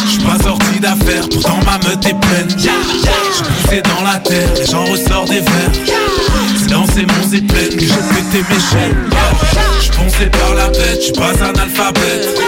Je 0.04 0.10
suis 0.10 0.22
pas 0.22 0.38
sorti 0.42 0.80
d'affaires, 0.80 1.28
pourtant 1.30 1.58
ma 1.64 1.78
meute 1.88 2.04
est 2.06 2.18
pleine 2.20 2.48
Je 2.48 2.58
suis 2.58 3.44
poussé 3.44 3.82
dans 3.82 4.04
la 4.04 4.18
terre 4.18 4.48
et 4.60 4.66
j'en 4.70 4.84
ressors 4.84 5.24
des 5.26 5.40
vers 5.40 5.72
C'est 6.94 7.06
dans 7.06 7.12
ces 7.12 7.20
monts 7.20 7.32
et 7.32 7.40
plaines 7.40 7.74
que 7.74 7.80
j'ai 7.80 7.88
pété 7.88 8.44
mes 8.50 8.60
chaînes 8.60 9.10
Je 9.80 9.90
poncé 9.92 10.26
par 10.26 10.54
la 10.54 10.68
bête, 10.68 11.00
je 11.06 11.12
pas 11.12 11.32
un 11.42 11.54
alphabète 11.54 12.38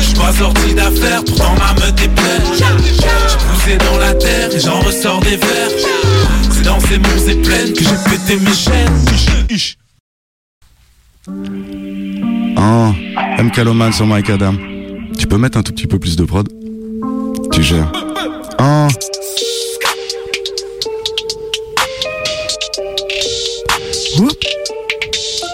Je 0.00 0.14
pas 0.16 0.32
sorti 0.32 0.74
d'affaires, 0.74 1.24
pourtant 1.24 1.54
ma 1.58 1.72
meute 1.74 2.00
est 2.00 2.08
pleine 2.08 2.42
Je 2.54 3.76
dans 3.84 3.98
la 3.98 4.14
terre 4.14 4.54
et 4.54 4.60
j'en 4.60 4.80
ressors 4.80 5.20
des 5.20 5.36
vers 5.36 5.70
C'est 6.50 6.62
dans 6.62 6.80
ces 6.80 6.98
monts 6.98 7.28
et 7.28 7.34
plaines 7.36 7.72
que 7.72 7.82
j'ai 7.82 7.96
pété 8.10 8.36
mes 8.36 8.54
chaînes 8.54 9.04
Ah, 12.56 12.92
M. 13.38 13.50
Caloman 13.50 13.92
sur 13.92 14.06
Mike 14.06 14.30
Adam. 14.30 14.54
Tu 15.18 15.26
peux 15.26 15.38
mettre 15.38 15.58
un 15.58 15.62
tout 15.62 15.72
petit 15.72 15.86
peu 15.86 15.98
plus 15.98 16.16
de 16.16 16.24
prod? 16.24 16.48
Tu 17.52 17.62
gères. 17.62 17.92
Ah. 18.58 18.88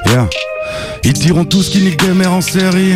Yeah. 0.06 0.28
Ils 1.04 1.12
diront 1.12 1.44
tous 1.44 1.68
qu'ils 1.68 1.84
niquent 1.84 2.04
des 2.04 2.14
mères 2.14 2.32
en 2.32 2.40
série. 2.40 2.94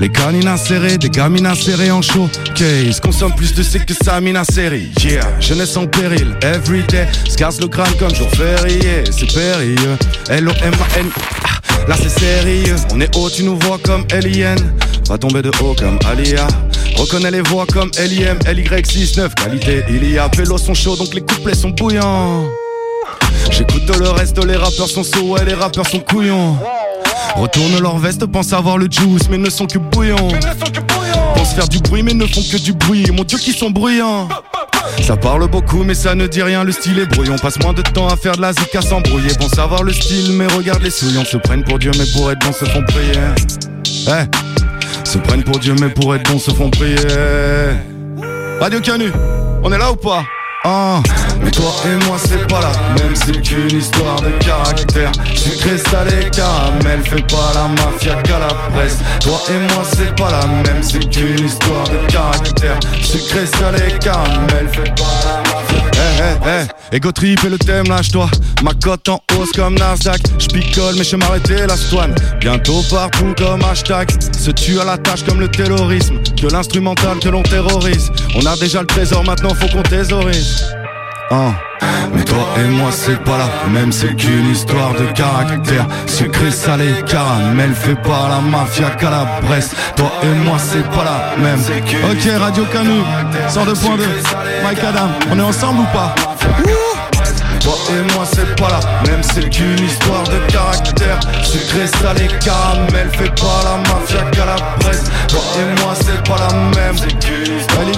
Les 0.00 0.08
canines 0.08 0.48
insérées, 0.48 0.98
des 0.98 1.08
gamines 1.08 1.46
insérées 1.46 1.90
en 1.90 2.02
show. 2.02 2.28
Case, 2.54 3.00
consomme 3.00 3.34
plus 3.34 3.54
de 3.54 3.62
sec 3.62 3.86
que 3.86 3.94
sa 3.94 4.20
mine 4.20 4.42
série. 4.50 4.90
Yeah, 5.02 5.40
jeunesse 5.40 5.76
en 5.76 5.86
péril, 5.86 6.36
everyday. 6.42 7.06
Scarce 7.28 7.60
le 7.60 7.68
crâne 7.68 7.94
comme 7.98 8.14
jour 8.14 8.28
férié. 8.30 9.04
C'est 9.10 9.32
périlleux. 9.32 9.96
L-O-M-A-N. 10.28 11.06
Ah, 11.44 11.62
Là 11.88 11.96
c'est 12.00 12.08
sérieux, 12.08 12.76
on 12.92 13.00
est 13.00 13.16
haut, 13.16 13.28
tu 13.28 13.42
nous 13.42 13.58
vois 13.58 13.78
comme 13.78 14.04
alien 14.12 14.56
Va 15.08 15.18
tomber 15.18 15.42
de 15.42 15.50
haut 15.60 15.74
comme 15.76 15.98
Alia 16.06 16.46
Reconnais 16.96 17.32
les 17.32 17.40
voix 17.40 17.66
comme 17.66 17.90
LIM, 17.98 18.38
LY69 18.46 19.34
Qualité, 19.34 19.82
il 19.88 20.08
y 20.08 20.18
a 20.18 20.28
vélo 20.28 20.58
sont 20.58 20.74
chauds 20.74 20.94
donc 20.96 21.12
les 21.12 21.22
couplets 21.22 21.54
sont 21.54 21.70
bouillants 21.70 22.44
J'écoute 23.50 23.96
le 23.98 24.10
reste, 24.10 24.44
les 24.44 24.56
rappeurs 24.56 24.88
sont 24.88 25.04
sauts, 25.04 25.34
ouais 25.34 25.44
les 25.44 25.54
rappeurs 25.54 25.86
sont 25.86 26.00
couillons. 26.00 26.56
Retourne 27.36 27.80
leur 27.80 27.98
veste, 27.98 28.26
pensent 28.26 28.52
avoir 28.52 28.78
le 28.78 28.88
juice 28.90 29.28
mais 29.30 29.38
ne 29.38 29.50
sont 29.50 29.66
que 29.66 29.78
bouillons. 29.78 30.28
Pensent 31.34 31.54
faire 31.54 31.68
du 31.68 31.78
bruit 31.78 32.02
mais 32.02 32.14
ne 32.14 32.26
font 32.26 32.42
que 32.42 32.56
du 32.58 32.72
bruit, 32.72 33.06
mon 33.12 33.24
dieu 33.24 33.38
qui 33.38 33.52
sont 33.52 33.70
bruyants. 33.70 34.28
Ça 35.02 35.16
parle 35.16 35.48
beaucoup 35.48 35.82
mais 35.84 35.94
ça 35.94 36.14
ne 36.14 36.26
dit 36.26 36.42
rien, 36.42 36.64
le 36.64 36.72
style 36.72 36.98
est 36.98 37.06
brouillon. 37.06 37.36
Passe 37.36 37.58
moins 37.60 37.72
de 37.72 37.82
temps 37.82 38.08
à 38.08 38.16
faire 38.16 38.36
de 38.36 38.42
la 38.42 38.52
zik 38.52 38.74
à 38.74 38.82
s'embrouiller 38.82 39.32
Bon 39.38 39.48
savoir 39.48 39.82
le 39.82 39.92
style 39.92 40.32
mais 40.32 40.46
regarde 40.46 40.82
les 40.82 40.90
souillons. 40.90 41.24
Se 41.24 41.36
prennent 41.36 41.64
pour 41.64 41.78
Dieu 41.78 41.90
mais 41.98 42.06
pour 42.14 42.30
être 42.30 42.44
bon 42.44 42.52
se 42.52 42.64
font 42.64 42.82
prier. 42.82 43.12
Eh. 44.08 45.08
Se 45.08 45.18
prennent 45.18 45.44
pour 45.44 45.58
Dieu 45.58 45.74
mais 45.80 45.88
pour 45.88 46.14
être 46.14 46.30
bon 46.30 46.38
se 46.38 46.50
font 46.50 46.70
prier. 46.70 46.96
Radio 48.60 48.80
Canu, 48.80 49.10
on 49.62 49.72
est 49.72 49.78
là 49.78 49.90
ou 49.92 49.96
pas? 49.96 50.22
Ah, 50.64 51.02
mais 51.42 51.50
toi 51.50 51.72
et 51.86 52.06
moi 52.06 52.16
c'est 52.18 52.46
pas 52.46 52.60
la 52.60 52.70
même, 52.94 53.16
c'est 53.16 53.42
qu'une 53.42 53.76
histoire 53.76 54.20
de 54.20 54.30
caractère. 54.44 55.10
Sucré, 55.34 55.76
salé, 55.76 56.30
caramel, 56.30 57.02
fais 57.02 57.22
pas 57.22 57.50
la 57.52 57.66
mafia 57.66 58.14
qu'à 58.22 58.38
la 58.38 58.54
presse. 58.70 58.98
Toi 59.20 59.40
et 59.50 59.74
moi 59.74 59.82
c'est 59.84 60.14
pas 60.14 60.30
la 60.30 60.46
même, 60.46 60.80
c'est 60.80 61.10
qu'une 61.10 61.44
histoire 61.44 61.82
de 61.88 62.12
caractère. 62.12 62.78
Sucré, 63.02 63.44
salé, 63.46 63.98
caramel, 63.98 64.68
fais 64.72 64.90
pas 64.94 65.18
la 65.24 65.41
mafia. 66.22 66.40
Eh, 66.44 66.48
eh, 66.48 66.66
eh, 66.92 66.96
ego 66.96 67.12
trip 67.12 67.44
et 67.44 67.48
le 67.48 67.58
thème, 67.58 67.86
lâche-toi. 67.88 68.30
Ma 68.62 68.72
cote 68.74 69.08
en 69.08 69.20
hausse 69.36 69.52
comme 69.52 69.74
Nasdaq. 69.74 70.20
J'picole, 70.38 70.94
mais 70.96 71.04
je 71.04 71.16
m'arrêter 71.16 71.66
la 71.66 71.76
stoine. 71.76 72.14
Bientôt 72.40 72.82
partout 72.90 73.34
comme 73.36 73.62
hashtag. 73.64 74.10
Se 74.32 74.50
tue 74.50 74.80
à 74.80 74.84
la 74.84 74.98
tâche 74.98 75.24
comme 75.24 75.40
le 75.40 75.48
terrorisme. 75.48 76.18
Que 76.40 76.46
l'instrumental 76.46 77.18
que 77.18 77.28
l'on 77.28 77.42
terrorise. 77.42 78.10
On 78.34 78.46
a 78.46 78.56
déjà 78.56 78.80
le 78.80 78.86
trésor, 78.86 79.24
maintenant 79.24 79.54
faut 79.54 79.68
qu'on 79.68 79.82
thésaurise. 79.82 80.64
Ah. 81.30 81.52
Mais 82.14 82.24
toi 82.24 82.46
et 82.58 82.68
moi 82.68 82.90
c'est 82.92 83.18
pas 83.24 83.38
la 83.38 83.70
même, 83.70 83.92
c'est 83.92 84.14
qu'une 84.14 84.50
histoire 84.50 84.92
de 84.92 85.06
caractère. 85.12 85.86
Sucré, 86.06 86.50
salé, 86.50 86.92
caramel, 87.06 87.74
fait 87.74 87.94
pas 87.94 88.28
la 88.28 88.40
mafia 88.40 88.90
qu'à 88.90 89.10
la 89.10 89.26
Bresse 89.42 89.70
Toi 89.96 90.12
et 90.22 90.44
moi 90.44 90.56
c'est 90.58 90.86
pas 90.90 91.04
la 91.04 91.42
même. 91.42 91.60
Ok 92.10 92.40
Radio 92.40 92.64
Canu, 92.64 93.00
102.2, 93.48 94.02
Mike 94.62 94.78
Adam, 94.84 95.08
on 95.30 95.38
est 95.38 95.42
ensemble 95.42 95.80
ou 95.80 95.86
pas? 95.92 96.14
toi 97.60 97.74
et 97.90 98.14
moi 98.14 98.24
c'est 98.24 98.56
pas 98.56 98.68
la 98.68 99.10
même, 99.10 99.22
c'est 99.22 99.48
qu'une 99.48 99.84
histoire 99.84 100.24
de 100.24 100.38
caractère. 100.52 101.20
Sucré, 101.44 101.86
salé, 101.86 102.28
caramel, 102.44 103.08
fait 103.12 103.34
pas 103.40 103.62
la 103.64 103.76
mafia 103.88 104.30
qu'à 104.32 104.46
la 104.46 104.56
presse. 104.80 105.04
Toi 105.28 105.40
et 105.58 105.80
moi 105.82 105.94
c'est 105.94 106.22
pas 106.28 106.36
la 106.38 106.54
même, 106.76 106.96
c'est 106.98 107.18
qu'une 107.18 107.56
histoire 107.58 107.86
de 107.86 107.92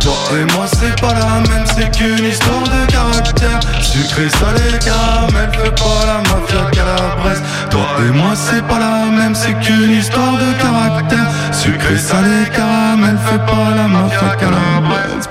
Toi 0.00 0.14
et 0.38 0.52
moi 0.52 0.66
c'est 0.66 1.00
pas 1.00 1.14
la 1.14 1.40
même, 1.48 1.66
c'est 1.66 1.90
qu'une 1.90 2.24
histoire 2.24 2.62
de 2.62 2.90
caractère. 2.90 3.60
Sucré, 3.80 4.28
salé, 4.28 4.78
caramel, 4.84 5.50
fait 5.52 5.70
pas 5.70 6.06
la 6.06 6.18
mafia 6.18 6.70
qu'à 6.70 6.84
la 6.84 7.22
Bresse 7.22 7.42
Toi 7.70 7.86
et 8.06 8.12
moi 8.12 8.32
c'est 8.34 8.62
pas 8.66 8.78
la 8.78 9.06
même, 9.10 9.34
c'est 9.34 9.54
qu'une 9.60 9.90
histoire 9.90 10.34
de 10.34 10.52
caractère. 10.62 11.26
Sucré, 11.52 11.96
salé, 11.96 12.48
caramel, 12.54 13.18
fait 13.24 13.38
pas 13.38 13.74
la 13.74 13.88
mafia 13.88 14.36
qu'à 14.38 14.50
la 14.50 14.80
Bresse 14.88 15.28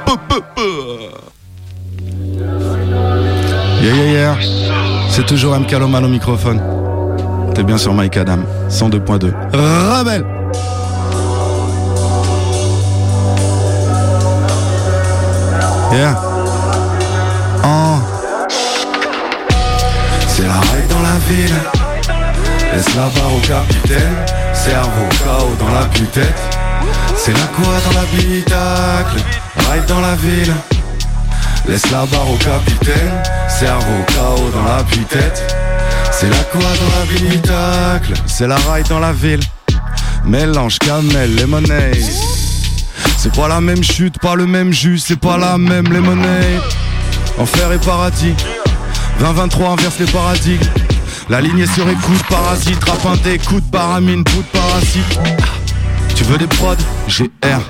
Yeah 3.82 3.94
yeah 3.94 4.12
yeah. 4.12 4.36
C'est 5.10 5.26
toujours 5.26 5.56
M. 5.56 5.66
Caloman 5.66 6.04
au 6.04 6.08
microphone. 6.08 6.60
T'es 7.54 7.64
bien 7.64 7.78
sur 7.78 7.94
Mike 7.94 8.18
Adam 8.18 8.40
102.2 8.70 9.32
Rebelle 9.54 10.35
Oh. 17.64 18.00
C'est 20.28 20.44
la 20.44 20.60
règle 20.60 20.88
dans 20.90 21.02
la 21.02 21.18
ville. 21.30 21.56
Laisse 22.74 22.96
la 22.96 23.04
barre 23.04 23.34
au 23.34 23.40
capitaine. 23.40 24.16
Cerveau 24.54 25.08
KO 25.24 25.56
dans 25.58 25.74
la 25.74 25.86
tête 25.86 26.36
C'est 27.16 27.32
la 27.32 27.48
quoi 27.56 27.76
dans 27.86 28.00
l'habitacle. 28.00 29.24
Ride 29.72 29.86
dans 29.88 30.02
la 30.02 30.16
ville. 30.16 30.54
Laisse 31.68 31.90
la 31.92 32.06
barre 32.06 32.30
au 32.30 32.36
capitaine. 32.36 33.24
Cerveau 33.48 34.04
KO 34.08 34.50
dans 34.54 34.66
la 34.66 34.84
tête 35.08 35.56
C'est 36.12 36.30
la 36.30 36.44
quoi 36.52 36.62
dans 36.62 37.00
l'habitacle. 37.00 38.14
C'est 38.26 38.48
la 38.48 38.58
ride 38.58 38.88
dans 38.90 39.00
la 39.00 39.14
ville. 39.14 39.40
Mélange 40.26 40.78
camel, 40.80 41.36
lemonade. 41.36 42.35
C'est 43.26 43.34
pas 43.34 43.48
la 43.48 43.60
même 43.60 43.84
chute, 43.84 44.20
pas 44.20 44.36
le 44.36 44.46
même 44.46 44.72
jus, 44.72 45.00
c'est 45.00 45.16
pas 45.16 45.36
la 45.36 45.58
même 45.58 45.92
les 45.92 46.00
monnaies. 46.00 46.60
Enfer 47.40 47.72
et 47.72 47.80
paradis. 47.80 48.36
2023 49.18 49.70
inverse 49.72 49.98
les 50.00 50.06
paradigmes. 50.06 50.62
La 51.28 51.42
ligne 51.42 51.58
est 51.58 51.74
sur 51.74 51.90
écoute, 51.90 52.22
parasite, 52.30 52.84
rapinté, 52.84 53.40
coup 53.40 53.60
de 53.60 53.66
baramine, 53.72 54.22
bout 54.22 54.44
parasite. 54.54 55.20
Tu 56.16 56.24
veux 56.26 56.38
des 56.38 56.46
prods? 56.46 56.76
J'ai 57.08 57.32
R. 57.44 57.62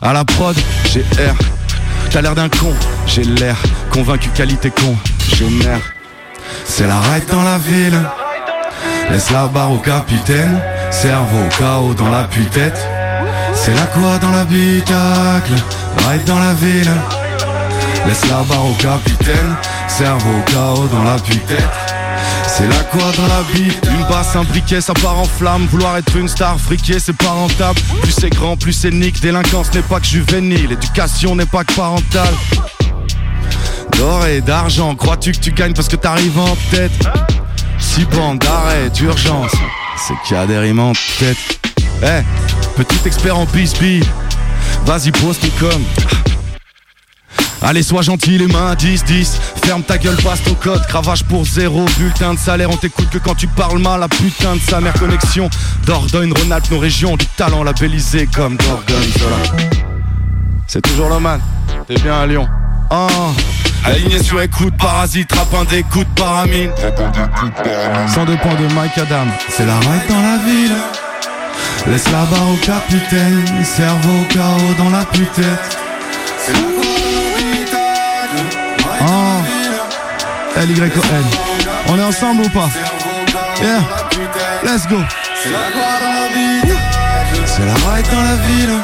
À 0.00 0.12
la 0.12 0.24
prod, 0.24 0.56
j'ai 0.92 1.00
R. 1.00 1.34
T'as 2.12 2.20
l'air 2.20 2.36
d'un 2.36 2.48
con, 2.48 2.72
j'ai 3.04 3.24
l'air. 3.24 3.56
Convaincu 3.90 4.28
qualité 4.28 4.70
con, 4.70 4.96
j'ai 5.34 5.50
mère. 5.50 5.80
C'est 6.64 6.86
la 6.86 7.00
ride 7.00 7.26
dans 7.28 7.42
la 7.42 7.58
ville. 7.58 8.00
Laisse 9.10 9.32
la 9.32 9.48
barre 9.48 9.72
au 9.72 9.78
capitaine. 9.78 10.60
Cerveau 10.92 11.48
KO 11.58 11.94
dans 11.94 12.10
la 12.10 12.28
tête 12.52 12.78
c'est 13.58 13.74
la 13.74 13.86
quoi 13.86 14.18
dans 14.18 14.30
l'habitacle, 14.30 15.52
ride 16.08 16.24
dans 16.24 16.38
la 16.38 16.54
ville. 16.54 16.90
Laisse 18.06 18.26
la 18.30 18.42
barre 18.42 18.66
au 18.66 18.74
capitaine, 18.74 19.56
cerveau 19.88 20.42
chaos 20.46 20.86
dans 20.86 21.02
la 21.02 21.18
tête 21.18 21.58
C'est 22.46 22.68
la 22.68 22.82
quoi 22.84 23.10
dans 23.16 23.26
la 23.26 23.42
vie 23.52 23.70
Une 23.90 24.04
basse 24.08 24.34
impliquée, 24.36 24.80
ça 24.80 24.94
part 24.94 25.18
en 25.18 25.24
flamme. 25.24 25.66
Vouloir 25.66 25.96
être 25.96 26.16
une 26.16 26.28
star, 26.28 26.58
friquée, 26.58 27.00
c'est 27.00 27.16
pas 27.16 27.30
rentable. 27.30 27.80
Plus 28.02 28.12
c'est 28.12 28.30
grand, 28.30 28.56
plus 28.56 28.72
c'est 28.72 28.92
nique 28.92 29.20
Délinquance 29.20 29.74
n'est 29.74 29.82
pas 29.82 30.00
que 30.00 30.06
juvénile. 30.06 30.72
Éducation 30.72 31.34
n'est 31.34 31.46
pas 31.46 31.64
que 31.64 31.74
parentale. 31.74 32.34
D'or 33.98 34.26
et 34.26 34.40
d'argent, 34.40 34.94
crois-tu 34.94 35.32
que 35.32 35.38
tu 35.38 35.50
gagnes 35.50 35.74
parce 35.74 35.88
que 35.88 35.96
t'arrives 35.96 36.38
en 36.38 36.56
tête? 36.70 37.08
Six 37.78 38.04
bandes 38.06 38.38
d'arrêt, 38.38 38.90
d'urgence 38.90 39.52
C'est 39.96 40.14
qu'il 40.24 40.36
y 40.36 40.40
a 40.40 40.46
des 40.46 40.58
rimes 40.58 40.80
en 40.80 40.92
tête 41.18 41.67
Eh 42.02 42.22
Petit 42.76 43.06
expert 43.06 43.36
en 43.36 43.44
bisbee. 43.46 44.02
Vas-y, 44.86 45.10
pose 45.10 45.38
ton 45.38 45.48
com. 45.58 45.82
Allez, 47.60 47.82
sois 47.82 48.02
gentil, 48.02 48.38
les 48.38 48.46
mains 48.46 48.74
10, 48.76 49.04
10. 49.04 49.40
Ferme 49.64 49.82
ta 49.82 49.98
gueule, 49.98 50.16
passe 50.22 50.42
ton 50.42 50.54
code. 50.54 50.86
Cravage 50.86 51.24
pour 51.24 51.44
zéro, 51.44 51.84
bulletin 51.98 52.34
de 52.34 52.38
salaire. 52.38 52.70
On 52.70 52.76
t'écoute 52.76 53.10
que 53.10 53.18
quand 53.18 53.34
tu 53.34 53.48
parles 53.48 53.78
mal, 53.78 54.00
la 54.00 54.08
putain 54.08 54.54
de 54.54 54.60
sa 54.60 54.80
mère 54.80 54.92
connexion. 54.94 55.50
Dordogne, 55.84 56.32
Rhône-Alpes, 56.32 56.70
nos 56.70 56.78
régions, 56.78 57.16
du 57.16 57.26
talent 57.26 57.64
labellisé 57.64 58.28
comme 58.32 58.56
Gorgonzola. 58.56 59.36
C'est 60.68 60.82
toujours 60.82 61.08
le 61.08 61.18
man, 61.18 61.40
t'es 61.88 61.96
bien 61.96 62.20
à 62.20 62.26
Lyon. 62.26 62.48
Oh. 62.90 63.08
Aligné 63.84 64.22
sur 64.22 64.40
écoute, 64.40 64.74
parasite, 64.78 65.32
rapin 65.32 65.64
d'écoute, 65.64 66.08
paramine. 66.14 66.70
102.2 68.06 68.74
Mike 68.74 68.98
Adam. 68.98 69.26
C'est 69.50 69.66
la 69.66 69.78
règle 69.78 70.08
dans 70.08 70.20
la 70.20 70.38
ville. 70.44 70.76
Laisse 71.90 72.04
la 72.10 72.24
barre 72.26 72.50
au 72.52 72.56
capitaine, 72.56 73.64
cerveau 73.64 74.24
chaos 74.28 74.74
dans 74.76 74.90
la 74.90 75.04
putette. 75.06 75.78
C'est 76.44 76.52
la 76.52 76.58
Oh, 79.00 79.42
L 80.56 80.70
Y 80.70 80.80
O 80.80 80.84
N. 80.84 81.24
On 81.88 81.98
est 81.98 82.02
ensemble 82.02 82.42
ou 82.42 82.48
pas? 82.50 82.68
Yeah, 83.62 83.80
let's 84.64 84.86
go. 84.86 84.96
C'est 85.42 85.50
la 85.50 85.58
ride 87.74 88.06
dans 88.12 88.22
la 88.22 88.36
ville. 88.36 88.82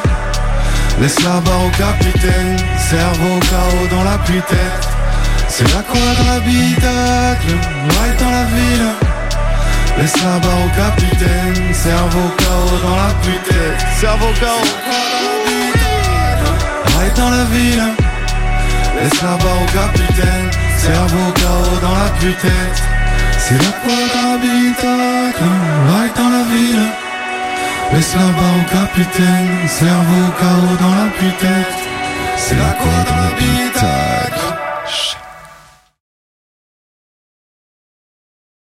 Laisse 0.99 1.19
la 1.21 1.41
barre 1.41 1.65
au 1.65 1.69
capitaine, 1.77 2.57
cerveau 2.89 3.39
chaos 3.41 3.87
dans 3.91 4.03
la 4.03 4.17
putette. 4.19 4.87
C'est 5.47 5.67
la 5.75 5.81
quoi 5.83 5.99
dans 6.17 6.31
l'habitacle, 6.31 7.53
ride 7.89 8.19
dans 8.19 8.31
la 8.31 8.45
ville. 8.45 9.14
Laisse 9.97 10.23
la 10.23 10.39
barre 10.39 10.65
au 10.65 10.69
capitaine, 10.75 11.73
cerveau 11.73 12.29
chaos 12.37 12.77
dans 12.83 12.95
la 12.95 13.13
putette. 13.23 13.81
Cerveau 13.99 14.31
chaos. 14.39 14.71
Ride 16.99 17.13
dans 17.15 17.29
la 17.29 17.43
ville. 17.45 17.83
Laisse 19.01 19.21
la 19.21 19.37
barre 19.37 19.61
au 19.61 19.71
capitaine, 19.71 20.49
cerveau 20.77 21.31
chaos 21.35 21.79
dans 21.81 21.95
la 21.95 22.09
putette. 22.19 22.83
C'est 23.39 23.57
la 23.57 23.71
quoi 23.83 24.01
dans 24.13 24.31
l'habitacle, 24.31 25.43
ride 25.89 26.15
dans 26.17 26.29
la 26.29 26.43
ville. 26.51 26.87
Laisse 27.93 28.13
la 28.15 28.27
barre 28.37 28.57
au 28.59 28.65
capitaine, 28.71 29.67
cerveau 29.67 30.25
chaos 30.39 30.77
dans 30.81 30.95
la 31.03 31.09
putette. 31.17 31.75
C'est 32.37 32.55
la 32.55 32.71
quoi 32.81 32.91
dans. 33.07 33.25